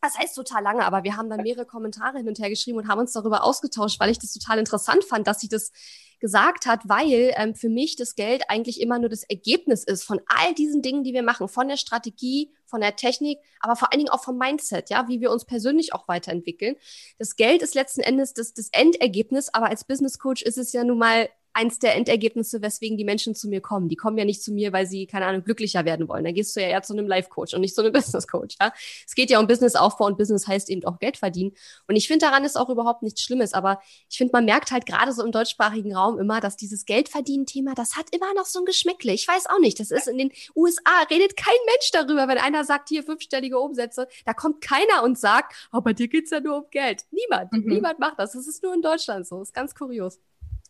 das 0.00 0.18
heißt 0.18 0.34
total 0.34 0.62
lange, 0.62 0.84
aber 0.84 1.04
wir 1.04 1.16
haben 1.16 1.28
dann 1.28 1.42
mehrere 1.42 1.66
Kommentare 1.66 2.18
hin 2.18 2.28
und 2.28 2.38
her 2.38 2.48
geschrieben 2.48 2.78
und 2.78 2.88
haben 2.88 3.00
uns 3.00 3.12
darüber 3.12 3.44
ausgetauscht, 3.44 4.00
weil 4.00 4.10
ich 4.10 4.18
das 4.18 4.32
total 4.32 4.58
interessant 4.58 5.04
fand, 5.04 5.26
dass 5.26 5.40
sie 5.40 5.48
das 5.48 5.72
gesagt 6.20 6.66
hat, 6.66 6.80
weil 6.88 7.32
ähm, 7.36 7.54
für 7.54 7.68
mich 7.68 7.96
das 7.96 8.14
Geld 8.14 8.44
eigentlich 8.48 8.80
immer 8.80 8.98
nur 8.98 9.08
das 9.08 9.24
Ergebnis 9.24 9.84
ist 9.84 10.04
von 10.04 10.20
all 10.26 10.54
diesen 10.54 10.82
Dingen, 10.82 11.02
die 11.02 11.14
wir 11.14 11.22
machen, 11.22 11.48
von 11.48 11.68
der 11.68 11.78
Strategie, 11.78 12.52
von 12.66 12.80
der 12.80 12.94
Technik, 12.94 13.38
aber 13.60 13.74
vor 13.74 13.90
allen 13.90 14.00
Dingen 14.00 14.10
auch 14.10 14.22
vom 14.22 14.36
Mindset, 14.36 14.90
ja, 14.90 15.08
wie 15.08 15.20
wir 15.20 15.30
uns 15.30 15.44
persönlich 15.44 15.92
auch 15.94 16.08
weiterentwickeln. 16.08 16.76
Das 17.18 17.36
Geld 17.36 17.62
ist 17.62 17.74
letzten 17.74 18.02
Endes 18.02 18.34
das, 18.34 18.52
das 18.52 18.68
Endergebnis, 18.72 19.48
aber 19.52 19.68
als 19.68 19.84
Business 19.84 20.18
Coach 20.18 20.42
ist 20.42 20.58
es 20.58 20.72
ja 20.72 20.84
nun 20.84 20.98
mal 20.98 21.28
eins 21.52 21.78
der 21.78 21.96
Endergebnisse, 21.96 22.62
weswegen 22.62 22.96
die 22.96 23.04
Menschen 23.04 23.34
zu 23.34 23.48
mir 23.48 23.60
kommen. 23.60 23.88
Die 23.88 23.96
kommen 23.96 24.16
ja 24.16 24.24
nicht 24.24 24.42
zu 24.42 24.52
mir, 24.52 24.72
weil 24.72 24.86
sie, 24.86 25.06
keine 25.06 25.26
Ahnung, 25.26 25.42
glücklicher 25.42 25.84
werden 25.84 26.08
wollen. 26.08 26.24
Da 26.24 26.32
gehst 26.32 26.54
du 26.54 26.60
ja 26.60 26.68
eher 26.68 26.82
zu 26.82 26.92
einem 26.92 27.06
Life-Coach 27.06 27.54
und 27.54 27.60
nicht 27.60 27.74
zu 27.74 27.82
einem 27.82 27.92
Business-Coach. 28.00 28.56
Ja? 28.60 28.72
Es 29.06 29.14
geht 29.14 29.30
ja 29.30 29.40
um 29.40 29.46
Businessaufbau 29.46 30.06
und 30.06 30.16
Business 30.18 30.46
heißt 30.46 30.70
eben 30.70 30.84
auch 30.84 30.98
Geld 30.98 31.16
verdienen. 31.16 31.52
Und 31.88 31.96
ich 31.96 32.06
finde, 32.06 32.26
daran 32.26 32.44
ist 32.44 32.56
auch 32.56 32.68
überhaupt 32.68 33.02
nichts 33.02 33.22
Schlimmes. 33.22 33.52
Aber 33.52 33.80
ich 34.08 34.18
finde, 34.18 34.32
man 34.32 34.44
merkt 34.44 34.70
halt 34.70 34.86
gerade 34.86 35.12
so 35.12 35.24
im 35.24 35.32
deutschsprachigen 35.32 35.94
Raum 35.94 36.18
immer, 36.18 36.40
dass 36.40 36.56
dieses 36.56 36.84
Geldverdienen-Thema, 36.84 37.74
das 37.74 37.96
hat 37.96 38.06
immer 38.14 38.32
noch 38.34 38.46
so 38.46 38.60
ein 38.60 38.64
Geschmäckle. 38.64 39.12
Ich 39.12 39.26
weiß 39.26 39.46
auch 39.46 39.58
nicht. 39.58 39.80
Das 39.80 39.90
ist 39.90 40.06
in 40.06 40.18
den 40.18 40.30
USA, 40.54 41.02
redet 41.10 41.36
kein 41.36 41.54
Mensch 41.66 41.90
darüber, 41.92 42.28
wenn 42.28 42.38
einer 42.38 42.64
sagt, 42.64 42.88
hier 42.88 43.02
fünfstellige 43.02 43.58
Umsätze. 43.58 44.06
Da 44.24 44.34
kommt 44.34 44.60
keiner 44.60 45.02
und 45.02 45.18
sagt, 45.18 45.68
oh, 45.72 45.80
bei 45.80 45.92
dir 45.92 46.08
geht's 46.08 46.30
ja 46.30 46.40
nur 46.40 46.58
um 46.58 46.64
Geld. 46.70 47.04
Niemand. 47.10 47.52
Mhm. 47.52 47.64
Niemand 47.66 47.98
macht 47.98 48.18
das. 48.18 48.32
Das 48.32 48.46
ist 48.46 48.62
nur 48.62 48.74
in 48.74 48.82
Deutschland 48.82 49.26
so. 49.26 49.38
Das 49.38 49.48
ist 49.48 49.54
ganz 49.54 49.74
kurios. 49.74 50.20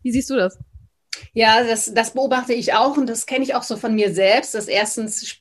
Wie 0.02 0.12
siehst 0.12 0.30
du 0.30 0.36
das? 0.36 0.58
Ja, 1.32 1.64
das, 1.64 1.92
das 1.94 2.12
beobachte 2.12 2.52
ich 2.52 2.74
auch 2.74 2.96
und 2.96 3.06
das 3.06 3.26
kenne 3.26 3.44
ich 3.44 3.54
auch 3.54 3.62
so 3.62 3.76
von 3.76 3.94
mir 3.94 4.12
selbst, 4.14 4.54
dass 4.54 4.68
erstens 4.68 5.36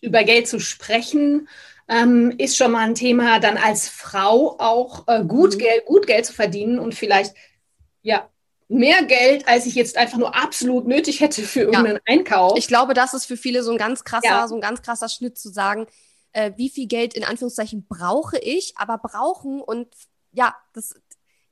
über 0.00 0.24
Geld 0.24 0.48
zu 0.48 0.60
sprechen 0.60 1.48
ähm, 1.88 2.34
ist 2.38 2.56
schon 2.56 2.72
mal 2.72 2.86
ein 2.86 2.94
Thema, 2.94 3.38
dann 3.40 3.56
als 3.56 3.88
Frau 3.88 4.58
auch 4.58 5.06
äh, 5.08 5.24
gut, 5.24 5.54
mhm. 5.54 5.58
Geld, 5.58 5.84
gut 5.84 6.06
Geld 6.06 6.26
zu 6.26 6.32
verdienen 6.32 6.78
und 6.78 6.94
vielleicht 6.94 7.34
ja 8.02 8.28
mehr 8.68 9.04
Geld, 9.04 9.46
als 9.46 9.66
ich 9.66 9.74
jetzt 9.74 9.98
einfach 9.98 10.18
nur 10.18 10.34
absolut 10.34 10.86
nötig 10.86 11.20
hätte 11.20 11.42
für 11.42 11.60
irgendeinen 11.60 11.96
ja. 11.96 12.02
Einkauf. 12.06 12.56
Ich 12.56 12.68
glaube, 12.68 12.94
das 12.94 13.12
ist 13.12 13.26
für 13.26 13.36
viele 13.36 13.62
so 13.62 13.72
ein 13.72 13.78
ganz 13.78 14.04
krasser, 14.04 14.26
ja. 14.26 14.48
so 14.48 14.54
ein 14.54 14.60
ganz 14.60 14.80
krasser 14.82 15.08
Schnitt 15.08 15.38
zu 15.38 15.50
sagen, 15.50 15.86
äh, 16.32 16.52
wie 16.56 16.70
viel 16.70 16.86
Geld 16.86 17.14
in 17.14 17.24
Anführungszeichen 17.24 17.86
brauche 17.86 18.38
ich, 18.38 18.72
aber 18.76 18.98
brauchen 18.98 19.60
und 19.60 19.88
ja, 20.32 20.56
das, 20.72 20.94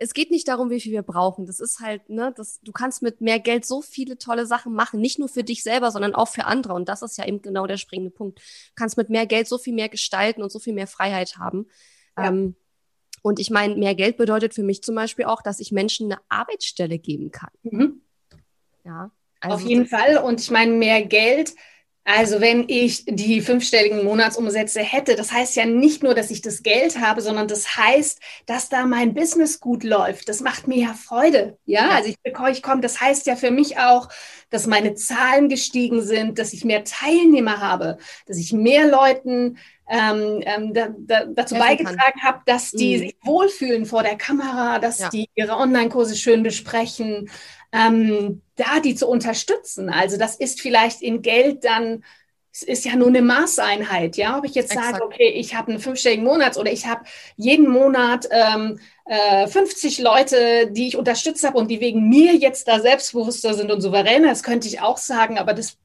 es 0.02 0.14
geht 0.14 0.30
nicht 0.30 0.48
darum, 0.48 0.70
wie 0.70 0.80
viel 0.80 0.92
wir 0.92 1.02
brauchen. 1.02 1.44
Das 1.44 1.60
ist 1.60 1.80
halt, 1.80 2.08
ne, 2.08 2.32
das, 2.34 2.58
du 2.62 2.72
kannst 2.72 3.02
mit 3.02 3.20
mehr 3.20 3.38
Geld 3.38 3.66
so 3.66 3.82
viele 3.82 4.16
tolle 4.16 4.46
Sachen 4.46 4.72
machen. 4.72 4.98
Nicht 4.98 5.18
nur 5.18 5.28
für 5.28 5.44
dich 5.44 5.62
selber, 5.62 5.90
sondern 5.90 6.14
auch 6.14 6.28
für 6.28 6.46
andere. 6.46 6.72
Und 6.72 6.88
das 6.88 7.02
ist 7.02 7.18
ja 7.18 7.26
eben 7.26 7.42
genau 7.42 7.66
der 7.66 7.76
springende 7.76 8.10
Punkt. 8.10 8.38
Du 8.38 8.72
kannst 8.76 8.96
mit 8.96 9.10
mehr 9.10 9.26
Geld 9.26 9.46
so 9.46 9.58
viel 9.58 9.74
mehr 9.74 9.90
gestalten 9.90 10.42
und 10.42 10.50
so 10.50 10.58
viel 10.58 10.72
mehr 10.72 10.86
Freiheit 10.86 11.36
haben. 11.36 11.66
Ja. 12.16 12.28
Ähm, 12.28 12.56
und 13.20 13.38
ich 13.38 13.50
meine, 13.50 13.76
mehr 13.76 13.94
Geld 13.94 14.16
bedeutet 14.16 14.54
für 14.54 14.62
mich 14.62 14.82
zum 14.82 14.94
Beispiel 14.94 15.26
auch, 15.26 15.42
dass 15.42 15.60
ich 15.60 15.70
Menschen 15.70 16.10
eine 16.10 16.22
Arbeitsstelle 16.30 16.98
geben 16.98 17.30
kann. 17.30 17.50
Mhm. 17.62 18.00
Ja. 18.84 19.10
Also 19.40 19.56
Auf 19.56 19.62
jeden 19.62 19.86
Fall. 19.86 20.16
Und 20.16 20.40
ich 20.40 20.50
meine, 20.50 20.72
mehr 20.72 21.04
Geld 21.04 21.54
also 22.04 22.40
wenn 22.40 22.68
ich 22.68 23.04
die 23.06 23.40
fünfstelligen 23.40 24.04
Monatsumsätze 24.04 24.80
hätte, 24.80 25.16
das 25.16 25.32
heißt 25.32 25.54
ja 25.56 25.66
nicht 25.66 26.02
nur, 26.02 26.14
dass 26.14 26.30
ich 26.30 26.40
das 26.40 26.62
Geld 26.62 26.98
habe, 26.98 27.20
sondern 27.20 27.46
das 27.46 27.76
heißt, 27.76 28.20
dass 28.46 28.68
da 28.68 28.86
mein 28.86 29.12
Business 29.14 29.60
gut 29.60 29.84
läuft. 29.84 30.28
Das 30.28 30.40
macht 30.40 30.66
mir 30.66 30.78
ja 30.78 30.94
Freude. 30.94 31.58
Ja, 31.66 31.90
also 31.90 32.08
ich 32.08 32.20
bekomme, 32.20 32.52
ich 32.52 32.62
komme, 32.62 32.80
das 32.80 33.00
heißt 33.00 33.26
ja 33.26 33.36
für 33.36 33.50
mich 33.50 33.78
auch, 33.78 34.08
dass 34.48 34.66
meine 34.66 34.94
Zahlen 34.94 35.48
gestiegen 35.48 36.02
sind, 36.02 36.38
dass 36.38 36.52
ich 36.52 36.64
mehr 36.64 36.84
Teilnehmer 36.84 37.60
habe, 37.60 37.98
dass 38.26 38.38
ich 38.38 38.52
mehr 38.52 38.88
Leuten 38.88 39.58
ähm, 39.90 40.40
ähm, 40.46 40.72
da, 40.72 40.88
da, 40.96 41.24
dazu 41.24 41.56
beigetragen 41.56 42.22
habe, 42.22 42.42
dass 42.46 42.70
die 42.70 42.96
mhm. 42.96 43.00
sich 43.00 43.16
wohlfühlen 43.22 43.86
vor 43.86 44.04
der 44.04 44.16
Kamera, 44.16 44.78
dass 44.78 45.00
ja. 45.00 45.08
die 45.08 45.28
ihre 45.34 45.56
Online-Kurse 45.56 46.14
schön 46.14 46.44
besprechen, 46.44 47.28
ähm, 47.72 48.42
da 48.54 48.78
die 48.78 48.94
zu 48.94 49.08
unterstützen. 49.08 49.90
Also 49.90 50.16
das 50.16 50.36
ist 50.36 50.60
vielleicht 50.60 51.02
in 51.02 51.22
Geld 51.22 51.64
dann, 51.64 52.04
es 52.52 52.62
ist 52.62 52.84
ja 52.84 52.94
nur 52.94 53.08
eine 53.08 53.20
Maßeinheit, 53.20 54.16
ja. 54.16 54.38
Ob 54.38 54.44
ich 54.44 54.54
jetzt 54.54 54.70
Exakt. 54.72 54.92
sage, 54.92 55.04
okay, 55.04 55.28
ich 55.28 55.56
habe 55.56 55.72
einen 55.72 55.80
fünfstelligen 55.80 56.24
Monat 56.24 56.56
oder 56.56 56.70
ich 56.70 56.86
habe 56.86 57.04
jeden 57.36 57.68
Monat 57.68 58.28
ähm, 58.30 58.78
äh, 59.06 59.48
50 59.48 59.98
Leute, 59.98 60.70
die 60.70 60.86
ich 60.86 60.96
unterstützt 60.96 61.42
habe 61.42 61.58
und 61.58 61.68
die 61.68 61.80
wegen 61.80 62.08
mir 62.08 62.36
jetzt 62.36 62.68
da 62.68 62.78
selbstbewusster 62.78 63.54
sind 63.54 63.72
und 63.72 63.80
souveräner, 63.80 64.28
das 64.28 64.44
könnte 64.44 64.68
ich 64.68 64.80
auch 64.80 64.98
sagen, 64.98 65.36
aber 65.36 65.52
das, 65.52 65.78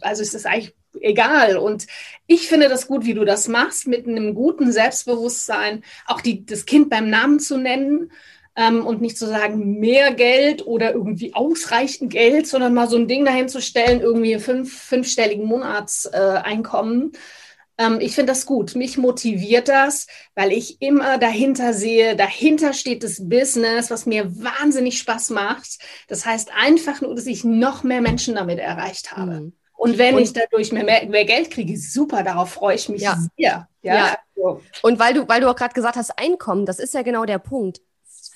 also 0.00 0.22
ist 0.22 0.34
das 0.34 0.46
eigentlich 0.46 0.74
egal. 1.02 1.56
Und 1.56 1.86
ich 2.26 2.48
finde 2.48 2.68
das 2.68 2.86
gut, 2.86 3.04
wie 3.04 3.14
du 3.14 3.24
das 3.24 3.48
machst, 3.48 3.86
mit 3.86 4.06
einem 4.06 4.34
guten 4.34 4.72
Selbstbewusstsein, 4.72 5.82
auch 6.06 6.20
die, 6.20 6.44
das 6.44 6.66
Kind 6.66 6.90
beim 6.90 7.10
Namen 7.10 7.40
zu 7.40 7.56
nennen 7.56 8.12
ähm, 8.56 8.84
und 8.86 9.00
nicht 9.00 9.16
zu 9.16 9.26
sagen, 9.26 9.78
mehr 9.78 10.12
Geld 10.12 10.66
oder 10.66 10.92
irgendwie 10.92 11.34
ausreichend 11.34 12.10
Geld, 12.10 12.46
sondern 12.46 12.74
mal 12.74 12.88
so 12.88 12.96
ein 12.96 13.08
Ding 13.08 13.24
dahin 13.24 13.48
zu 13.48 13.62
stellen, 13.62 14.00
irgendwie 14.00 14.38
fünf, 14.38 14.76
fünfstelligen 14.82 15.44
Monatseinkommen. 15.46 17.12
Äh, 17.12 17.18
ähm, 17.78 17.98
ich 18.00 18.14
finde 18.14 18.32
das 18.32 18.44
gut. 18.44 18.74
Mich 18.74 18.98
motiviert 18.98 19.68
das, 19.68 20.08
weil 20.34 20.52
ich 20.52 20.82
immer 20.82 21.18
dahinter 21.18 21.72
sehe, 21.72 22.16
dahinter 22.16 22.72
steht 22.72 23.04
das 23.04 23.28
Business, 23.28 23.90
was 23.90 24.04
mir 24.04 24.42
wahnsinnig 24.42 24.98
Spaß 24.98 25.30
macht. 25.30 25.78
Das 26.08 26.26
heißt 26.26 26.50
einfach 26.52 27.00
nur, 27.00 27.14
dass 27.14 27.26
ich 27.26 27.44
noch 27.44 27.84
mehr 27.84 28.00
Menschen 28.00 28.34
damit 28.34 28.58
erreicht 28.58 29.12
habe. 29.12 29.40
Mhm. 29.40 29.52
Und 29.78 29.96
wenn 29.96 30.16
und, 30.16 30.22
ich 30.22 30.32
dadurch 30.32 30.72
mehr, 30.72 30.82
mehr, 30.82 31.24
Geld 31.24 31.52
kriege, 31.52 31.76
super, 31.78 32.24
darauf 32.24 32.50
freue 32.50 32.74
ich 32.74 32.88
mich 32.88 33.00
ja. 33.00 33.16
sehr. 33.36 33.68
Ja, 33.80 33.94
ja. 33.94 34.16
Also. 34.36 34.60
Und 34.82 34.98
weil 34.98 35.14
du, 35.14 35.28
weil 35.28 35.40
du 35.40 35.48
auch 35.48 35.54
gerade 35.54 35.72
gesagt 35.72 35.94
hast, 35.94 36.18
Einkommen, 36.18 36.66
das 36.66 36.80
ist 36.80 36.94
ja 36.94 37.02
genau 37.02 37.24
der 37.24 37.38
Punkt 37.38 37.80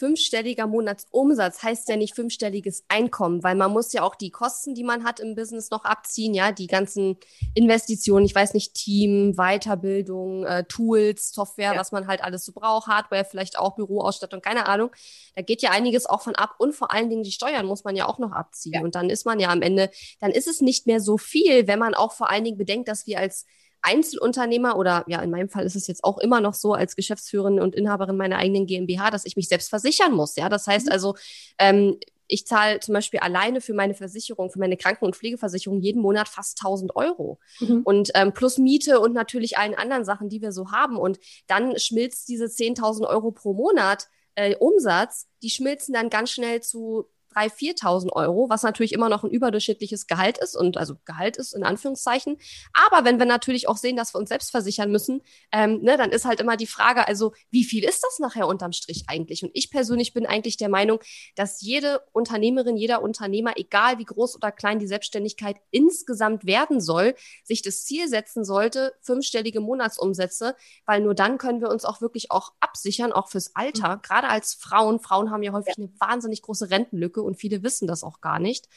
fünfstelliger 0.03 0.67
Monatsumsatz 0.67 1.63
heißt 1.63 1.89
ja 1.89 1.95
nicht 1.95 2.17
fünfstelliges 2.17 2.85
Einkommen, 2.89 3.45
weil 3.45 3.55
man 3.55 3.71
muss 3.71 3.93
ja 3.93 4.03
auch 4.03 4.17
die 4.17 4.31
Kosten, 4.31 4.75
die 4.75 4.83
man 4.83 5.05
hat 5.05 5.21
im 5.21 5.37
Business 5.37 5.71
noch 5.71 5.85
abziehen, 5.85 6.35
ja, 6.35 6.51
die 6.51 6.67
ganzen 6.67 7.19
Investitionen, 7.55 8.27
ich 8.27 8.35
weiß 8.35 8.55
nicht, 8.55 8.75
Team, 8.75 9.35
Weiterbildung, 9.37 10.45
äh, 10.45 10.65
Tools, 10.65 11.33
Software, 11.33 11.75
ja. 11.75 11.79
was 11.79 11.93
man 11.93 12.09
halt 12.09 12.25
alles 12.25 12.45
so 12.45 12.51
braucht, 12.51 12.89
Hardware, 12.89 13.25
vielleicht 13.25 13.57
auch 13.57 13.77
Büroausstattung, 13.77 14.41
keine 14.41 14.67
Ahnung. 14.67 14.91
Da 15.37 15.43
geht 15.43 15.63
ja 15.63 15.71
einiges 15.71 16.07
auch 16.07 16.23
von 16.23 16.35
ab 16.35 16.57
und 16.59 16.75
vor 16.75 16.93
allen 16.93 17.09
Dingen 17.09 17.23
die 17.23 17.31
Steuern 17.31 17.67
muss 17.67 17.85
man 17.85 17.95
ja 17.95 18.09
auch 18.09 18.19
noch 18.19 18.33
abziehen. 18.33 18.73
Ja. 18.75 18.81
Und 18.81 18.97
dann 18.97 19.09
ist 19.09 19.25
man 19.25 19.39
ja 19.39 19.51
am 19.51 19.63
Ende, 19.63 19.89
dann 20.19 20.33
ist 20.33 20.49
es 20.49 20.61
nicht 20.61 20.89
mehr 20.89 20.99
so 20.99 21.17
viel, 21.17 21.69
wenn 21.69 21.79
man 21.79 21.95
auch 21.95 22.11
vor 22.11 22.29
allen 22.29 22.43
Dingen 22.43 22.59
bedenkt, 22.59 22.89
dass 22.89 23.07
wir 23.07 23.21
als 23.21 23.47
Einzelunternehmer 23.83 24.77
oder 24.77 25.05
ja, 25.09 25.21
in 25.21 25.31
meinem 25.31 25.49
Fall 25.49 25.65
ist 25.65 25.77
es 25.77 25.87
jetzt 25.87 26.05
auch 26.05 26.19
immer 26.19 26.41
noch 26.41 26.55
so 26.55 26.73
als 26.73 26.97
Geschäftsführerin 26.97 27.61
und 27.61 27.75
Inhaberin 27.75 28.17
meiner 28.17 28.39
eigenen 28.39 28.67
GmbH, 28.67 29.11
dass 29.11 29.27
ich 29.27 29.37
mich 29.37 29.49
selbst 29.49 29.69
versichern 29.69 30.13
muss. 30.13 30.37
Ja, 30.37 30.49
das 30.49 30.67
heißt 30.67 30.87
mhm. 30.87 30.93
also, 30.93 31.17
ähm, 31.59 31.99
ich 32.29 32.47
zahle 32.47 32.81
zum 32.81 32.95
Beispiel 32.95 33.21
alleine 33.21 33.61
für 33.61 33.75
meine 33.75 33.93
Versicherung, 33.93 34.51
für 34.51 34.59
meine 34.59 34.79
Kranken- 34.79 35.05
und 35.05 35.15
Pflegeversicherung 35.15 35.81
jeden 35.81 36.01
Monat 36.01 36.29
fast 36.29 36.59
1000 36.61 36.97
Euro. 36.97 37.39
Mhm. 37.61 37.83
Und 37.85 38.11
ähm, 38.15 38.33
plus 38.33 38.57
Miete 38.57 39.01
und 39.01 39.13
natürlich 39.13 39.59
allen 39.59 39.75
anderen 39.75 40.07
Sachen, 40.07 40.31
die 40.31 40.41
wir 40.41 40.53
so 40.53 40.71
haben. 40.71 40.97
Und 40.97 41.19
dann 41.47 41.79
schmilzt 41.79 42.29
diese 42.29 42.47
10.000 42.47 43.07
Euro 43.07 43.33
pro 43.33 43.53
Monat 43.53 44.09
äh, 44.35 44.57
Umsatz, 44.57 45.29
die 45.43 45.51
schmilzen 45.51 45.93
dann 45.93 46.09
ganz 46.09 46.31
schnell 46.31 46.63
zu 46.63 47.07
3.000, 47.33 47.81
4.000 47.81 48.13
Euro, 48.13 48.49
was 48.49 48.63
natürlich 48.63 48.93
immer 48.93 49.09
noch 49.09 49.25
ein 49.25 49.31
überdurchschnittliches 49.31 50.07
Gehalt 50.07 50.39
ist 50.39 50.57
und 50.57 50.77
also 50.77 50.97
Gehalt 51.05 51.37
ist 51.37 51.55
in 51.55 51.65
Anführungszeichen. 51.65 52.39
Aber 52.73 53.05
wenn 53.05 53.19
wir 53.19 53.27
natürlich 53.27 53.69
auch 53.69 53.77
sehen, 53.77 53.97
dass 53.97 54.15
wir 54.15 54.19
uns 54.19 54.29
selbst 54.29 54.51
versichern 54.51 54.91
müssen, 54.91 55.23
ähm, 55.53 55.81
ne, 55.83 55.97
dann 55.97 56.11
ist 56.11 56.25
halt 56.25 56.41
immer 56.41 56.57
die 56.57 56.67
Frage, 56.67 57.07
also 57.07 57.33
wie 57.51 57.65
viel 57.65 57.85
ist 57.85 58.03
das 58.03 58.19
nachher 58.19 58.47
unterm 58.47 58.73
Strich 58.73 59.05
eigentlich? 59.07 59.43
Und 59.43 59.51
ich 59.55 59.71
persönlich 59.71 60.13
bin 60.15 60.27
eigentlich 60.27 60.57
der 60.57 60.69
Meinung, 60.69 61.01
dass 61.37 61.61
jede 61.61 62.01
Unternehmerin, 62.13 62.77
jeder 62.77 63.03
Unternehmer, 63.03 63.53
egal 63.57 63.99
wie 63.99 64.05
groß 64.05 64.37
oder 64.37 64.53
klein 64.53 64.79
die 64.79 64.87
Selbstständigkeit 64.87 65.57
insgesamt 65.71 66.47
werden 66.47 66.81
soll, 66.81 67.15
sich 67.45 67.63
das 67.63 67.85
Ziel 67.85 68.09
setzen 68.09 68.45
sollte, 68.45 68.95
fünfstellige 69.01 69.61
Monatsumsätze, 69.61 70.57
weil 70.87 71.01
nur 71.01 71.15
dann 71.15 71.39
können 71.39 71.61
wir 71.61 71.71
uns 71.71 71.85
auch 71.85 72.01
wirklich 72.01 72.31
auch 72.31 72.53
absichern, 72.61 73.13
auch 73.13 73.29
fürs 73.29 73.55
Alter. 73.55 73.97
Mhm. 73.97 74.03
Gerade 74.03 74.29
als 74.29 74.55
Frauen, 74.55 75.01
Frauen 75.01 75.31
haben 75.31 75.43
ja 75.43 75.53
häufig 75.53 75.75
ja. 75.77 75.85
eine 75.85 75.93
wahnsinnig 75.99 76.43
große 76.43 76.71
Rentenlücke 76.71 77.22
und 77.25 77.37
viele 77.37 77.63
wissen 77.63 77.87
das 77.87 78.03
auch 78.03 78.21
gar 78.21 78.39
nicht. 78.39 78.69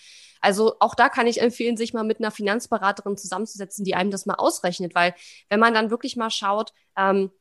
Also 0.41 0.75
auch 0.79 0.95
da 0.95 1.09
kann 1.09 1.27
ich 1.27 1.41
empfehlen, 1.41 1.77
sich 1.77 1.93
mal 1.93 2.03
mit 2.03 2.19
einer 2.19 2.31
Finanzberaterin 2.31 3.17
zusammenzusetzen, 3.17 3.83
die 3.83 3.95
einem 3.95 4.11
das 4.11 4.25
mal 4.25 4.35
ausrechnet, 4.35 4.93
weil 4.93 5.15
wenn 5.49 5.59
man 5.59 5.73
dann 5.73 5.89
wirklich 5.89 6.15
mal 6.15 6.29
schaut, 6.29 6.71
ähm, 6.97 7.31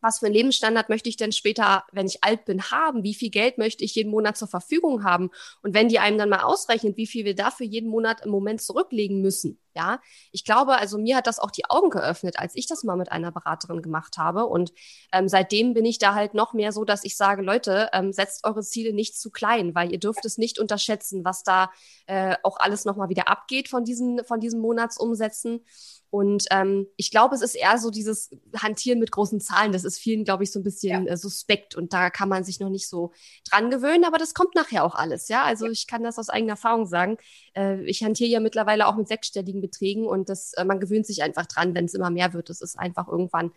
was 0.00 0.20
für 0.20 0.26
einen 0.26 0.34
Lebensstandard 0.34 0.88
möchte 0.88 1.08
ich 1.08 1.16
denn 1.16 1.32
später, 1.32 1.84
wenn 1.92 2.06
ich 2.06 2.22
alt 2.22 2.44
bin, 2.44 2.62
haben? 2.70 3.02
Wie 3.02 3.14
viel 3.14 3.30
Geld 3.30 3.58
möchte 3.58 3.84
ich 3.84 3.94
jeden 3.94 4.10
Monat 4.10 4.36
zur 4.36 4.48
Verfügung 4.48 5.04
haben? 5.04 5.30
Und 5.62 5.74
wenn 5.74 5.88
die 5.88 5.98
einem 5.98 6.18
dann 6.18 6.28
mal 6.28 6.42
ausrechnet, 6.42 6.96
wie 6.96 7.06
viel 7.06 7.24
wir 7.24 7.34
dafür 7.34 7.66
jeden 7.66 7.90
Monat 7.90 8.24
im 8.24 8.30
Moment 8.30 8.62
zurücklegen 8.62 9.20
müssen, 9.20 9.58
ja, 9.74 10.00
ich 10.32 10.44
glaube, 10.44 10.76
also 10.76 10.98
mir 10.98 11.16
hat 11.16 11.26
das 11.26 11.38
auch 11.38 11.50
die 11.50 11.64
Augen 11.68 11.90
geöffnet, 11.90 12.38
als 12.38 12.54
ich 12.56 12.66
das 12.66 12.84
mal 12.84 12.96
mit 12.96 13.12
einer 13.12 13.30
Beraterin 13.30 13.82
gemacht 13.82 14.18
habe. 14.18 14.46
Und 14.46 14.72
ähm, 15.12 15.28
seitdem 15.28 15.74
bin 15.74 15.84
ich 15.84 15.98
da 15.98 16.14
halt 16.14 16.34
noch 16.34 16.52
mehr 16.52 16.72
so, 16.72 16.84
dass 16.84 17.04
ich 17.04 17.16
sage, 17.16 17.42
Leute, 17.42 17.88
ähm, 17.92 18.12
setzt 18.12 18.44
eure 18.44 18.62
Ziele 18.62 18.92
nicht 18.92 19.18
zu 19.18 19.30
klein, 19.30 19.74
weil 19.74 19.92
ihr 19.92 19.98
dürft 19.98 20.24
es 20.24 20.38
nicht 20.38 20.58
unterschätzen, 20.58 21.24
was 21.24 21.42
da 21.42 21.70
äh, 22.06 22.36
auch 22.42 22.58
alles 22.58 22.84
nochmal 22.84 23.08
wieder 23.08 23.28
abgeht 23.28 23.68
von 23.68 23.84
diesen, 23.84 24.24
von 24.24 24.40
diesen 24.40 24.60
Monatsumsätzen. 24.60 25.64
Und 26.10 26.46
ähm, 26.50 26.86
ich 26.96 27.10
glaube, 27.10 27.34
es 27.34 27.42
ist 27.42 27.54
eher 27.54 27.76
so 27.78 27.90
dieses 27.90 28.30
Hantieren 28.56 28.98
mit 28.98 29.10
großen 29.10 29.40
Zahlen. 29.40 29.72
Das 29.72 29.84
ist 29.84 29.98
vielen, 29.98 30.24
glaube 30.24 30.42
ich, 30.42 30.52
so 30.52 30.58
ein 30.58 30.62
bisschen 30.62 31.06
ja. 31.06 31.12
äh, 31.12 31.16
suspekt 31.16 31.74
und 31.74 31.92
da 31.92 32.08
kann 32.08 32.30
man 32.30 32.44
sich 32.44 32.60
noch 32.60 32.70
nicht 32.70 32.88
so 32.88 33.12
dran 33.48 33.70
gewöhnen. 33.70 34.04
Aber 34.04 34.16
das 34.16 34.32
kommt 34.32 34.54
nachher 34.54 34.84
auch 34.84 34.94
alles, 34.94 35.28
ja. 35.28 35.44
Also 35.44 35.66
ich 35.66 35.86
kann 35.86 36.02
das 36.02 36.18
aus 36.18 36.30
eigener 36.30 36.52
Erfahrung 36.52 36.86
sagen. 36.86 37.18
Äh, 37.54 37.82
ich 37.84 38.02
hantiere 38.02 38.30
ja 38.30 38.40
mittlerweile 38.40 38.86
auch 38.86 38.96
mit 38.96 39.08
sechsstelligen 39.08 39.57
Beträgen 39.60 40.06
und 40.06 40.28
das, 40.28 40.52
äh, 40.54 40.64
man 40.64 40.80
gewöhnt 40.80 41.06
sich 41.06 41.22
einfach 41.22 41.46
dran, 41.46 41.74
wenn 41.74 41.84
es 41.86 41.94
immer 41.94 42.10
mehr 42.10 42.32
wird. 42.32 42.50
Das 42.50 42.60
ist 42.60 42.78
einfach 42.78 43.08
irgendwann 43.08 43.52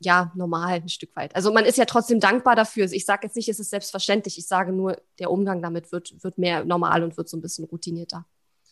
ja 0.00 0.32
normal 0.34 0.74
ein 0.74 0.88
Stück 0.88 1.14
weit. 1.16 1.34
Also 1.34 1.52
man 1.52 1.64
ist 1.64 1.78
ja 1.78 1.84
trotzdem 1.84 2.20
dankbar 2.20 2.56
dafür. 2.56 2.84
Ich 2.90 3.04
sage 3.04 3.26
jetzt 3.26 3.36
nicht, 3.36 3.48
es 3.48 3.58
ist 3.58 3.70
selbstverständlich. 3.70 4.38
Ich 4.38 4.46
sage 4.46 4.72
nur, 4.72 5.00
der 5.18 5.30
Umgang 5.30 5.60
damit 5.62 5.92
wird, 5.92 6.22
wird 6.22 6.38
mehr 6.38 6.64
normal 6.64 7.02
und 7.02 7.16
wird 7.16 7.28
so 7.28 7.36
ein 7.36 7.40
bisschen 7.40 7.64
routinierter. 7.64 8.24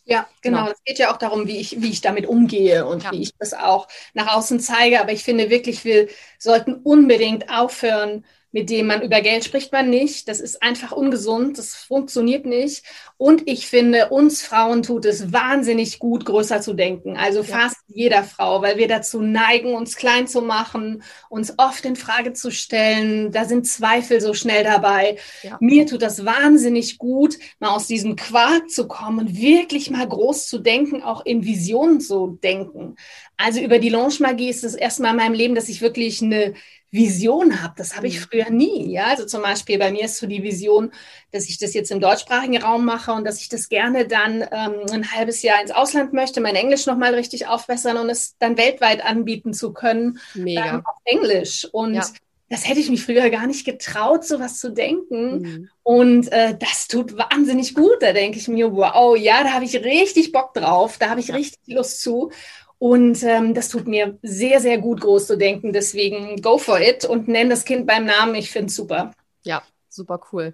Ja, 0.05 0.25
genau. 0.41 0.59
genau. 0.59 0.71
Es 0.71 0.83
geht 0.85 0.99
ja 0.99 1.13
auch 1.13 1.17
darum, 1.17 1.47
wie 1.47 1.57
ich, 1.57 1.81
wie 1.81 1.89
ich 1.89 1.99
damit 1.99 2.27
umgehe 2.27 2.85
und 2.85 3.03
ja. 3.03 3.11
wie 3.11 3.21
ich 3.21 3.35
das 3.37 3.53
auch 3.53 3.87
nach 4.13 4.35
außen 4.35 4.59
zeige. 4.61 5.01
Aber 5.01 5.11
ich 5.11 5.23
finde 5.23 5.49
wirklich, 5.49 5.83
wir 5.83 6.07
sollten 6.39 6.75
unbedingt 6.75 7.49
aufhören, 7.49 8.23
mit 8.57 8.71
dem 8.71 8.87
man 8.87 9.03
über 9.03 9.21
Geld 9.21 9.45
spricht 9.45 9.71
man 9.71 9.87
nicht. 9.87 10.27
Das 10.27 10.39
ist 10.39 10.63
einfach 10.63 10.91
ungesund, 10.91 11.59
das 11.59 11.75
funktioniert 11.75 12.47
nicht. 12.47 12.83
Und 13.15 13.47
ich 13.47 13.67
finde, 13.67 14.09
uns 14.09 14.41
Frauen 14.41 14.81
tut 14.81 15.05
es 15.05 15.31
wahnsinnig 15.31 15.99
gut, 15.99 16.25
größer 16.25 16.59
zu 16.59 16.73
denken. 16.73 17.17
Also 17.17 17.43
fast 17.43 17.77
jeder 17.85 18.23
Frau, 18.23 18.63
weil 18.63 18.79
wir 18.79 18.87
dazu 18.87 19.21
neigen, 19.21 19.75
uns 19.75 19.95
klein 19.95 20.27
zu 20.27 20.41
machen, 20.41 21.03
uns 21.29 21.53
oft 21.59 21.85
in 21.85 21.95
Frage 21.95 22.33
zu 22.33 22.49
stellen. 22.49 23.31
Da 23.31 23.45
sind 23.45 23.67
Zweifel 23.67 24.21
so 24.21 24.33
schnell 24.33 24.63
dabei. 24.63 25.17
Ja. 25.43 25.57
Mir 25.59 25.85
tut 25.85 26.01
das 26.01 26.25
wahnsinnig 26.25 26.97
gut, 26.97 27.37
mal 27.59 27.75
aus 27.75 27.85
diesem 27.85 28.15
Quark 28.15 28.71
zu 28.71 28.87
kommen 28.87 29.19
und 29.19 29.37
wirklich 29.37 29.91
mal 29.91 30.07
groß 30.07 30.47
zu 30.47 30.57
denken, 30.57 31.03
auch 31.03 31.23
in 31.23 31.45
Visionen 31.45 32.01
zu 32.01 32.39
denken. 32.41 32.95
Also 33.37 33.59
über 33.59 33.77
die 33.77 33.89
Launch 33.89 34.19
Magie 34.19 34.49
ist 34.49 34.63
es 34.63 34.73
erstmal 34.73 35.11
in 35.11 35.17
meinem 35.17 35.33
Leben, 35.35 35.53
dass 35.53 35.69
ich 35.69 35.81
wirklich 35.81 36.23
eine 36.23 36.55
Vision 36.91 37.61
habe. 37.61 37.73
Das 37.77 37.97
habe 37.97 38.07
ich 38.07 38.19
mhm. 38.19 38.23
früher 38.23 38.49
nie. 38.49 38.91
Ja, 38.91 39.07
also 39.07 39.25
zum 39.25 39.41
Beispiel 39.41 39.77
bei 39.77 39.91
mir 39.91 40.05
ist 40.05 40.17
so 40.17 40.27
die 40.27 40.43
Vision, 40.43 40.91
dass 41.31 41.49
ich 41.49 41.57
das 41.57 41.73
jetzt 41.73 41.91
im 41.91 41.99
deutschsprachigen 41.99 42.61
Raum 42.61 42.85
mache 42.85 43.11
und 43.11 43.25
dass 43.25 43.41
ich 43.41 43.49
das 43.49 43.69
gerne 43.69 44.07
dann 44.07 44.41
ähm, 44.41 44.81
ein 44.91 45.11
halbes 45.11 45.41
Jahr 45.41 45.61
ins 45.61 45.71
Ausland 45.71 46.13
möchte, 46.13 46.39
mein 46.39 46.55
Englisch 46.55 46.85
nochmal 46.85 47.13
richtig 47.13 47.47
aufbessern 47.47 47.97
und 47.97 48.09
es 48.09 48.37
dann 48.39 48.57
weltweit 48.57 49.03
anbieten 49.03 49.53
zu 49.53 49.73
können. 49.73 50.19
Mega. 50.33 50.75
Ähm, 50.75 50.85
auf 50.85 51.01
Englisch. 51.03 51.67
Und 51.71 51.95
ja. 51.95 52.05
das 52.49 52.67
hätte 52.67 52.79
ich 52.79 52.89
mich 52.89 53.03
früher 53.03 53.29
gar 53.29 53.47
nicht 53.47 53.65
getraut, 53.65 54.23
sowas 54.23 54.57
zu 54.59 54.71
denken. 54.71 55.41
Mhm. 55.41 55.69
Und 55.83 56.31
äh, 56.31 56.57
das 56.57 56.87
tut 56.87 57.17
wahnsinnig 57.17 57.75
gut. 57.75 57.97
Da 57.99 58.13
denke 58.13 58.37
ich 58.37 58.47
mir, 58.47 58.71
wow, 58.71 59.17
ja, 59.17 59.43
da 59.43 59.51
habe 59.51 59.65
ich 59.65 59.75
richtig 59.75 60.31
Bock 60.31 60.53
drauf, 60.53 60.97
da 60.97 61.09
habe 61.09 61.19
ich 61.19 61.27
ja. 61.27 61.35
richtig 61.35 61.59
Lust 61.67 62.01
zu. 62.01 62.31
Und 62.79 63.23
ähm, 63.23 63.53
das 63.53 63.69
tut 63.69 63.87
mir 63.87 64.17
sehr, 64.21 64.59
sehr 64.59 64.77
gut, 64.77 65.01
groß 65.01 65.27
zu 65.27 65.37
denken. 65.37 65.73
Deswegen 65.73 66.41
go 66.41 66.57
for 66.57 66.79
it 66.79 67.05
und 67.05 67.27
nenn 67.27 67.49
das 67.49 67.65
Kind 67.65 67.87
beim 67.87 68.05
Namen. 68.05 68.35
Ich 68.35 68.51
finde 68.51 68.67
es 68.67 68.75
super. 68.75 69.11
Ja, 69.43 69.63
super 69.89 70.21
cool. 70.31 70.53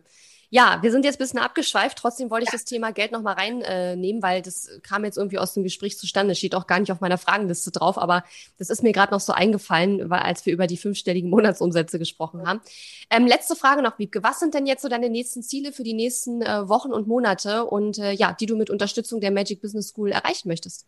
Ja, 0.54 0.78
wir 0.84 0.92
sind 0.92 1.04
jetzt 1.04 1.16
ein 1.16 1.24
bisschen 1.24 1.40
abgeschweift. 1.40 1.98
Trotzdem 1.98 2.30
wollte 2.30 2.44
ich 2.44 2.52
das 2.52 2.64
Thema 2.64 2.92
Geld 2.92 3.12
nochmal 3.12 3.34
reinnehmen, 3.34 4.20
äh, 4.20 4.22
weil 4.22 4.44
das 4.44 4.70
kam 4.84 5.04
jetzt 5.04 5.18
irgendwie 5.18 5.40
aus 5.40 5.56
dem 5.56 5.64
Gespräch 5.64 5.98
zustande. 5.98 6.36
Steht 6.36 6.54
auch 6.54 6.68
gar 6.68 6.80
nicht 6.80 6.92
auf 6.92 7.02
meiner 7.02 7.18
Fragenliste 7.18 7.72
drauf, 7.72 7.98
aber 7.98 8.24
das 8.60 8.70
ist 8.70 8.84
mir 8.84 8.92
gerade 8.92 9.12
noch 9.12 9.20
so 9.20 9.34
eingefallen, 9.34 10.12
weil, 10.12 10.20
als 10.20 10.46
wir 10.46 10.54
über 10.54 10.68
die 10.68 10.78
fünfstelligen 10.78 11.28
Monatsumsätze 11.32 11.98
gesprochen 11.98 12.46
haben. 12.46 12.62
Ähm, 13.10 13.26
letzte 13.26 13.56
Frage 13.56 13.82
noch, 13.82 13.98
Wiebke. 13.98 14.22
Was 14.22 14.40
sind 14.40 14.54
denn 14.54 14.68
jetzt 14.68 14.84
so 14.84 14.90
deine 14.90 15.10
nächsten 15.10 15.42
Ziele 15.42 15.74
für 15.74 15.82
die 15.82 15.96
nächsten 15.96 16.44
äh, 16.44 16.70
Wochen 16.70 16.94
und 16.94 17.08
Monate 17.08 17.66
und 17.66 17.98
äh, 17.98 18.12
ja, 18.12 18.34
die 18.40 18.46
du 18.46 18.56
mit 18.56 18.70
Unterstützung 18.70 19.22
der 19.22 19.32
Magic 19.32 19.60
Business 19.60 19.88
School 19.88 20.12
erreichen 20.12 20.50
möchtest? 20.50 20.86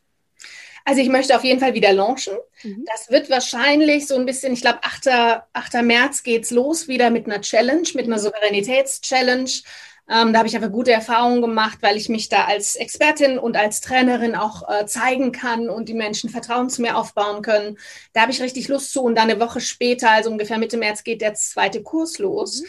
Also 0.86 1.02
ich 1.02 1.10
möchte 1.10 1.36
auf 1.36 1.44
jeden 1.44 1.60
Fall 1.60 1.74
wieder 1.74 1.92
launchen. 1.92 2.36
Mhm. 2.64 2.86
Das 2.86 3.10
wird 3.10 3.30
wahrscheinlich 3.30 4.08
so 4.08 4.16
ein 4.16 4.26
bisschen, 4.26 4.54
ich 4.54 4.62
glaube, 4.62 4.80
8. 4.84 5.08
8. 5.52 5.82
März 5.82 6.22
geht's 6.24 6.52
los 6.52 6.88
wieder 6.88 7.10
mit 7.10 7.26
einer 7.26 7.42
Challenge, 7.42 7.88
mit 7.96 8.06
einer 8.06 8.20
Souveränitätschallenge. 8.20 9.64
Ähm, 10.08 10.32
da 10.32 10.40
habe 10.40 10.48
ich 10.48 10.56
einfach 10.56 10.72
gute 10.72 10.92
Erfahrungen 10.92 11.42
gemacht, 11.42 11.80
weil 11.82 11.98
ich 11.98 12.10
mich 12.10 12.30
da 12.30 12.46
als 12.46 12.76
Expertin 12.76 13.40
und 13.40 13.58
als 13.58 13.82
Trainerin 13.82 14.36
auch 14.36 14.70
äh, 14.70 14.86
zeigen 14.86 15.32
kann 15.32 15.68
und 15.68 15.90
die 15.90 15.96
Menschen 15.96 16.30
Vertrauen 16.30 16.70
zu 16.70 16.84
mir 16.84 16.96
aufbauen 16.96 17.42
können. 17.42 17.80
Da 18.14 18.22
habe 18.22 18.32
ich 18.32 18.40
richtig 18.40 18.68
Lust 18.68 18.94
zu. 18.94 19.02
Und 19.02 19.16
dann 19.16 19.32
eine 19.32 19.40
Woche 19.40 19.62
später, 19.62 20.12
also 20.12 20.30
ungefähr 20.30 20.60
Mitte 20.60 20.78
März, 20.78 21.04
geht 21.04 21.22
der 21.22 21.34
zweite 21.34 21.82
Kurs 21.82 22.20
los. 22.20 22.62
Mhm. 22.62 22.68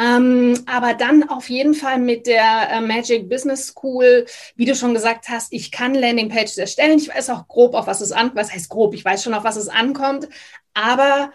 Ähm, 0.00 0.54
aber 0.66 0.94
dann 0.94 1.28
auf 1.28 1.50
jeden 1.50 1.74
Fall 1.74 1.98
mit 1.98 2.26
der 2.26 2.70
äh, 2.70 2.80
Magic 2.80 3.28
Business 3.28 3.66
School, 3.66 4.24
wie 4.56 4.64
du 4.64 4.74
schon 4.74 4.94
gesagt 4.94 5.28
hast, 5.28 5.52
ich 5.52 5.70
kann 5.70 5.94
Landingpages 5.94 6.56
erstellen. 6.56 6.98
Ich 6.98 7.14
weiß 7.14 7.28
auch 7.30 7.46
grob, 7.48 7.74
auf 7.74 7.86
was 7.86 8.00
es 8.00 8.10
ankommt. 8.10 8.36
Was 8.36 8.52
heißt 8.52 8.70
grob? 8.70 8.94
Ich 8.94 9.04
weiß 9.04 9.22
schon, 9.22 9.34
auf 9.34 9.44
was 9.44 9.56
es 9.56 9.68
ankommt. 9.68 10.28
Aber 10.72 11.32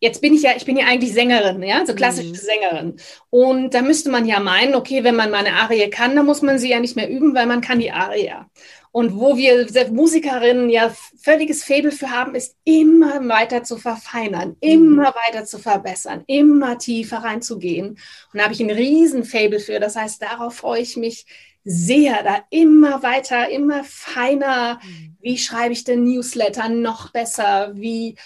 jetzt 0.00 0.22
bin 0.22 0.32
ich 0.32 0.42
ja, 0.42 0.52
ich 0.56 0.64
bin 0.64 0.78
ja 0.78 0.86
eigentlich 0.86 1.12
Sängerin, 1.12 1.62
ja, 1.62 1.84
so 1.84 1.94
klassische 1.94 2.30
mhm. 2.30 2.34
Sängerin. 2.34 2.96
Und 3.28 3.74
da 3.74 3.82
müsste 3.82 4.08
man 4.10 4.24
ja 4.26 4.40
meinen, 4.40 4.74
okay, 4.74 5.04
wenn 5.04 5.16
man 5.16 5.30
meine 5.30 5.52
Arie 5.52 5.90
kann, 5.90 6.16
dann 6.16 6.26
muss 6.26 6.40
man 6.40 6.58
sie 6.58 6.70
ja 6.70 6.80
nicht 6.80 6.96
mehr 6.96 7.10
üben, 7.10 7.34
weil 7.34 7.46
man 7.46 7.60
kann 7.60 7.80
die 7.80 7.92
Arie 7.92 8.32
und 8.96 9.14
wo 9.14 9.36
wir 9.36 9.66
Musikerinnen 9.92 10.70
ja 10.70 10.90
völliges 11.20 11.62
Faible 11.64 11.92
für 11.92 12.10
haben, 12.10 12.34
ist 12.34 12.56
immer 12.64 13.28
weiter 13.28 13.62
zu 13.62 13.76
verfeinern, 13.76 14.56
immer 14.60 15.10
mhm. 15.10 15.14
weiter 15.26 15.44
zu 15.44 15.58
verbessern, 15.58 16.24
immer 16.26 16.78
tiefer 16.78 17.18
reinzugehen. 17.18 17.88
Und 17.88 17.98
da 18.32 18.44
habe 18.44 18.54
ich 18.54 18.60
ein 18.60 18.70
riesen 18.70 19.24
Faible 19.24 19.60
für. 19.60 19.80
Das 19.80 19.96
heißt, 19.96 20.22
darauf 20.22 20.54
freue 20.54 20.80
ich 20.80 20.96
mich 20.96 21.26
sehr, 21.62 22.22
da 22.22 22.38
immer 22.48 23.02
weiter, 23.02 23.50
immer 23.50 23.84
feiner. 23.84 24.80
Mhm. 24.82 25.18
Wie 25.20 25.36
schreibe 25.36 25.74
ich 25.74 25.84
den 25.84 26.04
Newsletter 26.04 26.70
noch 26.70 27.12
besser? 27.12 27.72
Wie 27.74 28.16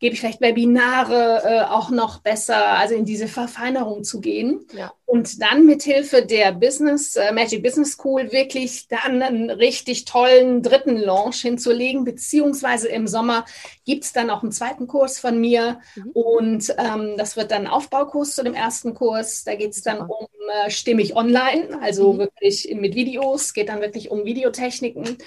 gebe 0.00 0.14
ich 0.14 0.20
vielleicht 0.20 0.40
Webinare 0.40 1.42
äh, 1.44 1.62
auch 1.62 1.90
noch 1.90 2.20
besser, 2.20 2.66
also 2.78 2.94
in 2.94 3.04
diese 3.04 3.28
Verfeinerung 3.28 4.04
zu 4.04 4.20
gehen. 4.20 4.66
Ja. 4.76 4.92
Und 5.06 5.40
dann 5.40 5.64
mit 5.66 5.82
Hilfe 5.82 6.26
der 6.26 6.52
Business, 6.52 7.16
äh, 7.16 7.32
Magic 7.32 7.62
Business 7.62 7.92
School 7.92 8.32
wirklich 8.32 8.88
dann 8.88 9.22
einen 9.22 9.50
richtig 9.50 10.04
tollen 10.04 10.62
dritten 10.62 10.96
Launch 10.96 11.42
hinzulegen, 11.42 12.04
beziehungsweise 12.04 12.88
im 12.88 13.06
Sommer 13.06 13.44
gibt 13.84 14.04
es 14.04 14.12
dann 14.12 14.30
auch 14.30 14.42
einen 14.42 14.52
zweiten 14.52 14.86
Kurs 14.86 15.18
von 15.18 15.40
mir 15.40 15.80
mhm. 15.94 16.10
und 16.12 16.74
ähm, 16.78 17.14
das 17.16 17.36
wird 17.36 17.50
dann 17.50 17.66
Aufbaukurs 17.66 18.34
zu 18.34 18.42
dem 18.42 18.54
ersten 18.54 18.94
Kurs. 18.94 19.44
Da 19.44 19.54
geht 19.54 19.72
es 19.72 19.82
dann 19.82 20.00
um 20.00 20.26
äh, 20.64 20.70
stimmig 20.70 21.16
online, 21.16 21.78
also 21.80 22.14
mhm. 22.14 22.18
wirklich 22.18 22.74
mit 22.74 22.94
Videos, 22.94 23.54
geht 23.54 23.68
dann 23.68 23.80
wirklich 23.80 24.10
um 24.10 24.24
Videotechniken. 24.24 25.18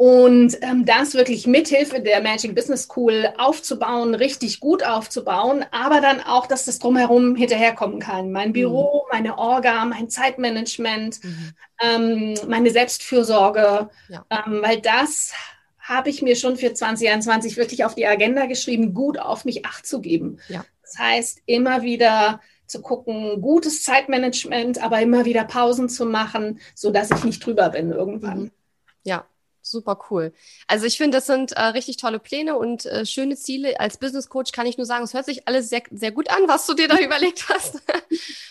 Und 0.00 0.56
ähm, 0.62 0.84
das 0.84 1.14
wirklich 1.14 1.48
mithilfe 1.48 2.00
der 2.00 2.22
Magic 2.22 2.54
Business 2.54 2.84
School 2.84 3.34
aufzubauen, 3.36 4.14
richtig 4.14 4.60
gut 4.60 4.84
aufzubauen, 4.84 5.64
aber 5.72 6.00
dann 6.00 6.20
auch, 6.20 6.46
dass 6.46 6.66
das 6.66 6.78
drumherum 6.78 7.34
hinterherkommen 7.34 7.98
kann. 7.98 8.30
Mein 8.30 8.52
Büro, 8.52 9.02
mhm. 9.02 9.16
meine 9.16 9.38
Orga, 9.38 9.84
mein 9.86 10.08
Zeitmanagement, 10.08 11.18
mhm. 11.24 11.52
ähm, 11.82 12.34
meine 12.46 12.70
Selbstfürsorge, 12.70 13.90
ja. 14.08 14.24
ähm, 14.30 14.62
weil 14.62 14.80
das 14.80 15.32
habe 15.80 16.10
ich 16.10 16.22
mir 16.22 16.36
schon 16.36 16.56
für 16.56 16.72
2021 16.72 17.56
wirklich 17.56 17.84
auf 17.84 17.96
die 17.96 18.06
Agenda 18.06 18.46
geschrieben, 18.46 18.94
gut 18.94 19.18
auf 19.18 19.44
mich 19.44 19.66
acht 19.66 19.84
zu 19.84 20.00
geben. 20.00 20.38
Ja. 20.48 20.64
Das 20.82 20.96
heißt, 20.96 21.42
immer 21.46 21.82
wieder 21.82 22.40
zu 22.68 22.82
gucken, 22.82 23.40
gutes 23.40 23.82
Zeitmanagement, 23.82 24.80
aber 24.80 25.00
immer 25.00 25.24
wieder 25.24 25.42
Pausen 25.42 25.88
zu 25.88 26.06
machen, 26.06 26.60
so 26.76 26.92
dass 26.92 27.10
ich 27.10 27.24
nicht 27.24 27.44
drüber 27.44 27.70
bin 27.70 27.90
irgendwann. 27.90 28.42
Mhm. 28.42 28.50
Ja, 29.02 29.24
super 29.70 29.98
cool. 30.10 30.32
Also 30.66 30.86
ich 30.86 30.96
finde, 30.96 31.18
das 31.18 31.26
sind 31.26 31.52
äh, 31.52 31.62
richtig 31.62 31.96
tolle 31.96 32.18
Pläne 32.18 32.56
und 32.56 32.86
äh, 32.86 33.06
schöne 33.06 33.36
Ziele. 33.36 33.78
Als 33.80 33.98
Business 33.98 34.28
Coach 34.28 34.52
kann 34.52 34.66
ich 34.66 34.76
nur 34.76 34.86
sagen, 34.86 35.04
es 35.04 35.14
hört 35.14 35.26
sich 35.26 35.46
alles 35.46 35.68
sehr, 35.68 35.82
sehr 35.90 36.12
gut 36.12 36.30
an, 36.30 36.42
was 36.46 36.66
du 36.66 36.74
dir 36.74 36.88
da 36.88 36.98
überlegt 37.04 37.48
hast. 37.48 37.80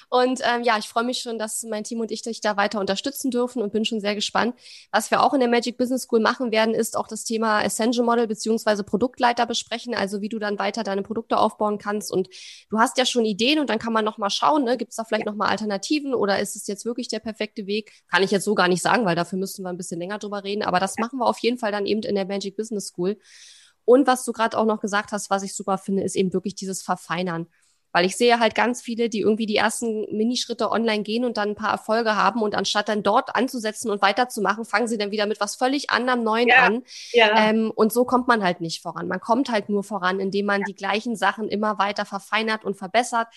und 0.10 0.42
ähm, 0.44 0.64
ja, 0.64 0.78
ich 0.78 0.88
freue 0.88 1.04
mich 1.04 1.20
schon, 1.20 1.38
dass 1.38 1.64
mein 1.64 1.84
Team 1.84 2.00
und 2.00 2.12
ich 2.12 2.22
dich 2.22 2.42
da 2.42 2.58
weiter 2.58 2.80
unterstützen 2.80 3.32
dürfen 3.32 3.62
und 3.62 3.72
bin 3.74 3.86
schon 3.86 4.02
sehr 4.02 4.16
gespannt. 4.16 4.56
Was 4.92 5.12
wir 5.12 5.24
auch 5.24 5.34
in 5.34 5.40
der 5.40 5.50
Magic 5.50 5.78
Business 5.78 6.04
School 6.04 6.20
machen 6.20 6.52
werden, 6.52 6.74
ist 6.74 6.98
auch 6.98 7.08
das 7.08 7.24
Thema 7.24 7.62
Essential 7.62 8.06
Model 8.06 8.28
beziehungsweise 8.28 8.84
Produktleiter 8.84 9.46
besprechen, 9.46 9.96
also 9.96 10.22
wie 10.22 10.30
du 10.30 10.40
dann 10.40 10.60
weiter 10.60 10.84
deine 10.84 11.04
Produkte 11.04 11.38
aufbauen 11.38 11.78
kannst. 11.78 12.12
Und 12.12 12.30
du 12.70 12.80
hast 12.80 12.98
ja 12.98 13.06
schon 13.06 13.26
Ideen 13.26 13.60
und 13.60 13.70
dann 13.70 13.80
kann 13.80 13.94
man 13.94 14.06
nochmal 14.06 14.30
schauen, 14.30 14.64
ne? 14.64 14.78
gibt 14.78 14.92
es 14.92 14.98
da 14.98 15.04
vielleicht 15.04 15.26
ja. 15.26 15.32
nochmal 15.32 15.50
Alternativen 15.50 16.14
oder 16.14 16.40
ist 16.40 16.56
es 16.56 16.68
jetzt 16.68 16.86
wirklich 16.86 17.08
der 17.08 17.20
perfekte 17.20 17.68
Weg? 17.68 17.92
Kann 18.10 18.24
ich 18.24 18.32
jetzt 18.32 18.46
so 18.46 18.56
gar 18.56 18.68
nicht 18.68 18.82
sagen, 18.82 19.06
weil 19.06 19.16
dafür 19.16 19.40
müssten 19.40 19.64
wir 19.64 19.70
ein 19.70 19.78
bisschen 19.78 20.00
länger 20.00 20.20
drüber 20.20 20.44
reden. 20.44 20.64
Aber 20.64 20.80
das 20.80 20.96
machen 21.08 21.20
wir 21.20 21.28
auf 21.28 21.40
jeden 21.40 21.58
Fall 21.58 21.72
dann 21.72 21.86
eben 21.86 22.02
in 22.04 22.16
der 22.16 22.26
Magic 22.26 22.58
Business 22.58 22.88
School. 22.88 23.18
Und 23.86 24.06
was 24.06 24.26
du 24.26 24.34
gerade 24.34 24.58
auch 24.58 24.66
noch 24.66 24.82
gesagt 24.82 25.14
hast, 25.14 25.30
was 25.30 25.44
ich 25.44 25.56
super 25.56 25.78
finde, 25.78 26.04
ist 26.04 26.16
eben 26.16 26.34
wirklich 26.34 26.56
dieses 26.56 26.82
Verfeinern. 26.82 27.48
Weil 27.94 28.06
ich 28.06 28.18
sehe 28.18 28.40
halt 28.40 28.54
ganz 28.54 28.82
viele, 28.82 29.08
die 29.08 29.22
irgendwie 29.22 29.46
die 29.46 29.56
ersten 29.56 30.06
Minischritte 30.16 30.70
online 30.70 31.04
gehen 31.04 31.24
und 31.24 31.38
dann 31.38 31.50
ein 31.50 31.56
paar 31.56 31.72
Erfolge 31.72 32.18
haben 32.18 32.42
und 32.42 32.54
anstatt 32.54 32.90
dann 32.90 33.02
dort 33.02 33.34
anzusetzen 33.36 33.90
und 33.90 34.02
weiterzumachen, 34.02 34.66
fangen 34.66 34.90
sie 34.90 34.98
dann 34.98 35.12
wieder 35.12 35.26
mit 35.26 35.40
was 35.40 35.56
völlig 35.56 35.90
anderem 35.90 36.22
Neuen 36.22 36.50
ja, 36.50 36.58
an. 36.58 36.84
Ja. 37.14 37.50
Ähm, 37.50 37.72
und 37.74 37.94
so 37.94 38.04
kommt 38.04 38.28
man 38.28 38.44
halt 38.44 38.60
nicht 38.60 38.82
voran. 38.82 39.08
Man 39.08 39.22
kommt 39.22 39.50
halt 39.50 39.70
nur 39.70 39.86
voran, 39.86 40.20
indem 40.20 40.48
man 40.48 40.62
ja. 40.62 40.66
die 40.68 40.76
gleichen 40.76 41.16
Sachen 41.16 41.48
immer 41.48 41.80
weiter 41.80 42.04
verfeinert 42.04 42.66
und 42.66 42.76
verbessert 42.76 43.30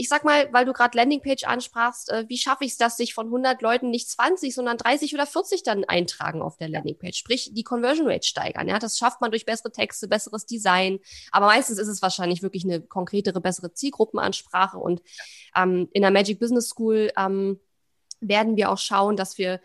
ich 0.00 0.08
sag 0.08 0.24
mal, 0.24 0.50
weil 0.50 0.64
du 0.64 0.72
gerade 0.72 0.96
Landingpage 0.96 1.44
ansprachst, 1.44 2.10
äh, 2.10 2.24
wie 2.26 2.38
schaffe 2.38 2.64
ich 2.64 2.72
es, 2.72 2.78
dass 2.78 2.96
sich 2.96 3.12
von 3.12 3.26
100 3.26 3.60
Leuten 3.60 3.90
nicht 3.90 4.08
20, 4.08 4.54
sondern 4.54 4.78
30 4.78 5.12
oder 5.12 5.26
40 5.26 5.62
dann 5.62 5.84
eintragen 5.84 6.40
auf 6.40 6.56
der 6.56 6.70
Landingpage? 6.70 7.18
Sprich, 7.18 7.50
die 7.52 7.64
Conversion 7.64 8.06
Rate 8.08 8.26
steigern. 8.26 8.66
Ja, 8.66 8.78
das 8.78 8.96
schafft 8.96 9.20
man 9.20 9.30
durch 9.30 9.44
bessere 9.44 9.70
Texte, 9.70 10.08
besseres 10.08 10.46
Design. 10.46 11.00
Aber 11.32 11.46
meistens 11.46 11.78
ist 11.78 11.88
es 11.88 12.00
wahrscheinlich 12.00 12.42
wirklich 12.42 12.64
eine 12.64 12.80
konkretere, 12.80 13.42
bessere 13.42 13.74
Zielgruppenansprache. 13.74 14.78
Und 14.78 15.02
ähm, 15.54 15.88
in 15.92 16.00
der 16.00 16.10
Magic 16.10 16.40
Business 16.40 16.70
School 16.70 17.12
ähm, 17.18 17.60
werden 18.20 18.56
wir 18.56 18.70
auch 18.70 18.78
schauen, 18.78 19.16
dass 19.16 19.36
wir 19.36 19.60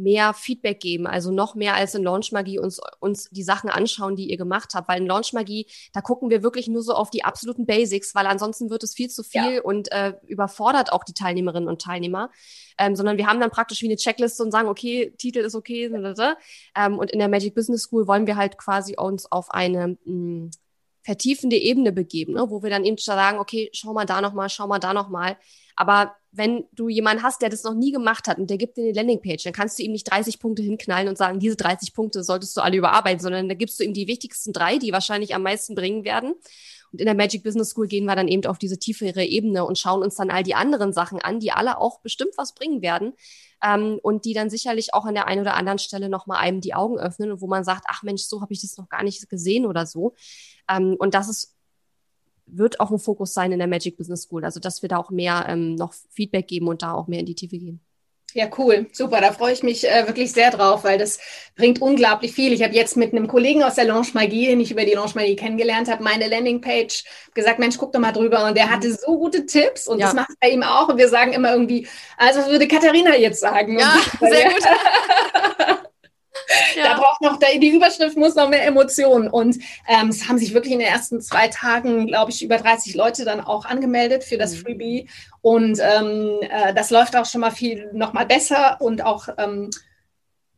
mehr 0.00 0.34
Feedback 0.34 0.80
geben, 0.80 1.06
also 1.06 1.30
noch 1.30 1.54
mehr 1.54 1.74
als 1.74 1.94
in 1.94 2.02
Launchmagie 2.02 2.58
uns, 2.58 2.80
uns 3.00 3.28
die 3.30 3.42
Sachen 3.42 3.70
anschauen, 3.70 4.16
die 4.16 4.30
ihr 4.30 4.36
gemacht 4.36 4.72
habt. 4.74 4.88
Weil 4.88 5.00
in 5.00 5.06
Launchmagie, 5.06 5.66
da 5.92 6.00
gucken 6.00 6.30
wir 6.30 6.42
wirklich 6.42 6.68
nur 6.68 6.82
so 6.82 6.94
auf 6.94 7.10
die 7.10 7.24
absoluten 7.24 7.66
Basics, 7.66 8.14
weil 8.14 8.26
ansonsten 8.26 8.70
wird 8.70 8.82
es 8.82 8.94
viel 8.94 9.08
zu 9.08 9.22
viel 9.22 9.54
ja. 9.56 9.62
und 9.62 9.92
äh, 9.92 10.14
überfordert 10.26 10.92
auch 10.92 11.04
die 11.04 11.14
Teilnehmerinnen 11.14 11.68
und 11.68 11.82
Teilnehmer. 11.82 12.30
Ähm, 12.78 12.96
sondern 12.96 13.18
wir 13.18 13.26
haben 13.26 13.40
dann 13.40 13.50
praktisch 13.50 13.82
wie 13.82 13.86
eine 13.86 13.96
Checkliste 13.96 14.42
und 14.42 14.52
sagen, 14.52 14.68
okay, 14.68 15.14
Titel 15.18 15.40
ist 15.40 15.54
okay. 15.54 15.90
Ähm, 16.76 16.98
und 16.98 17.10
in 17.10 17.18
der 17.18 17.28
Magic 17.28 17.54
Business 17.54 17.82
School 17.82 18.06
wollen 18.06 18.26
wir 18.26 18.36
halt 18.36 18.56
quasi 18.58 18.96
uns 18.96 19.30
auf 19.30 19.50
eine 19.50 19.98
mh, 20.04 20.46
mm, 20.46 20.50
vertiefende 21.02 21.56
Ebene 21.56 21.92
begeben, 21.92 22.34
ne? 22.34 22.46
wo 22.50 22.62
wir 22.62 22.70
dann 22.70 22.84
eben 22.84 22.98
sagen, 22.98 23.38
okay, 23.38 23.70
schau 23.72 23.92
mal 23.92 24.04
da 24.04 24.20
nochmal, 24.20 24.48
schau 24.48 24.66
mal 24.66 24.78
da 24.78 24.92
nochmal. 24.92 25.36
Aber 25.76 26.14
wenn 26.32 26.64
du 26.72 26.88
jemanden 26.88 27.22
hast, 27.22 27.42
der 27.42 27.48
das 27.48 27.64
noch 27.64 27.74
nie 27.74 27.90
gemacht 27.90 28.28
hat 28.28 28.38
und 28.38 28.50
der 28.50 28.58
gibt 28.58 28.76
dir 28.76 28.84
eine 28.84 28.92
Landingpage, 28.92 29.42
dann 29.42 29.52
kannst 29.52 29.78
du 29.78 29.82
ihm 29.82 29.92
nicht 29.92 30.10
30 30.10 30.38
Punkte 30.38 30.62
hinknallen 30.62 31.08
und 31.08 31.18
sagen, 31.18 31.40
diese 31.40 31.56
30 31.56 31.92
Punkte 31.92 32.22
solltest 32.22 32.56
du 32.56 32.60
alle 32.60 32.76
überarbeiten, 32.76 33.20
sondern 33.20 33.48
da 33.48 33.54
gibst 33.54 33.80
du 33.80 33.84
ihm 33.84 33.94
die 33.94 34.06
wichtigsten 34.06 34.52
drei, 34.52 34.78
die 34.78 34.92
wahrscheinlich 34.92 35.34
am 35.34 35.42
meisten 35.42 35.74
bringen 35.74 36.04
werden. 36.04 36.34
Und 36.92 37.00
in 37.00 37.06
der 37.06 37.14
Magic 37.14 37.42
Business 37.42 37.70
School 37.70 37.86
gehen 37.86 38.04
wir 38.04 38.16
dann 38.16 38.28
eben 38.28 38.46
auf 38.46 38.58
diese 38.58 38.78
tiefere 38.78 39.24
Ebene 39.24 39.64
und 39.64 39.78
schauen 39.78 40.02
uns 40.02 40.16
dann 40.16 40.30
all 40.30 40.42
die 40.42 40.54
anderen 40.54 40.92
Sachen 40.92 41.20
an, 41.20 41.40
die 41.40 41.52
alle 41.52 41.78
auch 41.78 42.00
bestimmt 42.00 42.32
was 42.36 42.54
bringen 42.54 42.82
werden 42.82 43.12
ähm, 43.62 43.98
und 44.02 44.24
die 44.24 44.34
dann 44.34 44.50
sicherlich 44.50 44.94
auch 44.94 45.04
an 45.04 45.14
der 45.14 45.26
einen 45.26 45.40
oder 45.40 45.54
anderen 45.54 45.78
Stelle 45.78 46.08
nochmal 46.08 46.38
einem 46.38 46.60
die 46.60 46.74
Augen 46.74 46.98
öffnen 46.98 47.32
und 47.32 47.40
wo 47.40 47.46
man 47.46 47.64
sagt, 47.64 47.84
ach 47.88 48.02
Mensch, 48.02 48.22
so 48.22 48.40
habe 48.40 48.52
ich 48.52 48.62
das 48.62 48.76
noch 48.76 48.88
gar 48.88 49.04
nicht 49.04 49.28
gesehen 49.28 49.66
oder 49.66 49.86
so. 49.86 50.14
Ähm, 50.68 50.96
und 50.98 51.14
das 51.14 51.28
ist 51.28 51.56
wird 52.52 52.80
auch 52.80 52.90
ein 52.90 52.98
Fokus 52.98 53.34
sein 53.34 53.52
in 53.52 53.58
der 53.58 53.68
Magic 53.68 53.96
Business 53.96 54.22
School. 54.22 54.44
Also, 54.44 54.60
dass 54.60 54.82
wir 54.82 54.88
da 54.88 54.98
auch 54.98 55.10
mehr 55.10 55.46
ähm, 55.48 55.74
noch 55.74 55.92
Feedback 56.10 56.48
geben 56.48 56.68
und 56.68 56.82
da 56.82 56.92
auch 56.92 57.06
mehr 57.06 57.20
in 57.20 57.26
die 57.26 57.34
Tiefe 57.34 57.58
gehen. 57.58 57.80
Ja, 58.32 58.48
cool, 58.58 58.86
super. 58.92 59.20
Da 59.20 59.32
freue 59.32 59.52
ich 59.52 59.62
mich 59.62 59.88
äh, 59.88 60.06
wirklich 60.06 60.30
sehr 60.32 60.50
drauf, 60.50 60.84
weil 60.84 60.98
das 60.98 61.18
bringt 61.56 61.82
unglaublich 61.82 62.32
viel. 62.32 62.52
Ich 62.52 62.62
habe 62.62 62.74
jetzt 62.74 62.96
mit 62.96 63.12
einem 63.12 63.26
Kollegen 63.26 63.62
aus 63.64 63.74
der 63.74 63.86
Launch 63.86 64.14
Magie, 64.14 64.46
den 64.46 64.60
ich 64.60 64.70
über 64.70 64.84
die 64.84 64.92
Launch 64.92 65.16
Magie 65.16 65.34
kennengelernt 65.34 65.90
habe, 65.90 66.04
meine 66.04 66.28
Landingpage 66.28 67.04
gesagt, 67.34 67.58
Mensch, 67.58 67.76
guck 67.76 67.92
doch 67.92 67.98
mal 67.98 68.12
drüber. 68.12 68.46
Und 68.46 68.56
der 68.56 68.70
hatte 68.70 68.88
mhm. 68.88 68.96
so 69.04 69.18
gute 69.18 69.46
Tipps 69.46 69.88
und 69.88 69.98
ja. 69.98 70.06
das 70.06 70.14
macht 70.14 70.38
bei 70.40 70.50
ihm 70.50 70.62
auch. 70.62 70.88
Und 70.88 70.98
wir 70.98 71.08
sagen 71.08 71.32
immer 71.32 71.52
irgendwie, 71.52 71.88
also 72.16 72.40
was 72.40 72.50
würde 72.50 72.68
Katharina 72.68 73.16
jetzt 73.16 73.40
sagen? 73.40 73.78
Ja, 73.78 73.96
sehr 74.20 74.44
gut. 74.50 74.62
Ja. 76.76 76.84
Da 76.84 76.94
braucht 76.94 77.20
noch, 77.20 77.38
die 77.38 77.68
Überschrift 77.68 78.16
muss 78.16 78.34
noch 78.34 78.48
mehr 78.48 78.66
Emotionen. 78.66 79.28
Und 79.28 79.56
ähm, 79.88 80.08
es 80.08 80.28
haben 80.28 80.38
sich 80.38 80.54
wirklich 80.54 80.72
in 80.72 80.78
den 80.78 80.88
ersten 80.88 81.20
zwei 81.20 81.48
Tagen, 81.48 82.06
glaube 82.06 82.30
ich, 82.30 82.42
über 82.42 82.56
30 82.56 82.94
Leute 82.94 83.24
dann 83.24 83.40
auch 83.40 83.64
angemeldet 83.64 84.24
für 84.24 84.38
das 84.38 84.52
mhm. 84.52 84.56
Freebie. 84.58 85.08
Und 85.42 85.80
ähm, 85.80 86.38
äh, 86.42 86.74
das 86.74 86.90
läuft 86.90 87.16
auch 87.16 87.26
schon 87.26 87.40
mal 87.40 87.50
viel 87.50 87.90
noch 87.92 88.12
mal 88.12 88.26
besser 88.26 88.76
und 88.80 89.04
auch 89.04 89.28
ähm, 89.38 89.70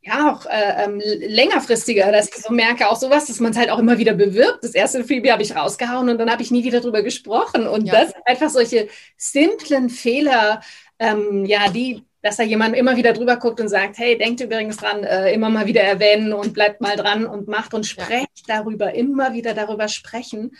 ja, 0.04 0.32
auch 0.32 0.46
äh, 0.46 0.84
ähm, 0.84 1.00
längerfristiger, 1.00 2.10
dass 2.10 2.28
ich 2.28 2.42
so 2.42 2.52
merke, 2.52 2.88
auch 2.88 2.96
sowas, 2.96 3.26
dass 3.26 3.38
man 3.38 3.52
es 3.52 3.56
halt 3.56 3.70
auch 3.70 3.78
immer 3.78 3.98
wieder 3.98 4.14
bewirbt. 4.14 4.64
Das 4.64 4.74
erste 4.74 5.04
Freebie 5.04 5.30
habe 5.30 5.44
ich 5.44 5.54
rausgehauen 5.54 6.08
und 6.08 6.18
dann 6.18 6.30
habe 6.30 6.42
ich 6.42 6.50
nie 6.50 6.64
wieder 6.64 6.80
drüber 6.80 7.02
gesprochen. 7.02 7.68
Und 7.68 7.86
ja. 7.86 7.92
das 7.92 8.10
sind 8.10 8.26
einfach 8.26 8.50
solche 8.50 8.88
simplen 9.16 9.90
Fehler, 9.90 10.60
ähm, 10.98 11.44
ja, 11.46 11.68
die 11.68 12.04
dass 12.22 12.36
da 12.36 12.44
jemand 12.44 12.76
immer 12.76 12.96
wieder 12.96 13.12
drüber 13.12 13.36
guckt 13.36 13.60
und 13.60 13.68
sagt, 13.68 13.98
hey, 13.98 14.16
denkt 14.16 14.40
übrigens 14.40 14.76
dran, 14.76 15.04
äh, 15.04 15.32
immer 15.32 15.50
mal 15.50 15.66
wieder 15.66 15.82
erwähnen 15.82 16.32
und 16.32 16.54
bleibt 16.54 16.80
mal 16.80 16.96
dran 16.96 17.26
und 17.26 17.48
macht 17.48 17.74
und 17.74 17.84
sprecht 17.84 18.46
ja. 18.46 18.58
darüber, 18.58 18.94
immer 18.94 19.34
wieder 19.34 19.54
darüber 19.54 19.88
sprechen, 19.88 20.52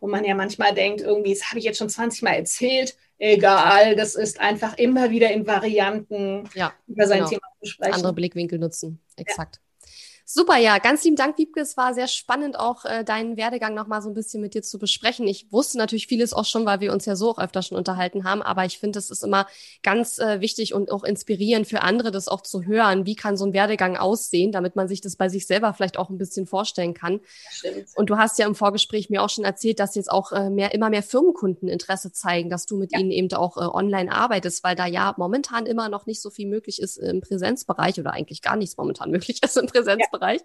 wo 0.00 0.06
man 0.06 0.24
ja 0.24 0.34
manchmal 0.34 0.74
denkt, 0.74 1.00
irgendwie, 1.00 1.34
das 1.34 1.48
habe 1.50 1.58
ich 1.58 1.64
jetzt 1.64 1.78
schon 1.78 1.88
20 1.88 2.22
Mal 2.22 2.34
erzählt, 2.34 2.96
egal, 3.18 3.96
das 3.96 4.14
ist 4.14 4.40
einfach 4.40 4.78
immer 4.78 5.10
wieder 5.10 5.30
in 5.32 5.46
Varianten 5.46 6.48
ja, 6.54 6.72
über 6.86 7.06
sein 7.06 7.18
genau. 7.18 7.30
Thema 7.30 7.42
zu 7.60 7.68
sprechen. 7.68 7.94
Andere 7.94 8.12
Blickwinkel 8.12 8.58
nutzen, 8.60 9.00
exakt. 9.16 9.56
Ja. 9.56 9.67
Super, 10.30 10.58
ja, 10.58 10.76
ganz 10.76 11.04
lieben 11.04 11.16
Dank, 11.16 11.38
Wiebke. 11.38 11.58
Es 11.58 11.78
war 11.78 11.94
sehr 11.94 12.06
spannend, 12.06 12.58
auch 12.58 12.84
äh, 12.84 13.02
deinen 13.02 13.38
Werdegang 13.38 13.72
noch 13.72 13.86
mal 13.86 14.02
so 14.02 14.10
ein 14.10 14.14
bisschen 14.14 14.42
mit 14.42 14.52
dir 14.52 14.62
zu 14.62 14.78
besprechen. 14.78 15.26
Ich 15.26 15.50
wusste 15.50 15.78
natürlich 15.78 16.06
vieles 16.06 16.34
auch 16.34 16.44
schon, 16.44 16.66
weil 16.66 16.80
wir 16.80 16.92
uns 16.92 17.06
ja 17.06 17.16
so 17.16 17.30
auch 17.30 17.38
öfter 17.38 17.62
schon 17.62 17.78
unterhalten 17.78 18.24
haben, 18.24 18.42
aber 18.42 18.66
ich 18.66 18.78
finde, 18.78 18.98
es 18.98 19.08
ist 19.08 19.24
immer 19.24 19.46
ganz 19.82 20.18
äh, 20.18 20.42
wichtig 20.42 20.74
und 20.74 20.92
auch 20.92 21.02
inspirierend 21.02 21.66
für 21.66 21.80
andere, 21.80 22.10
das 22.10 22.28
auch 22.28 22.42
zu 22.42 22.62
hören. 22.62 23.06
Wie 23.06 23.14
kann 23.16 23.38
so 23.38 23.46
ein 23.46 23.54
Werdegang 23.54 23.96
aussehen, 23.96 24.52
damit 24.52 24.76
man 24.76 24.86
sich 24.86 25.00
das 25.00 25.16
bei 25.16 25.30
sich 25.30 25.46
selber 25.46 25.72
vielleicht 25.72 25.96
auch 25.96 26.10
ein 26.10 26.18
bisschen 26.18 26.44
vorstellen 26.44 26.92
kann. 26.92 27.20
Stimmt. 27.50 27.86
Und 27.96 28.10
du 28.10 28.18
hast 28.18 28.38
ja 28.38 28.46
im 28.46 28.54
Vorgespräch 28.54 29.08
mir 29.08 29.22
auch 29.22 29.30
schon 29.30 29.44
erzählt, 29.46 29.80
dass 29.80 29.94
jetzt 29.94 30.10
auch 30.10 30.32
äh, 30.32 30.50
mehr, 30.50 30.74
immer 30.74 30.90
mehr 30.90 31.02
Firmenkunden 31.02 31.70
Interesse 31.70 32.12
zeigen, 32.12 32.50
dass 32.50 32.66
du 32.66 32.76
mit 32.76 32.92
ja. 32.92 32.98
ihnen 32.98 33.12
eben 33.12 33.32
auch 33.32 33.56
äh, 33.56 33.60
online 33.60 34.12
arbeitest, 34.12 34.62
weil 34.62 34.76
da 34.76 34.84
ja 34.84 35.14
momentan 35.16 35.64
immer 35.64 35.88
noch 35.88 36.04
nicht 36.04 36.20
so 36.20 36.28
viel 36.28 36.48
möglich 36.48 36.82
ist 36.82 36.98
im 36.98 37.22
Präsenzbereich 37.22 37.98
oder 37.98 38.12
eigentlich 38.12 38.42
gar 38.42 38.56
nichts 38.56 38.76
momentan 38.76 39.10
möglich 39.10 39.42
ist 39.42 39.56
im 39.56 39.68
Präsenzbereich. 39.68 40.10
Ja. 40.12 40.17
Bereich. 40.18 40.40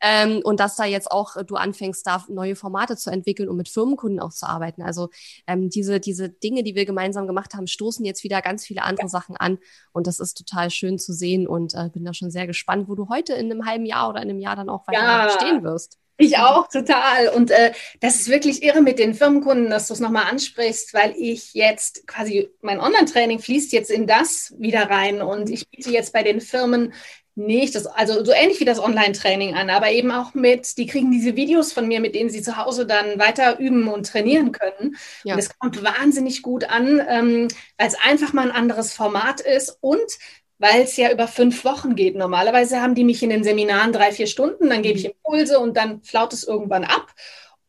Ähm, 0.00 0.40
und 0.42 0.60
dass 0.60 0.76
da 0.76 0.84
jetzt 0.84 1.10
auch 1.10 1.36
äh, 1.36 1.44
du 1.44 1.56
anfängst, 1.56 2.06
da 2.06 2.24
neue 2.28 2.56
Formate 2.56 2.96
zu 2.96 3.10
entwickeln 3.10 3.48
und 3.48 3.56
mit 3.56 3.68
Firmenkunden 3.68 4.20
auch 4.20 4.32
zu 4.32 4.46
arbeiten. 4.46 4.82
Also 4.82 5.10
ähm, 5.46 5.70
diese, 5.70 6.00
diese 6.00 6.28
Dinge, 6.28 6.62
die 6.62 6.74
wir 6.74 6.84
gemeinsam 6.84 7.26
gemacht 7.26 7.54
haben, 7.54 7.66
stoßen 7.66 8.04
jetzt 8.04 8.24
wieder 8.24 8.42
ganz 8.42 8.64
viele 8.64 8.82
andere 8.82 9.08
Sachen 9.08 9.36
an. 9.36 9.58
Und 9.92 10.06
das 10.06 10.18
ist 10.18 10.34
total 10.34 10.70
schön 10.70 10.98
zu 10.98 11.12
sehen 11.12 11.46
und 11.46 11.74
äh, 11.74 11.90
bin 11.92 12.04
da 12.04 12.14
schon 12.14 12.30
sehr 12.30 12.46
gespannt, 12.46 12.88
wo 12.88 12.94
du 12.94 13.08
heute 13.08 13.34
in 13.34 13.50
einem 13.50 13.66
halben 13.66 13.86
Jahr 13.86 14.08
oder 14.08 14.22
in 14.22 14.30
einem 14.30 14.40
Jahr 14.40 14.56
dann 14.56 14.68
auch 14.68 14.86
weiter 14.86 15.00
ja. 15.00 15.30
stehen 15.30 15.62
wirst. 15.62 15.98
Ich 16.18 16.38
auch, 16.38 16.68
total. 16.68 17.28
Und 17.30 17.50
äh, 17.50 17.72
das 18.00 18.16
ist 18.16 18.28
wirklich 18.28 18.62
irre 18.62 18.80
mit 18.80 18.98
den 18.98 19.14
Firmenkunden, 19.14 19.70
dass 19.70 19.88
du 19.88 19.94
es 19.94 20.00
nochmal 20.00 20.26
ansprichst, 20.30 20.94
weil 20.94 21.14
ich 21.16 21.52
jetzt 21.54 22.06
quasi, 22.06 22.50
mein 22.60 22.80
Online-Training 22.80 23.40
fließt 23.40 23.72
jetzt 23.72 23.90
in 23.90 24.06
das 24.06 24.54
wieder 24.56 24.88
rein 24.88 25.20
und 25.20 25.50
ich 25.50 25.68
biete 25.68 25.90
jetzt 25.90 26.12
bei 26.12 26.22
den 26.22 26.40
Firmen 26.40 26.92
nicht, 27.34 27.74
das, 27.74 27.86
also 27.86 28.24
so 28.24 28.32
ähnlich 28.32 28.60
wie 28.60 28.66
das 28.66 28.78
Online-Training 28.78 29.54
an, 29.54 29.70
aber 29.70 29.90
eben 29.90 30.10
auch 30.10 30.34
mit, 30.34 30.76
die 30.76 30.86
kriegen 30.86 31.10
diese 31.10 31.34
Videos 31.34 31.72
von 31.72 31.88
mir, 31.88 32.00
mit 32.00 32.14
denen 32.14 32.30
sie 32.30 32.42
zu 32.42 32.56
Hause 32.56 32.86
dann 32.86 33.18
weiter 33.18 33.58
üben 33.58 33.88
und 33.88 34.06
trainieren 34.06 34.52
können. 34.52 34.96
Ja. 35.24 35.34
Und 35.34 35.40
es 35.40 35.58
kommt 35.58 35.82
wahnsinnig 35.82 36.42
gut 36.42 36.64
an, 36.64 37.00
ähm, 37.08 37.48
weil 37.78 37.88
es 37.88 37.96
einfach 38.04 38.32
mal 38.32 38.50
ein 38.50 38.56
anderes 38.56 38.92
Format 38.92 39.40
ist 39.40 39.78
und 39.80 40.18
weil 40.58 40.82
es 40.82 40.96
ja 40.96 41.10
über 41.10 41.26
fünf 41.26 41.64
Wochen 41.64 41.96
geht. 41.96 42.14
Normalerweise 42.14 42.80
haben 42.80 42.94
die 42.94 43.04
mich 43.04 43.22
in 43.22 43.30
den 43.30 43.42
Seminaren 43.42 43.92
drei, 43.92 44.12
vier 44.12 44.26
Stunden, 44.28 44.70
dann 44.70 44.82
gebe 44.82 44.98
ich 44.98 45.04
mhm. 45.04 45.12
Impulse 45.24 45.58
und 45.58 45.76
dann 45.76 46.02
flaut 46.02 46.32
es 46.32 46.44
irgendwann 46.44 46.84
ab. 46.84 47.12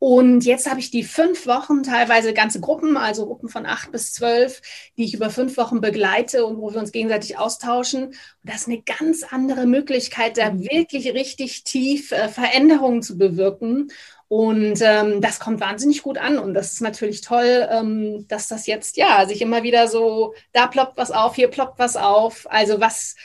Und 0.05 0.43
jetzt 0.43 0.69
habe 0.69 0.81
ich 0.81 0.91
die 0.91 1.05
fünf 1.05 1.47
Wochen, 1.47 1.81
teilweise 1.81 2.33
ganze 2.33 2.59
Gruppen, 2.59 2.97
also 2.97 3.25
Gruppen 3.25 3.47
von 3.47 3.65
acht 3.65 3.89
bis 3.93 4.11
zwölf, 4.11 4.61
die 4.97 5.05
ich 5.05 5.13
über 5.13 5.29
fünf 5.29 5.55
Wochen 5.55 5.79
begleite 5.79 6.45
und 6.45 6.57
wo 6.57 6.73
wir 6.73 6.79
uns 6.81 6.91
gegenseitig 6.91 7.37
austauschen. 7.37 8.07
Und 8.07 8.17
das 8.43 8.63
ist 8.63 8.67
eine 8.67 8.81
ganz 8.81 9.23
andere 9.23 9.65
Möglichkeit, 9.65 10.37
da 10.37 10.51
mhm. 10.51 10.69
wirklich 10.69 11.13
richtig 11.13 11.63
tief 11.63 12.11
äh, 12.11 12.27
Veränderungen 12.27 13.01
zu 13.01 13.17
bewirken. 13.17 13.93
Und 14.27 14.81
ähm, 14.81 15.21
das 15.21 15.39
kommt 15.39 15.61
wahnsinnig 15.61 16.03
gut 16.03 16.17
an. 16.17 16.37
Und 16.37 16.53
das 16.53 16.73
ist 16.73 16.81
natürlich 16.81 17.21
toll, 17.21 17.65
ähm, 17.71 18.27
dass 18.27 18.49
das 18.49 18.67
jetzt, 18.67 18.97
ja, 18.97 19.25
sich 19.25 19.41
immer 19.41 19.63
wieder 19.63 19.87
so, 19.87 20.33
da 20.51 20.67
ploppt 20.67 20.97
was 20.97 21.11
auf, 21.11 21.35
hier 21.35 21.47
ploppt 21.47 21.79
was 21.79 21.95
auf. 21.95 22.45
Also 22.49 22.81
was 22.81 23.15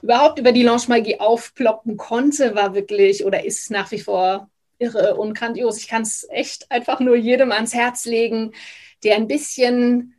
überhaupt 0.00 0.38
über 0.38 0.52
die 0.52 0.62
Launch 0.62 0.88
Magie 0.88 1.20
aufploppen 1.20 1.98
konnte, 1.98 2.54
war 2.54 2.74
wirklich 2.74 3.26
oder 3.26 3.44
ist 3.44 3.70
nach 3.70 3.90
wie 3.90 4.00
vor 4.00 4.48
irre 4.78 5.16
und 5.16 5.34
grandios. 5.34 5.78
Ich 5.78 5.88
kann 5.88 6.02
es 6.02 6.26
echt 6.30 6.70
einfach 6.70 7.00
nur 7.00 7.16
jedem 7.16 7.52
ans 7.52 7.74
Herz 7.74 8.04
legen, 8.04 8.52
der 9.04 9.16
ein 9.16 9.28
bisschen 9.28 10.14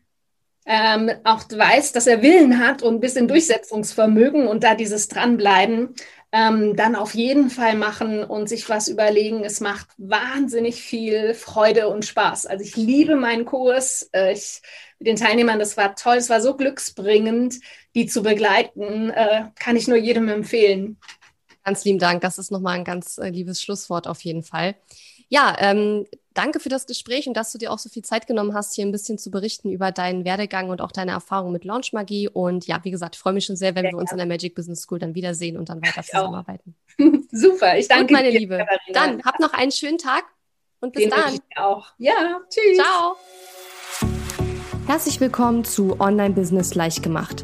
ähm, 0.65 1.09
auch 1.23 1.43
weiß, 1.49 1.93
dass 1.93 2.07
er 2.07 2.21
Willen 2.21 2.59
hat 2.59 2.83
und 2.83 2.95
ein 2.95 2.99
bisschen 2.99 3.27
Durchsetzungsvermögen 3.27 4.47
und 4.47 4.63
da 4.63 4.75
dieses 4.75 5.07
Dranbleiben 5.07 5.95
ähm, 6.33 6.75
dann 6.75 6.95
auf 6.95 7.15
jeden 7.15 7.49
Fall 7.49 7.75
machen 7.75 8.23
und 8.23 8.49
sich 8.49 8.67
was 8.67 8.89
überlegen. 8.89 9.45
Es 9.45 9.61
macht 9.61 9.87
wahnsinnig 9.97 10.81
viel 10.81 11.33
Freude 11.33 11.87
und 11.87 12.03
Spaß. 12.03 12.45
Also 12.47 12.65
ich 12.65 12.75
liebe 12.75 13.15
meinen 13.15 13.45
Kurs. 13.45 14.09
Äh, 14.11 14.33
ich, 14.33 14.61
mit 14.99 15.07
den 15.07 15.15
Teilnehmern, 15.15 15.59
das 15.59 15.77
war 15.77 15.95
toll, 15.95 16.17
es 16.17 16.29
war 16.29 16.41
so 16.41 16.57
glücksbringend, 16.57 17.55
die 17.95 18.07
zu 18.07 18.21
begleiten. 18.21 19.09
Äh, 19.09 19.45
kann 19.57 19.77
ich 19.77 19.87
nur 19.87 19.97
jedem 19.97 20.27
empfehlen. 20.27 20.97
Ganz 21.67 21.83
lieben 21.83 21.99
Dank. 21.99 22.21
Das 22.21 22.37
ist 22.37 22.49
nochmal 22.49 22.75
ein 22.75 22.85
ganz 22.85 23.17
äh, 23.17 23.27
liebes 23.27 23.61
Schlusswort 23.61 24.07
auf 24.07 24.21
jeden 24.21 24.41
Fall. 24.41 24.75
Ja, 25.27 25.53
ähm, 25.59 26.05
danke 26.33 26.61
für 26.61 26.69
das 26.69 26.85
Gespräch 26.85 27.27
und 27.27 27.35
dass 27.35 27.51
du 27.51 27.57
dir 27.57 27.73
auch 27.73 27.77
so 27.77 27.89
viel 27.89 28.03
Zeit 28.05 28.25
genommen 28.25 28.53
hast, 28.53 28.73
hier 28.73 28.85
ein 28.85 28.93
bisschen 28.93 29.17
zu 29.17 29.29
berichten 29.31 29.69
über 29.69 29.91
deinen 29.91 30.23
Werdegang 30.23 30.69
und 30.69 30.79
auch 30.79 30.93
deine 30.93 31.11
Erfahrungen 31.11 31.51
mit 31.51 31.65
Launch 31.65 31.91
Magie. 31.91 32.29
Und 32.29 32.67
ja, 32.67 32.79
wie 32.83 32.91
gesagt, 32.91 33.15
ich 33.15 33.21
freue 33.21 33.33
mich 33.33 33.43
schon 33.43 33.57
sehr, 33.57 33.75
wenn 33.75 33.83
sehr 33.83 33.91
wir 33.91 33.97
uns 33.97 34.13
in 34.13 34.17
der 34.17 34.27
Magic 34.27 34.55
Business 34.55 34.83
School 34.83 34.99
dann 34.99 35.13
wiedersehen 35.13 35.57
und 35.57 35.67
dann 35.67 35.81
weiter 35.81 36.03
zusammenarbeiten. 36.03 36.73
Super, 37.33 37.77
ich 37.77 37.89
danke 37.89 38.05
Gut, 38.05 38.11
meine 38.13 38.31
dir, 38.31 38.39
Liebe. 38.39 38.59
Katharina. 38.59 38.93
Dann 38.93 39.23
hab 39.23 39.37
noch 39.41 39.51
einen 39.51 39.73
schönen 39.73 39.97
Tag 39.97 40.23
und 40.79 40.93
bis 40.93 41.03
Den 41.03 41.09
dann. 41.09 41.33
Ich 41.33 41.57
auch. 41.57 41.87
Ja, 41.97 42.39
tschüss. 42.49 42.77
Ciao. 42.77 43.17
Herzlich 44.85 45.19
willkommen 45.19 45.65
zu 45.65 45.99
Online 45.99 46.33
Business 46.33 46.75
leicht 46.75 47.03
gemacht 47.03 47.43